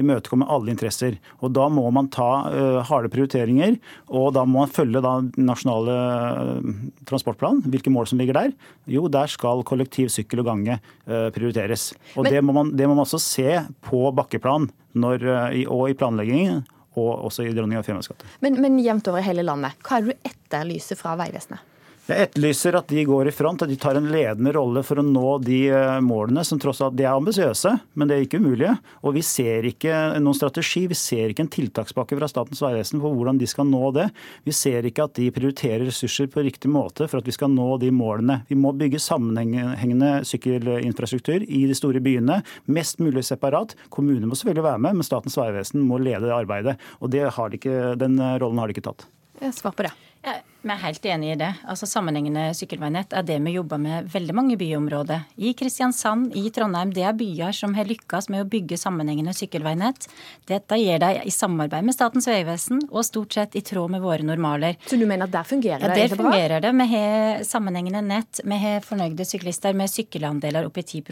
imøtekomme 0.00 0.48
alle 0.50 0.72
interesser. 0.72 1.18
Og 1.40 1.54
Da 1.56 1.68
må 1.72 1.84
man 1.94 2.10
ta 2.12 2.30
uh, 2.46 2.80
harde 2.88 3.10
prioriteringer, 3.12 3.78
og 4.08 4.32
da 4.36 4.46
må 4.48 4.64
man 4.64 4.72
følge 4.72 5.04
da 5.04 5.16
nasjonale 5.38 5.98
uh, 6.00 6.74
transportplan. 7.10 7.62
Hvilke 7.70 7.92
mål 7.92 8.10
som 8.10 8.20
ligger 8.20 8.38
der? 8.40 8.56
Jo, 8.90 9.06
der 9.12 9.30
skal 9.30 9.64
kollektiv, 9.66 10.10
sykkel 10.14 10.44
og 10.44 10.50
gange 10.50 10.80
uh, 10.80 11.28
prioriteres. 11.34 11.90
Og 12.16 12.24
Men, 12.24 12.32
det, 12.32 12.44
må 12.46 12.56
man, 12.56 12.74
det 12.76 12.88
må 12.88 12.96
man 12.96 13.06
også 13.06 13.22
se 13.22 13.60
på 13.86 14.08
bakkeplan 14.16 14.70
når, 14.98 15.22
og 15.70 15.84
i 15.86 15.94
planleggingen 15.94 16.64
og 16.98 17.26
også 17.28 17.46
i 17.46 17.54
Dronning 17.54 17.80
Efemias 17.80 18.10
gate. 18.10 18.26
Men, 18.44 18.58
men 18.62 18.78
jevnt 18.82 19.08
over 19.10 19.22
i 19.22 19.26
hele 19.26 19.44
landet, 19.46 19.78
hva 19.86 19.98
er 19.98 20.06
det 20.06 20.16
du 20.16 20.30
etterlyser 20.30 20.98
fra 20.98 21.16
Vegvesenet? 21.20 21.69
Jeg 22.10 22.26
etterlyser 22.26 22.74
at 22.74 22.88
de 22.90 23.04
går 23.06 23.28
i 23.30 23.32
front, 23.34 23.62
at 23.62 23.70
de 23.70 23.76
tar 23.78 23.94
en 23.94 24.08
ledende 24.10 24.50
rolle 24.56 24.80
for 24.82 24.98
å 24.98 25.04
nå 25.06 25.36
de 25.44 25.60
eh, 25.70 26.00
målene 26.02 26.42
som 26.46 26.58
tross 26.58 26.80
alt 26.82 26.96
de 26.98 27.04
er 27.04 27.14
ambisiøse, 27.14 27.70
men 27.94 28.10
det 28.10 28.16
er 28.16 28.24
ikke 28.24 28.40
umulige. 28.42 28.72
Og 29.06 29.14
vi 29.14 29.22
ser 29.22 29.68
ikke 29.68 29.94
noen 30.18 30.34
strategi, 30.34 30.88
vi 30.90 30.98
ser 30.98 31.30
ikke 31.30 31.44
en 31.46 31.52
tiltakspakke 31.54 32.18
fra 32.18 32.26
Statens 32.32 32.64
vegvesen 32.64 32.98
for 32.98 33.14
hvordan 33.14 33.38
de 33.38 33.46
skal 33.50 33.70
nå 33.70 33.92
det. 33.94 34.08
Vi 34.42 34.56
ser 34.58 34.90
ikke 34.90 35.06
at 35.06 35.14
de 35.20 35.30
prioriterer 35.36 35.86
ressurser 35.86 36.26
på 36.34 36.42
riktig 36.48 36.72
måte 36.74 37.06
for 37.06 37.22
at 37.22 37.30
vi 37.30 37.36
skal 37.36 37.54
nå 37.54 37.68
de 37.84 37.94
målene. 37.94 38.40
Vi 38.50 38.58
må 38.58 38.74
bygge 38.74 38.98
sammenhengende 39.06 40.12
sykkelinfrastruktur 40.26 41.46
i 41.46 41.62
de 41.70 41.78
store 41.78 42.02
byene, 42.02 42.42
mest 42.66 42.98
mulig 42.98 43.22
separat. 43.30 43.78
Kommunene 43.94 44.26
må 44.26 44.40
selvfølgelig 44.40 44.66
være 44.66 44.82
med, 44.88 44.98
men 44.98 45.06
Statens 45.06 45.38
vegvesen 45.38 45.86
må 45.86 46.02
lede 46.02 46.26
det 46.26 46.34
arbeidet. 46.34 46.80
Og 46.98 47.14
det 47.14 47.28
har 47.38 47.54
de 47.54 47.62
ikke, 47.62 47.94
den 48.02 48.18
rollen 48.18 48.58
har 48.58 48.66
de 48.66 48.80
ikke 48.80 48.88
tatt. 48.90 49.06
Jeg 49.38 49.54
Svar 49.62 49.78
på 49.78 49.86
det. 49.86 49.94
Ja, 50.26 50.40
vi 50.62 50.72
er 50.74 50.80
helt 50.82 51.06
enig 51.08 51.32
i 51.32 51.38
det. 51.40 51.50
Altså 51.68 51.86
Sammenhengende 51.88 52.50
sykkelveinett 52.56 53.14
er 53.16 53.24
det 53.26 53.38
vi 53.40 53.54
jobber 53.54 53.80
med 53.80 54.08
veldig 54.12 54.34
mange 54.36 54.56
byområder. 54.60 55.24
I 55.40 55.54
Kristiansand, 55.56 56.34
i 56.36 56.50
Trondheim, 56.54 56.92
det 56.94 57.04
er 57.08 57.16
byer 57.16 57.54
som 57.56 57.74
har 57.78 57.88
lykkes 57.88 58.28
med 58.32 58.44
å 58.44 58.48
bygge 58.50 58.78
sammenhengende 58.80 59.32
sykkelveinett. 59.36 60.08
Dette 60.50 60.78
gjør 60.80 61.00
de 61.04 61.10
i 61.24 61.32
samarbeid 61.34 61.86
med 61.86 61.96
Statens 61.96 62.28
vegvesen 62.28 62.82
og 62.90 63.06
stort 63.08 63.38
sett 63.38 63.56
i 63.56 63.64
tråd 63.64 63.94
med 63.94 64.04
våre 64.04 64.26
normaler. 64.26 64.76
Så 64.86 64.98
du 65.00 65.06
mener 65.06 65.28
at 65.28 65.34
der 65.34 65.48
fungerer 65.48 65.80
det? 65.86 65.96
Ja, 65.96 66.10
der 66.10 66.20
fungerer 66.20 66.64
det. 66.64 66.74
Vi 66.80 66.88
har 66.92 67.44
sammenhengende 67.48 68.04
nett, 68.04 68.42
vi 68.44 68.60
har 68.60 68.84
fornøyde 68.84 69.26
syklister 69.26 69.76
med 69.76 69.90
sykkelandeler 69.92 70.68
opp 70.68 70.76
i 70.80 70.84
10 70.84 71.02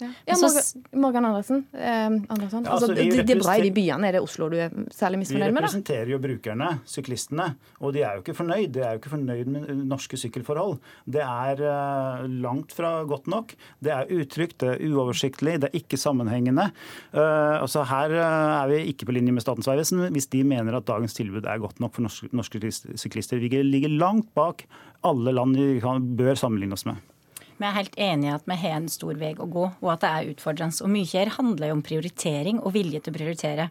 Ja, 0.00 0.12
ja 0.28 0.36
Morgan, 0.92 1.24
Andersen, 1.24 1.64
eh, 1.72 2.06
Andersen. 2.28 2.64
Ja, 2.64 2.70
altså, 2.70 2.90
altså, 2.90 2.94
det, 2.94 3.26
det 3.26 3.36
er 3.36 3.42
bra 3.42 3.56
i 3.56 3.64
de 3.64 3.72
byene. 3.74 4.08
Er 4.08 4.18
det 4.18 4.22
Oslo 4.24 4.48
du 4.52 4.58
er 4.60 4.72
særlig 4.92 5.22
misfornøyd 5.24 5.48
med? 5.48 5.56
Vi 5.56 5.64
representerer 5.64 6.12
jo 6.12 6.20
brukerne, 6.22 6.70
syklistene, 6.84 7.48
og 7.80 7.94
de 7.96 8.04
er 8.04 8.18
jo 8.18 8.24
ikke 8.24 8.36
fornøyd. 8.36 8.70
Det 8.74 8.84
er 8.86 8.89
jo 8.96 9.00
ikke 9.00 9.12
fornøyd 9.14 9.50
med 9.52 9.70
norske 9.90 10.18
sykkelforhold. 10.20 10.78
Det 11.10 11.22
er 11.24 11.62
eh, 11.64 12.24
langt 12.44 12.74
fra 12.76 12.92
godt 13.08 13.30
nok. 13.30 13.54
Det 13.82 13.94
er 13.94 14.10
utrygt, 14.14 14.58
det 14.62 14.74
er 14.74 14.84
uoversiktlig, 14.90 15.58
det 15.62 15.70
er 15.70 15.80
ikke 15.80 16.00
sammenhengende. 16.00 16.70
Eh, 17.14 17.56
altså 17.60 17.84
her 17.90 18.16
eh, 18.16 18.54
er 18.60 18.72
vi 18.72 18.82
ikke 18.92 19.08
på 19.10 19.16
linje 19.16 19.34
med 19.36 19.44
Statens 19.44 19.70
vegvesen 19.70 20.06
hvis 20.14 20.30
de 20.32 20.44
mener 20.46 20.76
at 20.78 20.88
dagens 20.88 21.16
tilbud 21.16 21.46
er 21.46 21.62
godt 21.62 21.80
nok 21.82 21.96
for 21.96 22.30
norske 22.36 22.72
syklister. 23.00 23.40
Vi 23.42 23.62
ligger 23.66 23.92
langt 24.00 24.32
bak 24.36 24.66
alle 25.06 25.32
land 25.32 25.56
vi 25.56 25.80
bør 26.16 26.36
sammenligne 26.38 26.76
oss 26.76 26.86
med. 26.88 27.00
Vi 27.60 27.66
er 27.68 27.74
helt 27.76 27.96
enige 28.00 28.30
i 28.30 28.32
at 28.32 28.46
vi 28.48 28.56
har 28.56 28.78
en 28.78 28.86
stor 28.88 29.18
vei 29.20 29.34
å 29.36 29.44
gå, 29.44 29.66
og 29.68 29.88
at 29.92 30.00
det 30.00 30.10
er 30.10 30.28
utfordrende. 30.30 30.80
Og 30.80 30.88
mye 30.88 31.08
her 31.10 31.28
handler 31.34 31.68
jo 31.68 31.74
om 31.76 31.82
prioritering 31.84 32.60
og 32.64 32.72
vilje 32.72 33.02
til 33.04 33.12
å 33.12 33.16
prioritere. 33.18 33.66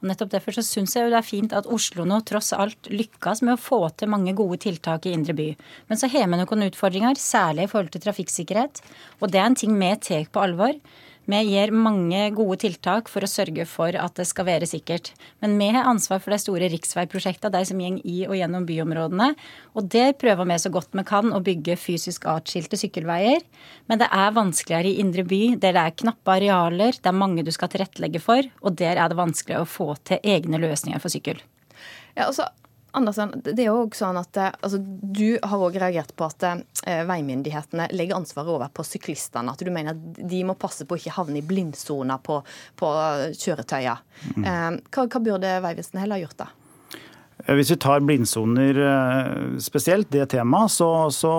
Og 0.00 0.06
nettopp 0.08 0.30
derfor 0.32 0.56
så 0.56 0.64
syns 0.64 0.96
jeg 0.96 1.04
jo 1.04 1.12
det 1.12 1.18
er 1.18 1.26
fint 1.28 1.52
at 1.52 1.68
Oslo 1.68 2.06
nå 2.08 2.22
tross 2.24 2.54
alt 2.56 2.88
lykkes 2.88 3.44
med 3.44 3.58
å 3.58 3.60
få 3.60 3.82
til 4.00 4.08
mange 4.14 4.32
gode 4.38 4.62
tiltak 4.64 5.04
i 5.04 5.12
indre 5.12 5.36
by. 5.36 5.50
Men 5.90 6.00
så 6.00 6.08
har 6.08 6.24
vi 6.24 6.40
noen 6.40 6.68
utfordringer, 6.70 7.20
særlig 7.20 7.66
i 7.66 7.72
forhold 7.74 7.92
til 7.92 8.06
trafikksikkerhet. 8.06 8.80
Og 9.20 9.28
det 9.28 9.42
er 9.42 9.50
en 9.50 9.60
ting 9.60 9.76
vi 9.76 9.92
tar 10.08 10.24
på 10.32 10.46
alvor. 10.46 10.80
Vi 11.24 11.38
gir 11.48 11.70
mange 11.72 12.26
gode 12.36 12.58
tiltak 12.60 13.08
for 13.08 13.24
å 13.24 13.28
sørge 13.30 13.64
for 13.68 13.96
at 13.96 14.18
det 14.18 14.26
skal 14.28 14.44
være 14.44 14.66
sikkert. 14.68 15.12
Men 15.40 15.54
vi 15.56 15.70
har 15.72 15.88
ansvar 15.88 16.20
for 16.20 16.34
de 16.34 16.38
store 16.42 16.68
riksveiprosjektene, 16.68 17.52
de 17.54 17.62
som 17.70 17.80
går 17.80 18.02
i 18.04 18.16
og 18.26 18.36
gjennom 18.36 18.66
byområdene. 18.68 19.30
Og 19.72 19.88
der 19.94 20.12
prøver 20.20 20.50
vi 20.50 20.58
så 20.60 20.72
godt 20.74 20.92
vi 20.92 21.06
kan 21.08 21.32
å 21.32 21.40
bygge 21.44 21.78
fysisk 21.80 22.28
atskilte 22.28 22.76
sykkelveier. 22.80 23.40
Men 23.88 24.02
det 24.02 24.10
er 24.12 24.36
vanskeligere 24.36 24.92
i 24.92 25.00
indre 25.00 25.24
by, 25.28 25.42
der 25.56 25.78
det 25.78 25.86
er 25.86 25.96
knappe 26.04 26.36
arealer, 26.36 27.00
det 27.00 27.08
er 27.08 27.16
mange 27.16 27.46
du 27.46 27.52
skal 27.54 27.72
tilrettelegge 27.72 28.20
for, 28.20 28.44
og 28.60 28.76
der 28.76 29.00
er 29.00 29.08
det 29.08 29.18
vanskeligere 29.18 29.64
å 29.64 29.70
få 29.70 29.94
til 30.04 30.20
egne 30.20 30.60
løsninger 30.60 31.00
for 31.00 31.12
sykkel. 31.12 31.40
Ja, 32.14 32.28
altså 32.28 32.50
Andersen, 32.94 33.32
det 33.42 33.58
er 33.58 33.70
jo 33.72 33.84
også 33.84 34.04
sånn 34.04 34.18
at 34.20 34.38
eh, 34.38 34.52
altså, 34.60 34.78
Du 34.78 35.36
har 35.42 35.62
òg 35.66 35.78
reagert 35.82 36.14
på 36.16 36.28
at 36.28 36.46
eh, 36.46 37.02
veimyndighetene 37.08 37.88
legger 37.94 38.20
ansvaret 38.20 38.52
over 38.54 38.70
på 38.74 38.86
syklistene. 38.86 39.50
At 39.50 39.62
du 39.62 39.70
mener 39.74 39.96
at 39.96 40.20
de 40.20 40.42
må 40.46 40.54
passe 40.58 40.86
på 40.86 40.96
å 40.96 41.00
ikke 41.00 41.16
havne 41.16 41.40
i 41.40 41.46
blindsona 41.46 42.20
på, 42.22 42.40
på 42.78 42.90
kjøretøyer. 43.34 44.04
Mm. 44.36 44.44
Eh, 44.44 44.68
hva, 44.94 45.06
hva, 45.08 45.24
burde 45.24 45.56
Vegvesenet 45.64 46.04
heller 46.04 46.22
gjort 46.22 46.44
da? 46.44 46.50
Eh, 47.44 47.56
hvis 47.58 47.72
vi 47.74 47.76
tar 47.80 48.04
blindsoner 48.04 48.78
eh, 48.80 49.58
spesielt, 49.60 50.08
det 50.12 50.30
temaet, 50.32 50.72
så, 50.72 50.88
så 51.12 51.32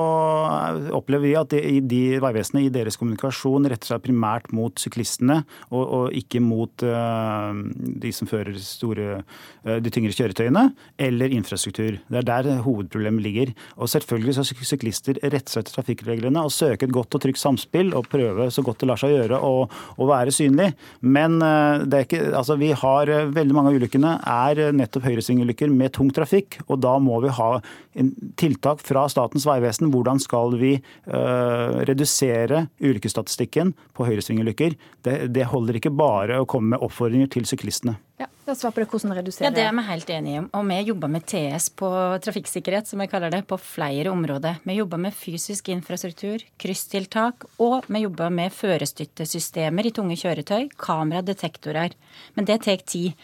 opplever 0.95 1.26
vi 1.26 1.34
at 1.39 1.56
i 1.58 1.80
de 1.82 2.03
Vegvesenet 2.22 2.68
i 2.68 2.74
deres 2.74 2.97
kommunikasjon 2.99 3.66
retter 3.72 3.93
seg 3.93 4.03
primært 4.06 4.51
mot 4.56 4.78
syklistene, 4.82 5.41
og, 5.72 5.84
og 5.84 6.18
ikke 6.18 6.41
mot 6.43 6.86
uh, 6.86 7.53
de 7.76 8.12
som 8.16 8.30
fører 8.30 8.56
store, 8.62 9.20
uh, 9.66 9.78
de 9.82 9.91
tyngre 9.93 10.14
kjøretøyene, 10.16 10.68
eller 11.01 11.34
infrastruktur. 11.36 11.97
Det 12.12 12.22
er 12.22 12.28
der 12.28 12.62
hovedproblemet 12.66 13.26
ligger. 13.26 13.53
Og 13.80 13.89
selvfølgelig 13.91 14.38
skal 14.38 14.70
syklister 14.70 15.20
rette 15.24 15.51
seg 15.51 15.64
etter 15.64 15.78
trafikkreglene 15.78 16.43
og 16.45 16.53
søke 16.53 16.88
et 16.88 16.95
godt 16.95 17.18
og 17.18 17.24
trygt 17.26 17.41
samspill 17.41 17.93
og 17.97 18.10
prøve 18.12 18.49
så 18.53 18.64
godt 18.66 18.84
det 18.84 18.89
lar 18.91 19.01
seg 19.01 19.16
gjøre 19.16 19.41
å, 19.41 19.53
være 20.06 20.34
synlig. 20.36 20.72
Men 21.01 21.39
uh, 21.41 21.84
det 21.86 22.06
ikke, 22.08 22.24
altså, 22.38 22.60
vi 22.62 22.72
har 22.78 23.14
veldig 23.36 23.58
mange 23.58 23.74
av 23.74 23.80
ulykkene 23.80 24.16
er 24.36 24.64
nettopp 24.76 25.10
høyresvingulykker 25.10 25.74
med 25.74 25.95
tung 25.96 26.12
trafikk, 26.14 26.60
og 26.68 26.82
da 26.84 26.98
må 27.02 27.22
vi 27.24 27.34
ha 27.34 27.50
tiltak 28.39 28.84
fra 28.84 29.06
Statens 29.12 29.48
vegvesen. 29.48 29.91
Hvordan 29.93 30.20
skal 30.22 30.58
vi 30.60 30.76
uh, 30.78 31.82
redusere 31.88 32.66
ulykkesstatistikken 32.84 33.74
på 33.96 34.10
høyresvingulykker? 34.10 34.76
Det, 35.06 35.20
det 35.36 35.48
holder 35.52 35.80
ikke 35.80 35.96
bare 35.96 36.41
å 36.41 36.50
komme 36.50 36.76
med 36.76 36.84
oppfordringer 36.86 37.32
til 37.32 37.48
syklistene. 37.48 37.96
Ja, 38.16 38.30
da 38.48 38.54
svar 38.56 38.72
på 38.72 38.80
det, 38.80 38.88
hvordan 38.88 39.12
redusere... 39.18 39.50
Ja, 39.50 39.52
Det 39.52 39.64
er 39.66 39.74
vi 39.76 39.84
helt 39.89 40.12
enige 40.14 40.41
om. 40.43 40.46
Og 40.56 40.70
vi 40.70 40.78
jobber 40.88 41.12
med 41.12 41.26
TS 41.28 41.68
på 41.76 41.89
trafikksikkerhet, 42.24 42.88
som 42.88 43.02
jeg 43.04 43.12
kaller 43.12 43.34
det, 43.34 43.41
på 43.50 43.58
flere 43.60 44.14
områder. 44.14 44.62
Vi 44.64 44.78
jobber 44.78 45.02
med 45.04 45.16
fysisk 45.16 45.68
infrastruktur, 45.74 46.46
krysstiltak, 46.62 47.43
og 47.60 47.89
vi 47.91 48.06
jobber 48.06 48.32
med 48.32 48.56
førerstøttesystemer 48.56 49.89
i 49.89 49.91
tunge 49.96 50.16
kjøretøy, 50.22 50.70
kamera, 50.80 51.26
detektorer. 51.28 51.98
Men 52.39 52.48
det 52.48 52.62
tar 52.64 52.88
tid. 52.88 53.20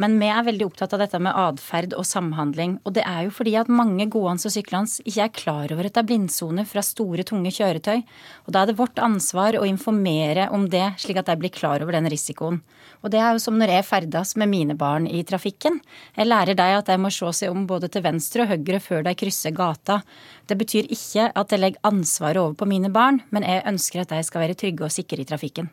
Men 0.00 0.16
vi 0.18 0.26
er 0.26 0.42
veldig 0.46 0.66
opptatt 0.66 0.94
av 0.96 1.02
dette 1.04 1.18
med 1.22 1.36
atferd 1.38 1.92
og 1.94 2.06
samhandling. 2.08 2.78
Og 2.82 2.96
det 2.96 3.04
er 3.06 3.26
jo 3.26 3.34
fordi 3.36 3.54
at 3.60 3.70
mange 3.70 4.08
gående 4.10 4.48
og 4.48 4.54
syklende 4.54 5.04
ikke 5.06 5.26
er 5.26 5.34
klar 5.36 5.74
over 5.74 5.86
at 5.86 5.94
det 5.94 6.02
er 6.02 6.08
blindsoner 6.08 6.66
fra 6.66 6.82
store, 6.82 7.22
tunge 7.26 7.52
kjøretøy. 7.54 8.02
Og 8.46 8.54
da 8.54 8.64
er 8.64 8.70
det 8.70 8.78
vårt 8.80 8.98
ansvar 8.98 9.58
å 9.58 9.66
informere 9.68 10.48
om 10.54 10.66
det, 10.72 10.86
slik 11.02 11.20
at 11.22 11.30
de 11.30 11.38
blir 11.38 11.54
klar 11.54 11.84
over 11.84 11.94
den 11.94 12.10
risikoen. 12.10 12.58
Og 13.04 13.12
det 13.12 13.20
er 13.20 13.36
jo 13.36 13.44
som 13.44 13.58
når 13.60 13.76
jeg 13.76 13.86
ferdes 13.86 14.34
med 14.40 14.50
mine 14.50 14.74
barn 14.80 15.06
i 15.06 15.22
trafikken. 15.28 15.78
Jeg 16.16 16.30
lærer 16.30 16.58
dem 16.58 16.78
at 16.80 16.90
de 16.90 16.98
må 16.98 17.12
se 17.14 17.30
seg 17.38 17.54
om 17.54 17.68
både 17.70 17.92
til 17.92 18.02
venstre 18.06 18.46
og 18.46 18.50
høyre 18.54 18.82
før 18.82 19.06
de 19.06 19.14
krysser 19.18 19.54
gata. 19.54 20.00
Det 20.48 20.58
betyr 20.58 20.90
ikke 20.90 21.30
at 21.30 21.54
jeg 21.54 21.62
legger 21.62 21.86
ansvaret 21.86 22.42
over 22.42 22.58
på 22.58 22.68
mine 22.68 22.90
barn, 22.90 23.22
men 23.30 23.46
jeg 23.46 23.66
ønsker 23.68 24.02
at 24.02 24.16
de 24.16 24.22
skal 24.26 24.46
være 24.46 24.58
trygge 24.58 24.88
og 24.88 24.94
sikre 24.94 25.22
i 25.22 25.28
trafikken. 25.28 25.70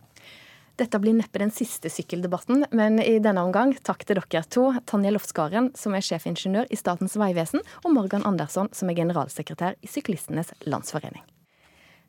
Dette 0.81 0.97
blir 0.97 1.13
neppe 1.13 1.37
den 1.37 1.51
siste 1.53 1.91
sykkeldebatten, 1.93 2.63
men 2.73 2.95
i 3.03 3.19
denne 3.21 3.43
omgang 3.45 3.75
takk 3.85 4.01
til 4.07 4.17
dere 4.17 4.41
to. 4.49 4.63
Tanja 4.89 5.11
Lofskaren, 5.13 5.67
som 5.77 5.93
er 5.93 6.01
sjefingeniør 6.01 6.71
i 6.73 6.79
Statens 6.79 7.13
vegvesen, 7.21 7.61
og 7.83 7.93
Morgan 7.93 8.25
Andersson, 8.25 8.71
som 8.73 8.89
er 8.89 8.97
generalsekretær 8.97 9.77
i 9.77 9.89
Syklistenes 9.91 10.49
Landsforening. 10.65 11.21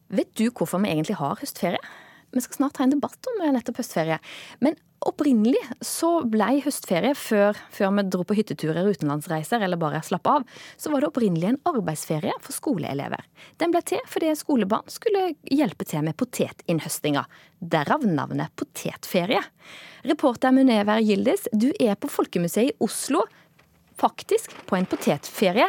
Vet 0.08 0.32
du 0.40 0.46
hvorfor 0.48 0.80
vi 0.80 0.88
egentlig 0.88 1.18
har 1.20 1.36
høstferie? 1.42 1.82
Vi 2.32 2.40
skal 2.40 2.62
snart 2.62 2.80
ha 2.80 2.86
en 2.86 2.94
debatt 2.94 3.28
om 3.28 3.44
nettopp 3.52 3.82
høstferie. 3.82 4.16
Men 4.64 4.80
Opprinnelig 5.02 5.58
så 5.82 6.20
ble 6.30 6.60
høstferie, 6.62 7.14
før, 7.18 7.58
før, 7.74 7.90
vi 7.96 8.04
dro 8.12 8.22
på 8.26 8.36
hytteturer, 8.38 8.86
utenlandsreiser 8.94 9.64
eller 9.64 9.80
bare 9.80 10.02
slapp 10.06 10.28
av, 10.30 10.44
så 10.78 10.92
var 10.92 11.02
det 11.02 11.08
opprinnelig 11.10 11.48
en 11.50 11.58
arbeidsferie 11.72 12.34
for 12.42 12.54
skoleelever. 12.54 13.24
Den 13.58 13.74
ble 13.74 13.82
til 13.86 14.02
fordi 14.10 14.30
skolebarn 14.38 14.86
skulle 14.92 15.32
hjelpe 15.50 15.88
til 15.88 16.06
med 16.06 16.18
potetinnhøstinga. 16.20 17.24
Derav 17.74 18.06
navnet 18.06 18.54
potetferie. 18.58 19.42
Reporter 20.06 20.54
Munever 20.54 21.02
Gildis, 21.02 21.48
du 21.50 21.70
er 21.80 21.98
på 21.98 22.10
Folkemuseet 22.10 22.70
i 22.70 22.76
Oslo, 22.82 23.24
faktisk 23.98 24.54
på 24.68 24.78
en 24.78 24.86
potetferie. 24.90 25.66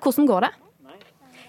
Hvordan 0.00 0.28
går 0.28 0.48
det? 0.48 0.54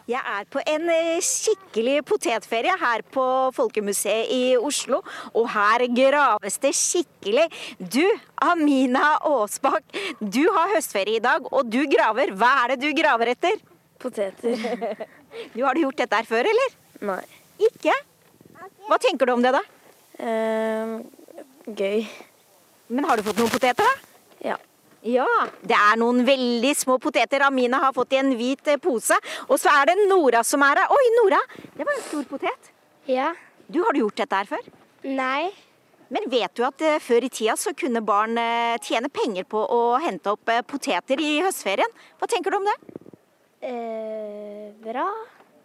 Jeg 0.08 0.24
er 0.24 0.45
på 0.47 0.62
en 0.64 0.86
eh, 0.88 1.18
skikkelig 1.20 1.97
potetferie 2.08 2.72
her 2.80 3.01
på 3.12 3.24
Folkemuseet 3.58 4.30
i 4.32 4.43
Oslo. 4.55 5.01
Og 5.36 5.49
her 5.51 5.84
graves 5.91 6.55
det 6.64 6.72
skikkelig. 6.80 7.49
Du, 7.76 8.05
Amina 8.39 9.18
Aasbakk, 9.28 9.84
du 10.22 10.45
har 10.55 10.72
høstferie 10.78 11.20
i 11.20 11.24
dag, 11.24 11.49
og 11.51 11.68
du 11.68 11.82
graver. 11.91 12.32
Hva 12.39 12.53
er 12.62 12.74
det 12.74 12.86
du 12.86 12.95
graver 12.95 13.34
etter? 13.36 13.60
Poteter. 13.99 15.05
Du, 15.53 15.60
har 15.62 15.76
du 15.76 15.84
gjort 15.84 15.99
dette 15.99 16.18
her 16.18 16.26
før, 16.26 16.47
eller? 16.49 16.72
Nei. 17.05 17.24
Ikke? 17.62 17.93
Hva 18.88 18.97
tenker 19.03 19.28
du 19.28 19.34
om 19.36 19.43
det, 19.43 19.51
da? 19.53 19.60
Uh, 20.18 20.95
gøy. 21.68 22.08
Men 22.89 23.05
har 23.05 23.20
du 23.20 23.28
fått 23.28 23.38
noen 23.38 23.51
poteter, 23.51 23.84
da? 23.84 24.16
Ja. 24.53 24.55
Ja, 25.06 25.28
det 25.62 25.78
er 25.78 26.00
noen 26.02 26.24
veldig 26.26 26.74
små 26.76 26.98
poteter 27.02 27.45
Amina 27.45 27.80
har 27.84 27.93
fått 27.93 28.16
i 28.16 28.20
en 28.22 28.34
hvit 28.39 28.68
eh, 28.68 28.80
pose. 28.82 29.16
Og 29.48 29.60
så 29.62 29.70
er 29.72 29.91
det 29.91 30.08
Nora 30.10 30.41
som 30.48 30.64
er 30.66 30.82
her. 30.82 30.91
Oi, 30.93 31.06
Nora! 31.20 31.39
Det 31.78 31.86
var 31.86 31.93
en 31.93 32.04
stor 32.08 32.26
potet. 32.32 32.74
Ja. 33.08 33.32
Du, 33.68 33.84
Har 33.84 33.93
du 33.93 34.02
gjort 34.02 34.18
dette 34.24 34.41
her 34.41 34.50
før? 34.50 34.68
Nei. 35.06 35.52
Men 36.10 36.30
vet 36.32 36.54
du 36.56 36.64
at 36.64 36.82
uh, 36.88 36.98
før 37.04 37.26
i 37.28 37.30
tida 37.30 37.58
så 37.60 37.74
kunne 37.76 38.02
barn 38.06 38.39
uh, 38.39 38.80
tjene 38.84 39.12
penger 39.12 39.43
på 39.48 39.60
å 39.60 39.82
hente 40.00 40.32
opp 40.32 40.50
poteter 40.72 41.20
i 41.20 41.41
høstferien? 41.43 41.91
Hva 42.18 42.30
tenker 42.32 42.54
du 42.54 42.62
om 42.62 42.68
det? 42.68 42.78
Eh, 43.60 44.72
bra. 44.84 45.08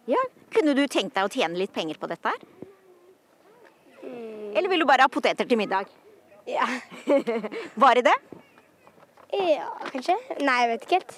Ja, 0.05 0.19
Kunne 0.51 0.73
du 0.75 0.83
tenkt 0.87 1.15
deg 1.15 1.27
å 1.27 1.31
tjene 1.31 1.57
litt 1.59 1.73
penger 1.73 1.99
på 1.99 2.09
dette 2.11 2.27
her? 2.27 2.41
Mm. 4.03 4.51
Eller 4.57 4.69
vil 4.69 4.83
du 4.83 4.87
bare 4.89 5.05
ha 5.05 5.11
poteter 5.11 5.47
til 5.47 5.57
middag? 5.57 5.87
Ja. 6.49 6.65
Var 7.83 7.99
det 7.99 8.09
det? 8.09 8.17
Ja, 9.33 9.69
kanskje. 9.89 10.15
Nei, 10.43 10.57
jeg 10.61 10.71
vet 10.73 10.87
ikke 10.87 10.99
helt. 10.99 11.13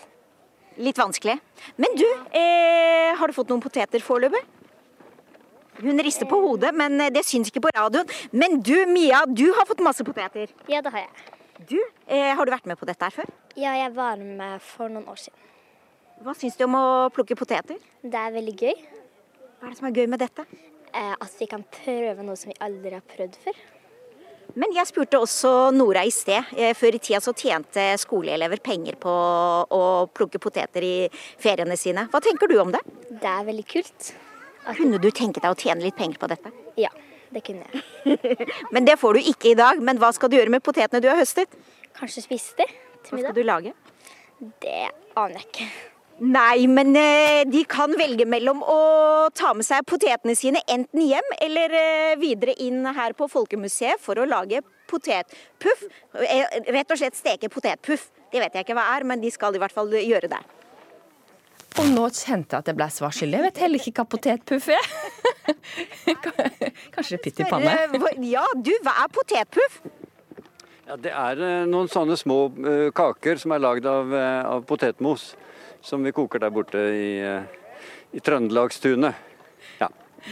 Litt 0.86 0.99
vanskelig. 0.99 1.38
Men 1.80 1.95
du, 1.99 2.05
eh, 2.36 3.16
har 3.16 3.28
du 3.28 3.36
fått 3.36 3.51
noen 3.51 3.63
poteter 3.63 4.03
foreløpig? 4.03 4.43
Hun 5.84 5.99
rister 5.99 6.28
på 6.28 6.39
hodet, 6.39 6.72
men 6.76 6.99
eh, 7.01 7.11
det 7.11 7.26
syns 7.28 7.51
ikke 7.51 7.66
på 7.68 7.72
radioen. 7.76 8.07
Men 8.32 8.61
du, 8.63 8.76
Mia, 8.88 9.26
du 9.28 9.49
har 9.55 9.68
fått 9.68 9.84
masse 9.84 10.03
poteter. 10.07 10.51
Ja, 10.72 10.82
det 10.82 10.93
har 10.93 11.03
jeg. 11.05 11.34
Du, 11.72 11.80
eh, 12.07 12.32
har 12.36 12.45
du 12.45 12.51
vært 12.51 12.68
med 12.68 12.80
på 12.80 12.88
dette 12.88 13.03
her 13.07 13.16
før? 13.16 13.32
Ja, 13.55 13.76
jeg 13.80 13.91
var 13.95 14.20
med 14.20 14.63
for 14.63 14.91
noen 14.91 15.07
år 15.11 15.20
siden. 15.20 15.39
Hva 16.24 16.36
syns 16.36 16.55
du 16.55 16.63
om 16.68 16.76
å 16.80 16.86
plukke 17.11 17.36
poteter? 17.36 17.80
Det 18.03 18.20
er 18.20 18.32
veldig 18.36 18.55
gøy. 18.55 18.76
Hva 19.59 19.68
er 19.68 19.74
det 19.74 19.80
som 19.80 19.88
er 19.89 19.95
gøy 19.99 20.07
med 20.11 20.24
dette? 20.24 20.47
Eh, 20.95 21.16
at 21.16 21.39
vi 21.39 21.47
kan 21.51 21.63
prøve 21.68 22.24
noe 22.24 22.39
som 22.39 22.51
vi 22.51 22.59
aldri 22.63 22.95
har 22.95 23.03
prøvd 23.03 23.36
før. 23.43 23.63
Men 24.56 24.72
jeg 24.76 24.88
spurte 24.88 25.20
også 25.20 25.49
Nora 25.76 26.06
i 26.08 26.12
sted. 26.16 26.53
Eh, 26.56 26.72
før 26.78 26.95
i 26.95 27.01
tida 27.03 27.20
så 27.24 27.34
tjente 27.36 27.84
skoleelever 27.99 28.62
penger 28.64 28.95
på 28.99 29.12
å 29.12 29.82
plukke 30.16 30.39
poteter 30.39 30.86
i 30.86 30.93
feriene 31.12 31.76
sine. 31.80 32.08
Hva 32.12 32.22
tenker 32.24 32.51
du 32.51 32.56
om 32.64 32.72
det? 32.72 32.80
Det 33.10 33.32
er 33.32 33.43
veldig 33.47 33.66
kult. 33.68 34.14
Kunne 34.78 35.01
du 35.01 35.10
tenke 35.12 35.43
deg 35.43 35.51
å 35.51 35.60
tjene 35.60 35.84
litt 35.84 35.97
penger 35.99 36.22
på 36.22 36.30
dette? 36.32 36.51
Ja, 36.80 36.89
det 37.36 37.43
kunne 37.45 37.68
jeg. 37.68 37.84
men 38.74 38.88
det 38.88 38.95
får 39.01 39.20
du 39.20 39.32
ikke 39.34 39.51
i 39.51 39.58
dag. 39.60 39.82
Men 39.84 39.99
hva 40.01 40.14
skal 40.16 40.32
du 40.32 40.39
gjøre 40.39 40.56
med 40.56 40.64
potetene 40.66 41.03
du 41.03 41.10
har 41.12 41.20
høstet? 41.20 41.51
Kanskje 41.99 42.24
spise 42.24 42.56
det 42.62 42.70
til 42.70 43.20
middag. 43.20 43.28
Hva 43.28 43.28
skal 43.28 43.38
du 43.38 43.43
lage? 43.51 43.76
Det 44.64 44.80
aner 45.20 45.41
jeg 45.41 45.51
ikke. 45.51 45.70
Nei, 46.24 46.63
men 46.72 46.95
eh, 46.95 47.43
de 47.43 47.66
kan 47.68 47.91
velge 47.99 48.24
mellom 48.30 48.61
å 48.63 48.78
ta 49.36 49.49
med 49.55 49.68
seg 49.68 49.84
potetene 49.84 50.32
sine 50.39 50.61
enten 50.72 51.01
hjem 51.03 51.34
eller 51.43 51.76
eh, 51.76 52.13
videre 52.22 52.53
inn 52.63 52.86
her 52.95 53.11
på 53.18 53.28
Folkemuseet 53.28 53.99
for 53.99 54.22
å 54.22 54.28
lage 54.30 54.61
potetpuff. 54.88 55.84
Eh, 56.24 56.45
rett 56.72 56.93
og 56.95 57.01
slett 57.01 57.20
steke 57.20 57.51
potetpuff. 57.51 58.07
Det 58.32 58.39
vet 58.39 58.55
jeg 58.55 58.63
ikke 58.63 58.78
hva 58.80 58.88
er, 58.95 59.03
men 59.03 59.20
de 59.20 59.34
skal 59.34 59.57
i 59.57 59.59
hvert 59.59 59.76
fall 59.76 59.91
gjøre 59.91 60.32
det. 60.32 60.39
Og 61.84 61.89
nå 61.91 62.07
kjente 62.16 62.55
jeg 62.55 62.63
at 62.63 62.72
jeg 62.72 62.80
ble 62.80 62.88
svarskyldig. 62.95 63.36
Jeg 63.41 63.47
vet 63.49 63.63
heller 63.66 63.84
ikke 63.84 63.99
hva 63.99 64.09
potetpuff 64.16 64.72
er. 64.72 64.91
Kanskje 66.95 67.20
pytt 67.26 67.43
i 67.43 67.49
panne? 67.49 67.76
Ja, 68.24 68.45
du, 68.55 68.72
hva 68.88 69.01
er 69.03 69.11
potetpuff? 69.11 69.82
Ja, 70.86 70.95
det 70.95 71.11
er 71.11 71.66
noen 71.68 71.91
sånne 71.91 72.16
små 72.16 72.45
kaker 72.95 73.41
som 73.41 73.51
er 73.51 73.68
lagd 73.68 73.89
av, 73.89 74.16
av 74.16 74.63
potetmos 74.70 75.34
som 75.86 76.03
vi 76.05 76.13
koker 76.15 76.41
der 76.41 76.53
borte 76.53 76.81
i, 76.97 77.09
i 78.11 78.23
Trøndelagstunet. 78.23 79.21
Ja. 79.79 79.89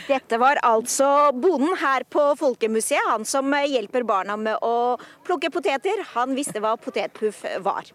Dette 0.07 0.39
var 0.41 0.57
altså 0.65 1.07
bonden 1.37 1.75
her 1.77 2.05
på 2.09 2.31
Folkemuseet, 2.39 3.05
han 3.11 3.27
som 3.29 3.53
hjelper 3.53 4.05
barna 4.09 4.37
med 4.39 4.57
å 4.65 4.97
plukke 5.27 5.53
poteter. 5.53 6.01
Han 6.15 6.33
visste 6.37 6.63
hva 6.63 6.73
potetpuff 6.81 7.43
var. 7.61 7.93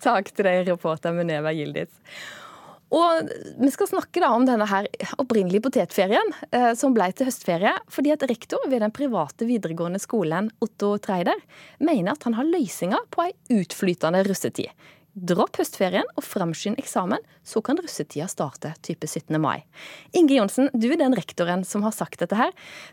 Takk 0.00 0.32
til 0.32 0.48
deg, 0.48 0.64
reporter 0.70 1.14
Muneva 1.16 1.52
Gildis. 1.56 1.92
Og 2.94 3.30
Vi 3.58 3.68
skal 3.74 3.88
snakke 3.90 4.22
da 4.22 4.30
om 4.30 4.44
denne 4.46 4.66
her 4.70 4.86
opprinnelige 5.18 5.64
potetferien 5.64 6.28
eh, 6.54 6.70
som 6.78 6.94
ble 6.94 7.08
til 7.12 7.26
høstferie. 7.26 7.72
fordi 7.90 8.12
at 8.14 8.22
Rektor 8.30 8.62
ved 8.70 8.80
den 8.80 8.94
private 8.94 9.44
videregående 9.44 9.98
skolen 9.98 10.52
Otto 10.62 10.96
Treider 11.02 11.40
mener 11.80 12.12
at 12.12 12.22
han 12.22 12.38
har 12.38 12.46
løsninger 12.46 13.08
på 13.10 13.26
ei 13.26 13.32
utflytende 13.58 14.22
russetid. 14.28 14.70
Dropp 15.16 15.56
høstferien 15.56 16.04
og 16.12 16.24
framskynd 16.28 16.76
eksamen, 16.76 17.22
så 17.40 17.62
kan 17.64 17.78
russetida 17.80 18.26
starte 18.28 18.74
type 18.84 19.08
17. 19.08 19.38
mai. 19.40 19.64
Inge 20.12 20.36
Johnsen, 20.36 20.68
du 20.76 20.90
er 20.90 20.98
den 21.00 21.14
rektoren 21.16 21.62
som 21.64 21.86
har 21.86 21.94
sagt 21.96 22.20
dette 22.20 22.36
her 22.36 22.50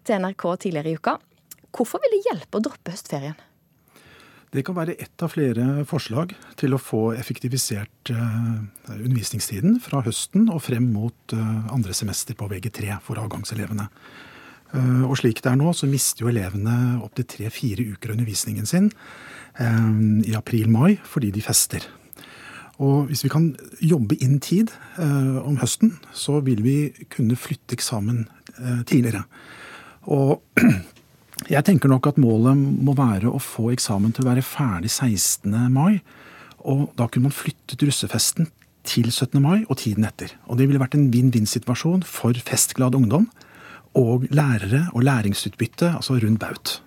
til 0.07 0.21
NRK 0.23 0.45
tidligere 0.63 0.93
i 0.93 0.95
uka. 0.95 1.17
Hvorfor 1.75 1.99
vil 1.99 2.13
det 2.15 2.21
hjelpe 2.29 2.61
å 2.61 2.63
droppe 2.63 2.93
høstferien? 2.93 3.35
Det 4.53 4.61
kan 4.63 4.77
være 4.77 4.95
ett 5.01 5.23
av 5.25 5.33
flere 5.33 5.83
forslag 5.89 6.31
til 6.61 6.75
å 6.75 6.79
få 6.79 7.01
effektivisert 7.17 8.11
uh, 8.13 8.61
undervisningstiden 8.93 9.79
fra 9.83 10.03
høsten 10.05 10.45
og 10.53 10.61
frem 10.63 10.85
mot 10.93 11.33
uh, 11.35 11.73
andre 11.73 11.95
semester 11.97 12.37
på 12.39 12.47
VG3 12.51 13.01
for 13.03 13.19
avgangselevene. 13.19 13.89
Uh, 14.71 15.03
og 15.09 15.17
slik 15.19 15.41
det 15.43 15.51
er 15.51 15.57
nå, 15.59 15.73
så 15.75 15.89
mister 15.89 16.23
jo 16.23 16.31
elevene 16.31 17.01
opptil 17.03 17.27
tre-fire 17.33 17.89
uker 17.97 18.13
av 18.13 18.15
undervisningen 18.15 18.69
sin 18.69 18.93
i 19.53 20.31
april-mai 20.33 20.95
fordi 21.05 21.27
de 21.29 21.41
fester. 21.45 21.83
Og 22.81 23.09
hvis 23.09 23.21
vi 23.25 23.29
kan 23.29 23.51
jobbe 23.83 24.17
inn 24.23 24.39
tid 24.41 24.71
eh, 24.97 25.37
om 25.43 25.59
høsten, 25.61 25.93
så 26.15 26.39
vil 26.45 26.63
vi 26.65 26.77
kunne 27.13 27.37
flytte 27.37 27.77
eksamen 27.77 28.23
eh, 28.57 28.81
tidligere. 28.89 29.23
Og 30.09 30.41
jeg 31.53 31.65
tenker 31.67 31.91
nok 31.91 32.09
at 32.09 32.21
målet 32.21 32.57
må 32.57 32.95
være 32.97 33.29
å 33.29 33.41
få 33.41 33.69
eksamen 33.75 34.15
til 34.15 34.25
å 34.25 34.31
være 34.31 34.45
ferdig 34.45 34.89
16. 34.89 35.53
mai. 35.73 36.01
Og 36.63 36.89
da 36.97 37.07
kunne 37.07 37.29
man 37.29 37.35
flyttet 37.35 37.83
russefesten 37.85 38.49
til 38.87 39.11
17. 39.11 39.37
mai 39.43 39.63
og 39.69 39.77
tiden 39.83 40.07
etter. 40.07 40.33
Og 40.49 40.57
det 40.59 40.67
ville 40.67 40.81
vært 40.81 40.97
en 40.97 41.11
vinn-vinn-situasjon 41.13 42.03
for 42.07 42.35
festglad 42.47 42.97
ungdom 42.97 43.29
og 43.99 44.25
lærere 44.33 44.87
og 44.97 45.05
læringsutbytte, 45.05 45.93
altså 45.99 46.17
rundt 46.17 46.41
baut. 46.41 46.79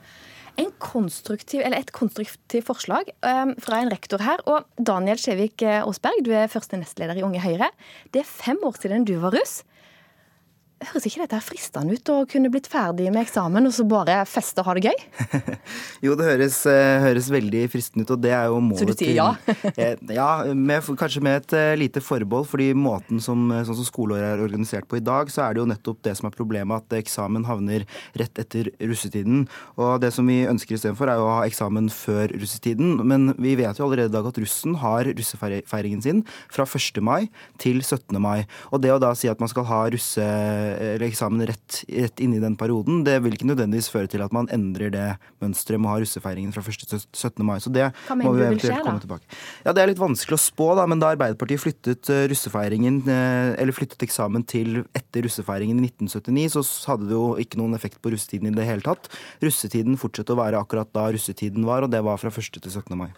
Konstruktiv, 0.81 1.61
et 1.67 1.91
konstruktivt 1.93 2.65
forslag 2.65 3.11
um, 3.27 3.55
fra 3.61 3.81
en 3.83 3.91
rektor 3.93 4.23
her. 4.25 4.41
Og 4.49 4.65
Daniel 4.79 5.19
Skjevik 5.21 5.63
Aasberg, 5.67 6.23
du 6.25 6.31
er 6.33 6.51
første 6.53 6.79
nestleder 6.81 7.19
i 7.19 7.25
Unge 7.27 7.43
Høyre. 7.43 7.69
Det 8.15 8.23
er 8.23 8.29
fem 8.29 8.61
år 8.65 8.79
siden 8.81 9.05
du 9.09 9.17
var 9.21 9.37
russ. 9.37 9.61
Høres 10.87 11.07
ikke 11.09 11.25
dette 11.25 11.39
fristende 11.43 11.97
ut 11.97 12.11
å 12.13 12.17
kunne 12.31 12.51
blitt 12.53 12.69
ferdig 12.71 13.09
med 13.11 13.25
eksamen 13.25 13.67
og 13.67 13.73
så 13.75 13.85
bare 13.89 14.21
feste 14.29 14.63
og 14.63 14.69
ha 14.69 14.75
det 14.77 14.91
gøy? 14.93 15.01
jo, 16.07 16.15
det 16.19 16.29
høres, 16.29 16.61
uh, 16.69 17.03
høres, 17.03 17.31
veldig 17.33 17.63
fristende 17.73 18.07
ut, 18.07 18.13
og 18.15 18.23
det 18.23 18.33
er 18.37 18.47
jo 18.53 18.61
målet 18.63 18.79
til 18.79 18.93
Så 18.93 18.95
du 18.95 19.03
sier 19.03 19.17
ja? 19.19 19.29
eh, 19.83 19.97
ja, 20.15 20.29
med, 20.55 20.87
kanskje 21.01 21.23
med 21.27 21.41
et 21.41 21.57
uh, 21.57 21.73
lite 21.81 22.03
forbehold. 22.05 22.47
fordi 22.51 22.69
måten 22.79 23.23
som, 23.23 23.49
sånn 23.67 23.81
som 23.81 23.89
skoleåret 23.89 24.37
er 24.37 24.45
organisert 24.45 24.87
på 24.87 25.01
i 25.01 25.05
dag, 25.05 25.33
så 25.33 25.47
er 25.47 25.57
det 25.57 25.65
jo 25.65 25.71
nettopp 25.73 26.05
det 26.07 26.15
som 26.21 26.31
er 26.31 26.37
problemet, 26.37 26.87
at 26.87 26.99
eksamen 27.01 27.49
havner 27.49 27.87
rett 28.19 28.43
etter 28.43 28.71
russetiden. 28.79 29.47
Og 29.81 29.99
det 30.05 30.13
som 30.15 30.29
vi 30.31 30.39
ønsker 30.47 30.79
istedenfor, 30.79 31.11
er 31.11 31.19
jo 31.19 31.27
å 31.27 31.35
ha 31.41 31.49
eksamen 31.49 31.91
før 31.93 32.31
russetiden. 32.37 33.01
Men 33.03 33.33
vi 33.43 33.57
vet 33.59 33.81
jo 33.81 33.89
allerede 33.89 34.13
i 34.13 34.17
dag 34.17 34.31
at 34.31 34.41
russen 34.43 34.79
har 34.85 35.11
russefeiringen 35.11 36.05
sin 36.05 36.23
fra 36.53 36.67
1. 36.69 37.03
mai 37.03 37.27
til 37.63 37.83
17. 37.83 38.15
mai. 38.23 38.47
Og 38.71 38.83
det 38.85 38.95
å 38.95 39.03
da 39.03 39.13
si 39.19 39.31
at 39.31 39.43
man 39.43 39.51
skal 39.51 39.67
ha 39.71 39.83
russe 39.93 40.31
eller 40.77 41.07
eksamen 41.09 41.45
rett, 41.49 41.81
rett 41.89 42.23
inn 42.23 42.35
i 42.37 42.41
den 42.43 42.57
perioden, 42.59 43.03
det 43.07 43.19
vil 43.25 43.37
ikke 43.37 43.49
nødvendigvis 43.49 43.89
føre 43.93 44.11
til 44.11 44.25
at 44.25 44.35
man 44.35 44.49
endrer 44.55 44.93
det 44.95 45.07
mønsteret 45.43 45.81
med 45.83 45.91
å 45.91 45.95
ha 45.95 46.03
russefeiringen 46.03 46.55
fra 46.55 46.65
1. 46.65 46.87
til 46.91 47.03
17. 47.03 47.45
mai. 47.47 47.57
Så 47.63 47.73
det 47.75 47.89
må 48.13 48.35
vi 48.37 48.47
eventuelt 48.47 48.85
komme 48.87 49.03
tilbake. 49.03 49.29
Ja, 49.65 49.75
Det 49.77 49.83
er 49.83 49.93
litt 49.93 50.03
vanskelig 50.03 50.39
å 50.39 50.43
spå, 50.47 50.71
da, 50.79 50.87
men 50.91 51.03
da 51.03 51.13
Arbeiderpartiet 51.15 51.63
flyttet 51.63 52.11
eh, 52.13 52.25
russefeiringen, 52.33 53.03
eh, 53.05 53.53
eller 53.61 53.77
flyttet 53.77 54.07
eksamen 54.07 54.47
til 54.49 54.83
etter 54.97 55.27
russefeiringen 55.27 55.81
i 55.81 55.89
1979, 55.91 56.61
så 56.61 56.93
hadde 56.93 57.11
det 57.11 57.17
jo 57.17 57.29
ikke 57.43 57.61
noen 57.61 57.77
effekt 57.79 58.03
på 58.05 58.13
russetiden 58.15 58.51
i 58.51 58.57
det 58.57 58.69
hele 58.69 58.85
tatt. 58.87 59.11
Russetiden 59.45 60.01
fortsatte 60.01 60.35
å 60.35 60.41
være 60.41 60.61
akkurat 60.61 60.93
da 60.97 61.09
russetiden 61.15 61.67
var, 61.69 61.87
og 61.87 61.93
det 61.95 62.03
var 62.07 62.21
fra 62.23 62.33
1. 62.33 62.61
til 62.61 62.73
17. 62.73 62.97
mai. 62.99 63.11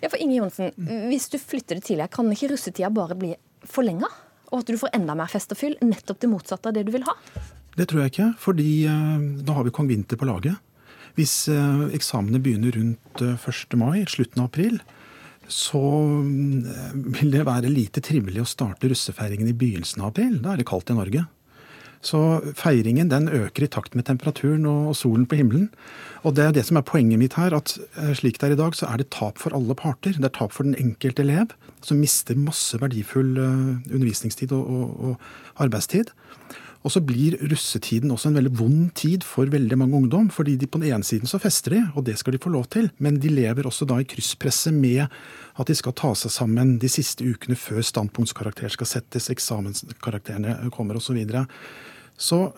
Ja, 0.00 0.08
for 0.08 0.20
Inge 0.22 0.38
Johnsen, 0.38 0.72
hvis 1.10 1.28
du 1.28 1.36
flytter 1.36 1.76
det 1.76 1.84
tidligere, 1.84 2.12
kan 2.12 2.28
ikke 2.32 2.54
russetida 2.54 2.88
bare 2.94 3.16
bli 3.18 3.34
forlenga? 3.68 4.08
Og 4.50 4.62
at 4.62 4.70
du 4.70 4.78
får 4.80 4.94
enda 4.96 5.16
mer 5.18 5.30
fest 5.30 5.52
og 5.54 5.60
fyll, 5.60 5.76
nettopp 5.84 6.20
det 6.22 6.30
motsatte 6.30 6.70
av 6.70 6.76
det 6.76 6.86
du 6.88 6.92
vil 6.94 7.06
ha? 7.06 7.16
Det 7.76 7.86
tror 7.88 8.02
jeg 8.02 8.12
ikke, 8.12 8.30
fordi 8.42 8.70
uh, 8.90 9.18
da 9.46 9.56
har 9.56 9.66
vi 9.66 9.74
kong 9.74 9.90
Vinter 9.90 10.18
på 10.20 10.28
laget. 10.28 10.58
Hvis 11.18 11.34
uh, 11.52 11.86
eksamene 11.94 12.40
begynner 12.42 12.74
rundt 12.74 13.22
uh, 13.22 13.34
eh, 13.34 13.50
1. 13.50 13.76
mai, 13.78 14.02
slutten 14.10 14.42
av 14.42 14.50
april, 14.50 14.80
så 15.50 15.82
vil 16.94 17.32
det 17.32 17.42
være 17.46 17.70
lite 17.72 18.02
trivelig 18.06 18.44
å 18.44 18.46
starte 18.46 18.90
russefeiringen 18.90 19.48
i 19.50 19.54
begynnelsen 19.58 20.02
av 20.04 20.12
april. 20.12 20.36
Da 20.44 20.52
er 20.52 20.60
det 20.60 20.66
kaldt 20.70 20.92
i 20.92 20.98
Norge. 20.98 21.24
Så 22.00 22.40
feiringen 22.56 23.10
den 23.12 23.28
øker 23.28 23.66
i 23.66 23.68
takt 23.68 23.94
med 23.94 24.06
temperaturen 24.08 24.64
og 24.68 24.94
solen 24.96 25.26
på 25.28 25.36
himmelen. 25.36 25.68
Og 26.24 26.36
det 26.36 26.46
er 26.46 26.54
det 26.56 26.64
som 26.68 26.78
er 26.80 26.86
poenget 26.88 27.20
mitt 27.20 27.36
her, 27.36 27.52
at 27.56 27.76
slik 28.16 28.40
det 28.40 28.48
er 28.48 28.56
i 28.56 28.60
dag, 28.60 28.76
så 28.76 28.88
er 28.88 29.00
det 29.00 29.10
tap 29.12 29.40
for 29.40 29.52
alle 29.56 29.76
parter. 29.76 30.16
Det 30.16 30.24
er 30.24 30.32
tap 30.38 30.56
for 30.56 30.64
den 30.64 30.78
enkelte 30.80 31.24
elev, 31.24 31.52
som 31.84 32.00
mister 32.00 32.40
masse 32.40 32.80
verdifull 32.80 33.36
eh, 33.36 33.92
undervisningstid 33.92 34.52
og, 34.56 34.64
og, 34.64 35.04
og 35.10 35.64
arbeidstid. 35.64 36.12
Og 36.80 36.94
så 36.94 37.02
blir 37.04 37.36
russetiden 37.50 38.12
også 38.12 38.30
en 38.30 38.38
veldig 38.38 38.52
vond 38.56 38.86
tid 38.96 39.24
for 39.26 39.50
veldig 39.52 39.76
mange 39.76 39.96
ungdom. 39.96 40.30
fordi 40.30 40.56
de 40.56 40.66
på 40.66 40.80
den 40.80 40.92
ene 40.94 41.04
siden 41.04 41.28
så 41.28 41.38
fester 41.38 41.70
de, 41.70 41.82
og 41.94 42.06
det 42.06 42.18
skal 42.18 42.32
de 42.32 42.40
få 42.40 42.48
lov 42.48 42.64
til. 42.72 42.90
Men 42.98 43.20
de 43.20 43.28
lever 43.28 43.68
også 43.68 43.84
da 43.84 44.00
i 44.00 44.08
krysspresset 44.08 44.72
med 44.72 45.04
at 45.58 45.66
de 45.68 45.74
skal 45.74 45.92
ta 45.92 46.14
seg 46.14 46.32
sammen 46.32 46.78
de 46.78 46.88
siste 46.88 47.24
ukene 47.24 47.56
før 47.56 47.84
standpunktskarakter 47.84 48.72
skal 48.72 48.86
settes, 48.86 49.28
eksamenskarakterene 49.28 50.70
kommer 50.72 50.96
osv. 50.96 51.10
Så, 51.10 51.12
videre. 51.12 51.46
Så 52.20 52.50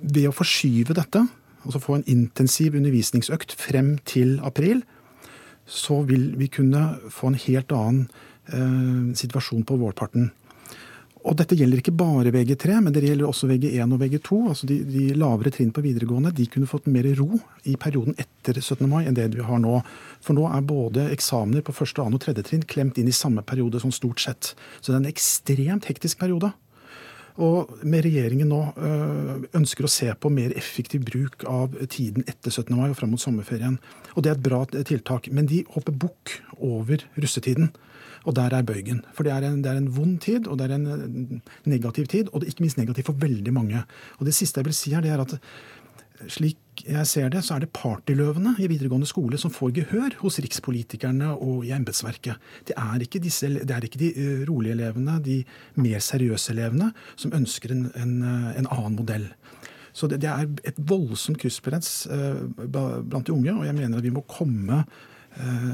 ved 0.00 0.26
å 0.28 0.34
forskyve 0.34 0.96
dette, 0.96 1.22
altså 1.64 1.82
få 1.82 1.98
en 1.98 2.08
intensiv 2.10 2.76
undervisningsøkt 2.78 3.54
frem 3.60 3.94
til 4.08 4.38
april, 4.46 4.82
så 5.70 6.00
vil 6.08 6.32
vi 6.40 6.50
kunne 6.50 6.96
få 7.14 7.30
en 7.30 7.40
helt 7.44 7.72
annen 7.76 8.04
eh, 8.50 9.16
situasjon 9.18 9.66
på 9.68 9.78
vårparten. 9.78 10.30
Og 11.20 11.36
dette 11.36 11.56
gjelder 11.58 11.82
ikke 11.82 11.92
bare 12.00 12.30
VG3, 12.32 12.78
men 12.80 12.94
det 12.94 13.02
gjelder 13.04 13.28
også 13.28 13.48
VG1 13.50 13.92
og 13.92 14.00
VG2. 14.00 14.38
altså 14.54 14.68
De, 14.70 14.78
de 14.88 15.02
lavere 15.20 15.52
trinn 15.52 15.72
på 15.76 15.82
videregående 15.84 16.32
de 16.32 16.46
kunne 16.48 16.68
fått 16.70 16.88
mer 16.88 17.04
ro 17.18 17.36
i 17.68 17.74
perioden 17.80 18.16
etter 18.16 18.56
17. 18.56 18.86
mai 18.88 19.02
enn 19.04 19.18
det 19.18 19.28
vi 19.34 19.44
har 19.44 19.60
nå. 19.60 19.82
For 20.24 20.36
nå 20.36 20.46
er 20.48 20.64
både 20.64 21.10
eksamener 21.12 21.64
på 21.66 21.76
første, 21.76 22.00
annen 22.00 22.16
og 22.16 22.24
tredje 22.24 22.46
trinn 22.48 22.64
klemt 22.64 22.98
inn 22.98 23.10
i 23.10 23.16
samme 23.16 23.44
periode, 23.44 23.82
sånn 23.82 23.92
stort 23.92 24.24
sett. 24.24 24.54
Så 24.80 24.90
det 24.90 24.96
er 24.96 25.02
en 25.02 25.12
ekstremt 25.12 25.90
hektisk 25.92 26.22
periode. 26.24 26.54
Og 27.40 27.70
med 27.88 28.04
regjeringen 28.04 28.50
nå 28.52 28.60
øh, 28.76 29.44
ønsker 29.56 29.86
å 29.86 29.92
se 29.92 30.10
på 30.12 30.32
mer 30.32 30.52
effektiv 30.58 31.06
bruk 31.08 31.46
av 31.48 31.76
tiden 31.92 32.26
etter 32.28 32.52
17. 32.52 32.74
mai 32.76 32.90
og 32.90 32.98
fram 32.98 33.14
mot 33.14 33.22
sommerferien. 33.22 33.78
Og 34.14 34.24
det 34.24 34.32
er 34.32 34.36
et 34.36 34.44
bra 34.44 34.64
tiltak. 34.76 35.30
Men 35.32 35.48
de 35.48 35.62
hopper 35.72 35.96
bukk 36.04 36.36
over 36.58 37.06
russetiden. 37.16 37.72
Og 38.28 38.36
der 38.36 38.52
er 38.52 38.66
bøygen. 38.68 39.00
For 39.16 39.24
det 39.24 39.32
er, 39.32 39.46
en, 39.48 39.62
det 39.64 39.70
er, 39.70 39.78
en, 39.80 39.92
vond 39.96 40.18
tid, 40.20 40.44
og 40.44 40.58
det 40.60 40.68
er 40.68 40.76
en 40.76 41.40
negativ 41.64 42.10
tid. 42.12 42.28
Og 42.28 42.42
det 42.42 42.50
er 42.50 42.54
ikke 42.54 42.66
minst 42.66 42.80
negativt 42.80 43.08
for 43.08 43.22
veldig 43.22 43.54
mange. 43.56 43.84
Og 44.18 44.28
det 44.28 44.36
siste 44.36 44.60
jeg 44.60 44.68
vil 44.68 44.76
si 44.76 44.92
her, 44.92 45.04
det 45.04 45.14
er 45.14 45.24
at 45.24 45.38
slik 46.28 46.60
jeg 46.86 47.06
ser 47.08 47.30
det, 47.32 47.42
så 47.46 47.56
er 47.56 47.64
det 47.64 47.72
partyløvene 47.76 48.54
i 48.60 48.68
videregående 48.70 49.08
skole 49.08 49.38
som 49.40 49.52
får 49.52 49.74
gehør 49.80 50.16
hos 50.22 50.38
rikspolitikerne 50.42 51.32
og 51.36 51.66
i 51.68 51.72
embetsverket. 51.76 52.40
Det, 52.68 52.76
det, 52.76 53.74
er 53.74 53.86
ikke 53.86 54.00
de 54.00 54.12
rolige 54.48 54.76
elevene, 54.78 55.18
de 55.24 55.42
mer 55.80 56.02
seriøse 56.04 56.54
elevene, 56.54 56.92
som 57.16 57.34
ønsker 57.36 57.74
en, 57.74 57.86
en, 57.98 58.16
en 58.56 58.70
annen 58.70 58.98
modell. 58.98 59.28
Så 59.92 60.06
det, 60.06 60.20
det, 60.22 60.30
er 60.30 60.46
et 60.68 60.78
voldsomt 60.78 61.40
krysspress 61.42 62.06
blant 62.08 63.26
de 63.26 63.34
unge, 63.34 63.54
og 63.54 63.64
jeg 63.66 63.76
mener 63.76 63.98
at 63.98 64.06
vi 64.06 64.14
må 64.14 64.22
komme 64.30 64.84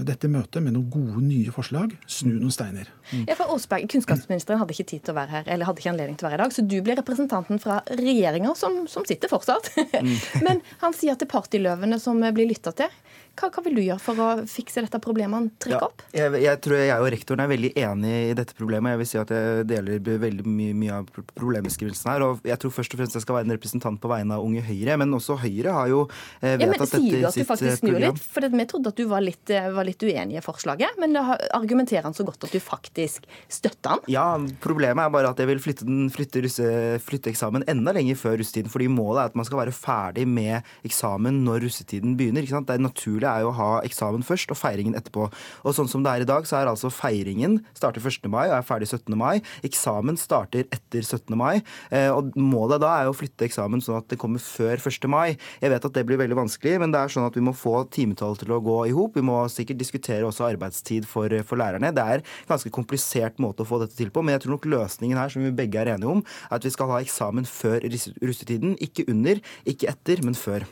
dette 0.06 0.28
møtet 0.30 0.62
med 0.62 0.74
noen 0.76 0.90
gode, 0.92 1.22
nye 1.24 1.52
forslag. 1.54 1.94
Snu 2.10 2.34
noen 2.34 2.52
steiner. 2.54 2.90
Mm. 3.10 3.24
Ja, 3.30 3.36
for 3.38 3.54
Åsberg, 3.54 3.86
Kunnskapsministeren 3.90 4.60
hadde 4.60 4.76
ikke 4.76 4.88
tid 4.92 5.04
til 5.06 5.14
å 5.14 5.16
være 5.16 5.32
her, 5.32 5.48
eller 5.48 5.68
hadde 5.68 5.82
ikke 5.82 5.92
anledning 5.94 6.18
til 6.18 6.26
å 6.26 6.30
være 6.30 6.38
i 6.38 6.42
dag, 6.44 6.54
så 6.54 6.64
du 6.66 6.76
blir 6.84 6.98
representanten 7.00 7.62
fra 7.62 7.80
regjeringa, 7.88 8.52
som, 8.58 8.82
som, 8.90 9.06
sitter 9.08 9.32
fortsatt. 9.32 9.72
Mm. 9.96 10.12
Men 10.46 10.62
han 10.84 10.96
sier 10.96 11.16
at 11.16 11.22
det 11.22 11.28
er 11.28 11.34
partyløvene 11.34 12.00
som 12.02 12.20
blir 12.36 12.50
lytta 12.50 12.74
til. 12.76 12.92
Hva, 13.36 13.50
hva, 13.52 13.62
vil 13.66 13.76
du 13.76 13.82
gjøre 13.84 14.00
for 14.00 14.20
å 14.22 14.26
fikse 14.48 14.80
dette 14.80 14.98
problemet 15.02 15.36
han 15.36 15.48
trekker 15.60 15.76
ja, 15.76 15.88
opp? 15.90 16.04
Jeg, 16.16 16.32
jeg, 16.40 16.60
tror 16.64 16.78
jeg 16.80 16.96
og 16.96 17.08
rektoren 17.12 17.42
er 17.44 17.50
veldig 17.50 17.70
enig 17.76 18.14
i 18.30 18.36
dette 18.38 18.56
problemet. 18.56 18.94
Jeg 18.94 19.00
vil 19.02 19.08
si 19.10 19.18
at 19.20 19.32
jeg 19.34 19.66
deler 19.68 20.20
veldig 20.22 20.46
mye, 20.48 20.76
mye 20.80 21.00
av 21.02 21.10
problembeskrivelsen 21.36 22.12
her. 22.14 22.24
Og 22.24 22.46
jeg 22.48 22.56
tror 22.62 22.72
først 22.78 22.96
og 22.96 23.02
fremst 23.02 23.18
jeg 23.18 23.26
skal 23.26 23.38
være 23.38 23.48
en 23.50 23.56
representant 23.56 24.00
på 24.00 24.10
vegne 24.10 24.38
av 24.38 24.46
Unge 24.46 24.64
Høyre, 24.64 24.96
men 25.02 25.12
også 25.18 25.36
Høyre 25.42 25.74
har 25.76 25.90
jo 25.92 26.06
eh, 26.40 26.56
vedtatt 26.56 26.96
ja, 26.96 27.02
dette 27.02 27.02
i 27.02 27.02
sitt 27.02 27.04
program. 27.04 27.04
Sier 27.04 27.20
du 27.20 27.28
at 27.28 27.36
du 27.36 27.50
faktisk 27.50 27.82
snur 27.82 27.98
litt? 28.06 28.22
For 28.36 28.48
Vi 28.56 28.68
trodde 28.72 28.94
at 28.94 29.02
du 29.02 29.04
var 29.10 29.26
litt, 29.26 29.52
eh, 29.52 29.68
var 29.76 29.88
litt 29.90 30.06
uenig 30.06 30.40
i 30.40 30.44
forslaget, 30.44 30.96
men 31.02 31.20
argumenterer 31.20 32.08
han 32.08 32.16
så 32.16 32.24
godt 32.24 32.48
at 32.48 32.56
du 32.56 32.62
faktisk 32.62 33.28
støtter 33.52 33.96
han? 33.96 34.04
Ja, 34.12 34.26
problemet 34.64 35.04
er 35.04 35.12
bare 35.12 35.34
at 35.34 35.44
jeg 35.44 35.50
vil 35.52 35.60
flytte, 35.60 35.84
den, 35.88 36.08
flytte, 36.14 36.46
russe, 36.46 36.72
flytte 37.04 37.34
eksamen 37.34 37.66
enda 37.68 37.92
lenger 37.96 38.16
før 38.20 38.40
russetiden. 38.40 38.72
fordi 38.72 38.88
målet 38.92 39.26
er 39.26 39.34
at 39.34 39.38
man 39.38 39.48
skal 39.48 39.60
være 39.60 39.76
ferdig 39.76 40.24
med 40.28 40.64
eksamen 40.86 41.44
når 41.44 41.66
russetiden 41.66 42.16
begynner. 42.16 42.46
Det 42.46 42.78
er 42.78 42.82
naturlig 42.82 43.25
naturlige 43.26 43.34
er 43.34 43.44
jo 43.44 43.50
å 43.50 43.56
ha 43.56 43.70
eksamen 43.86 44.24
først 44.24 44.52
og 44.52 44.58
feiringen 44.58 44.96
etterpå. 44.96 45.28
Og 45.64 45.74
sånn 45.74 45.88
som 45.90 46.04
det 46.04 46.12
er 46.12 46.24
i 46.24 46.28
dag, 46.28 46.46
så 46.46 46.60
er 46.60 46.70
altså 46.70 46.90
feiringen 46.90 47.58
starter 47.76 48.00
1. 48.00 48.28
mai 48.30 48.46
og 48.48 48.56
er 48.58 48.66
ferdig 48.66 48.88
17. 48.88 49.16
mai. 49.16 49.42
Eksamen 49.66 50.16
starter 50.16 50.66
etter 50.70 51.02
17. 51.02 51.34
mai. 51.36 51.62
Eh, 51.90 52.10
og 52.10 52.34
målet 52.36 52.80
da 52.82 52.92
er 53.00 53.10
å 53.10 53.16
flytte 53.16 53.46
eksamen 53.46 53.82
sånn 53.82 53.98
at 54.00 54.08
det 54.10 54.18
kommer 54.20 54.42
før 54.42 54.78
1. 54.78 55.08
mai. 55.10 55.36
Jeg 55.60 55.72
vet 55.72 55.84
at 55.88 55.96
det 55.96 56.06
blir 56.06 56.20
veldig 56.20 56.38
vanskelig, 56.38 56.78
men 56.80 56.94
det 56.94 57.02
er 57.02 57.12
sånn 57.12 57.26
at 57.26 57.36
vi 57.36 57.44
må 57.44 57.54
få 57.56 57.84
timetallet 57.92 58.44
til 58.44 58.54
å 58.54 58.62
gå 58.64 58.78
i 58.90 58.94
hop. 58.96 59.16
Vi 59.16 59.26
må 59.26 59.42
sikkert 59.52 59.80
diskutere 59.80 60.26
også 60.26 60.48
arbeidstid 60.50 61.08
for, 61.08 61.32
for 61.46 61.60
lærerne. 61.60 61.92
Det 61.94 62.04
er 62.04 62.22
en 62.22 62.50
ganske 62.50 62.72
komplisert 62.74 63.40
måte 63.42 63.64
å 63.64 63.68
få 63.68 63.80
dette 63.82 63.98
til 63.98 64.12
på, 64.12 64.24
men 64.24 64.36
jeg 64.36 64.46
tror 64.46 64.56
nok 64.56 64.70
løsningen 64.76 65.20
her, 65.20 65.32
som 65.32 65.44
vi 65.44 65.54
begge 65.56 65.82
er 65.82 65.94
enige 65.96 66.12
om, 66.18 66.24
er 66.48 66.58
at 66.58 66.66
vi 66.66 66.74
skal 66.74 66.92
ha 66.92 67.02
eksamen 67.02 67.48
før 67.48 67.84
russetiden. 67.86 68.76
Ikke 68.82 69.06
under, 69.10 69.40
ikke 69.68 69.90
etter, 69.92 70.22
men 70.26 70.36
før. 70.38 70.66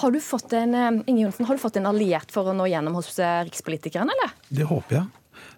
Har 0.00 0.10
du 0.10 0.20
fått 0.20 0.52
en, 0.52 0.74
eh, 0.74 1.02
Inge 1.06 1.22
Jonsen, 1.22 1.46
har 1.46 1.54
du 1.54 1.62
fått 1.62 1.76
en 1.76 1.86
alliert 1.86 2.30
for 2.30 2.48
å 2.48 2.56
nå 2.56 2.68
gjennom 2.70 2.96
hos 2.98 3.18
eh, 3.18 3.44
rikspolitikerne, 3.48 4.14
eller? 4.14 4.32
Det 4.48 4.66
håper 4.70 4.98
jeg. 4.98 5.06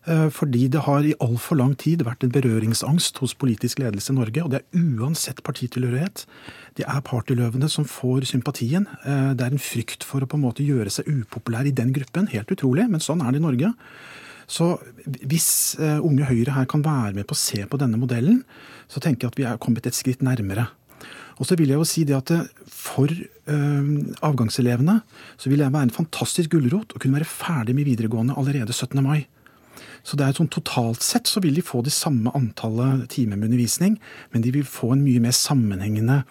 Eh, 0.07 0.29
fordi 0.31 0.69
det 0.73 0.83
har 0.87 1.05
i 1.05 1.15
altfor 1.21 1.59
lang 1.59 1.75
tid 1.75 2.05
vært 2.07 2.25
en 2.25 2.33
berøringsangst 2.35 3.19
hos 3.23 3.35
politisk 3.35 3.81
ledelse 3.83 4.13
i 4.13 4.17
Norge. 4.19 4.45
Og 4.45 4.53
det 4.53 4.63
er 4.63 4.85
uansett 5.01 5.43
partitilhørighet. 5.47 6.25
Det 6.79 6.87
er 6.87 7.05
partyløvene 7.07 7.69
som 7.73 7.85
får 7.89 8.29
sympatien. 8.33 8.87
Det 9.05 9.43
er 9.43 9.55
en 9.55 9.63
frykt 9.63 10.05
for 10.05 10.21
å 10.21 10.29
på 10.29 10.37
en 10.37 10.45
måte 10.45 10.67
gjøre 10.67 10.93
seg 10.93 11.09
upopulær 11.09 11.67
i 11.67 11.75
den 11.75 11.95
gruppen. 11.97 12.29
Helt 12.29 12.53
utrolig, 12.53 12.85
men 12.91 13.01
sånn 13.01 13.25
er 13.25 13.33
det 13.33 13.41
i 13.41 13.47
Norge. 13.47 13.73
Så 14.47 14.77
hvis 15.27 15.75
Unge 15.81 16.29
Høyre 16.29 16.55
her 16.55 16.69
kan 16.71 16.85
være 16.85 17.17
med 17.17 17.27
på 17.27 17.35
å 17.35 17.41
se 17.41 17.65
på 17.67 17.81
denne 17.81 17.99
modellen, 17.99 18.45
så 18.87 19.01
tenker 19.03 19.27
jeg 19.27 19.33
at 19.33 19.41
vi 19.41 19.49
er 19.49 19.63
kommet 19.63 19.89
et 19.89 19.97
skritt 19.97 20.23
nærmere. 20.23 20.69
Og 21.37 21.49
så 21.49 21.57
vil 21.59 21.73
jeg 21.73 21.81
jo 21.81 21.87
si 21.89 22.05
det 22.09 22.17
at 22.17 22.33
for 22.71 23.11
øh, 23.13 23.89
avgangselevene 24.25 25.01
så 25.37 25.51
vil 25.51 25.61
det 25.61 25.73
være 25.73 25.91
en 25.91 25.97
fantastisk 25.99 26.55
gulrot 26.55 26.95
å 26.97 27.01
kunne 27.03 27.19
være 27.19 27.29
ferdig 27.29 27.77
med 27.77 27.89
videregående 27.91 28.37
allerede 28.39 28.73
17. 28.73 29.03
mai. 29.05 29.27
Så 30.07 30.17
det 30.17 30.25
er 30.25 30.37
sånn 30.39 30.51
Totalt 30.53 31.05
sett 31.05 31.29
så 31.29 31.43
vil 31.45 31.59
de 31.59 31.65
få 31.67 31.83
det 31.85 31.93
samme 31.93 32.33
antallet 32.39 33.09
timer 33.13 33.37
med 33.37 33.51
undervisning, 33.51 33.99
men 34.33 34.45
de 34.45 34.55
vil 34.55 34.67
få 34.69 34.95
en 34.95 35.05
mye 35.05 35.23
mer 35.25 35.35
sammenhengende 35.37 36.23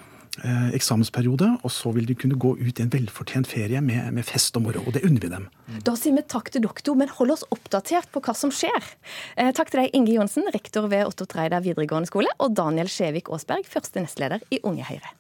eh, 0.44 0.70
eksamensperiode, 0.76 1.50
og 1.64 1.74
så 1.74 1.92
vil 1.96 2.08
de 2.10 2.16
kunne 2.18 2.38
gå 2.40 2.56
ut 2.60 2.80
i 2.80 2.86
en 2.86 2.92
velfortjent 2.92 3.50
ferie 3.50 3.82
med, 3.84 4.12
med 4.16 4.28
fest 4.28 4.58
og 4.60 4.66
moro. 4.68 4.84
Og 4.86 4.96
det 4.98 5.06
unner 5.08 5.24
vi 5.24 5.32
dem. 5.32 5.48
Da 5.88 5.96
sier 6.00 6.16
vi 6.18 6.26
takk 6.36 6.52
til 6.54 6.66
doktor, 6.66 6.98
men 7.00 7.12
hold 7.18 7.36
oss 7.38 7.46
oppdatert 7.54 8.12
på 8.14 8.24
hva 8.26 8.36
som 8.38 8.54
skjer. 8.54 8.92
Eh, 9.36 9.52
takk 9.56 9.72
til 9.72 9.84
deg, 9.84 9.94
Inge 9.98 10.18
Johnsen, 10.18 10.50
rektor 10.56 10.90
ved 10.92 11.08
Otto 11.10 11.28
Treida 11.30 11.62
videregående 11.64 12.12
skole, 12.12 12.32
og 12.40 12.58
Daniel 12.58 12.92
Skjevik 12.92 13.32
Aasberg, 13.34 13.68
første 13.70 14.04
nestleder 14.04 14.44
i 14.52 14.62
Unge 14.68 14.88
Høyre. 14.88 15.16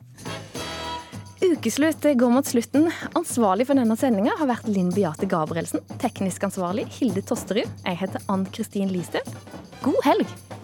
Ukeslutt 1.46 2.06
går 2.18 2.32
mot 2.32 2.48
slutten. 2.48 2.88
Ansvarlig 3.14 3.68
for 3.70 3.78
denne 3.78 3.98
sendinga 4.00 4.34
har 4.40 4.50
vært 4.50 4.70
Linn 4.72 4.90
Beate 4.96 5.30
Gabrielsen. 5.30 5.84
Teknisk 6.02 6.48
ansvarlig 6.48 6.88
Hilde 6.98 7.22
Tosterud. 7.28 7.70
Jeg 7.86 8.02
heter 8.02 8.30
Ann 8.32 8.48
Kristin 8.56 8.94
Listøl. 8.94 9.36
God 9.86 10.02
helg! 10.08 10.64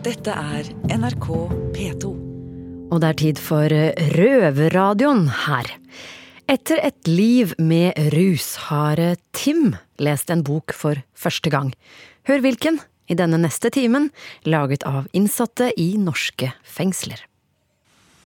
Dette 0.00 0.32
er 0.32 0.64
NRK 0.88 1.26
P2. 1.74 2.10
Og 2.88 3.02
det 3.02 3.08
er 3.10 3.16
tid 3.20 3.40
for 3.42 3.68
Røverradioen 4.16 5.26
her. 5.44 5.68
Etter 6.48 6.80
et 6.80 7.10
liv 7.10 7.52
med 7.60 7.98
rus 8.14 8.54
har 8.70 9.02
Tim 9.36 9.74
lest 10.00 10.32
en 10.32 10.40
bok 10.46 10.72
for 10.72 11.02
første 11.12 11.52
gang. 11.52 11.74
Hør 12.24 12.40
hvilken 12.46 12.80
i 13.12 13.18
denne 13.18 13.42
neste 13.44 13.68
timen, 13.76 14.08
laget 14.48 14.88
av 14.88 15.04
innsatte 15.12 15.68
i 15.76 15.92
norske 16.00 16.48
fengsler. 16.64 17.20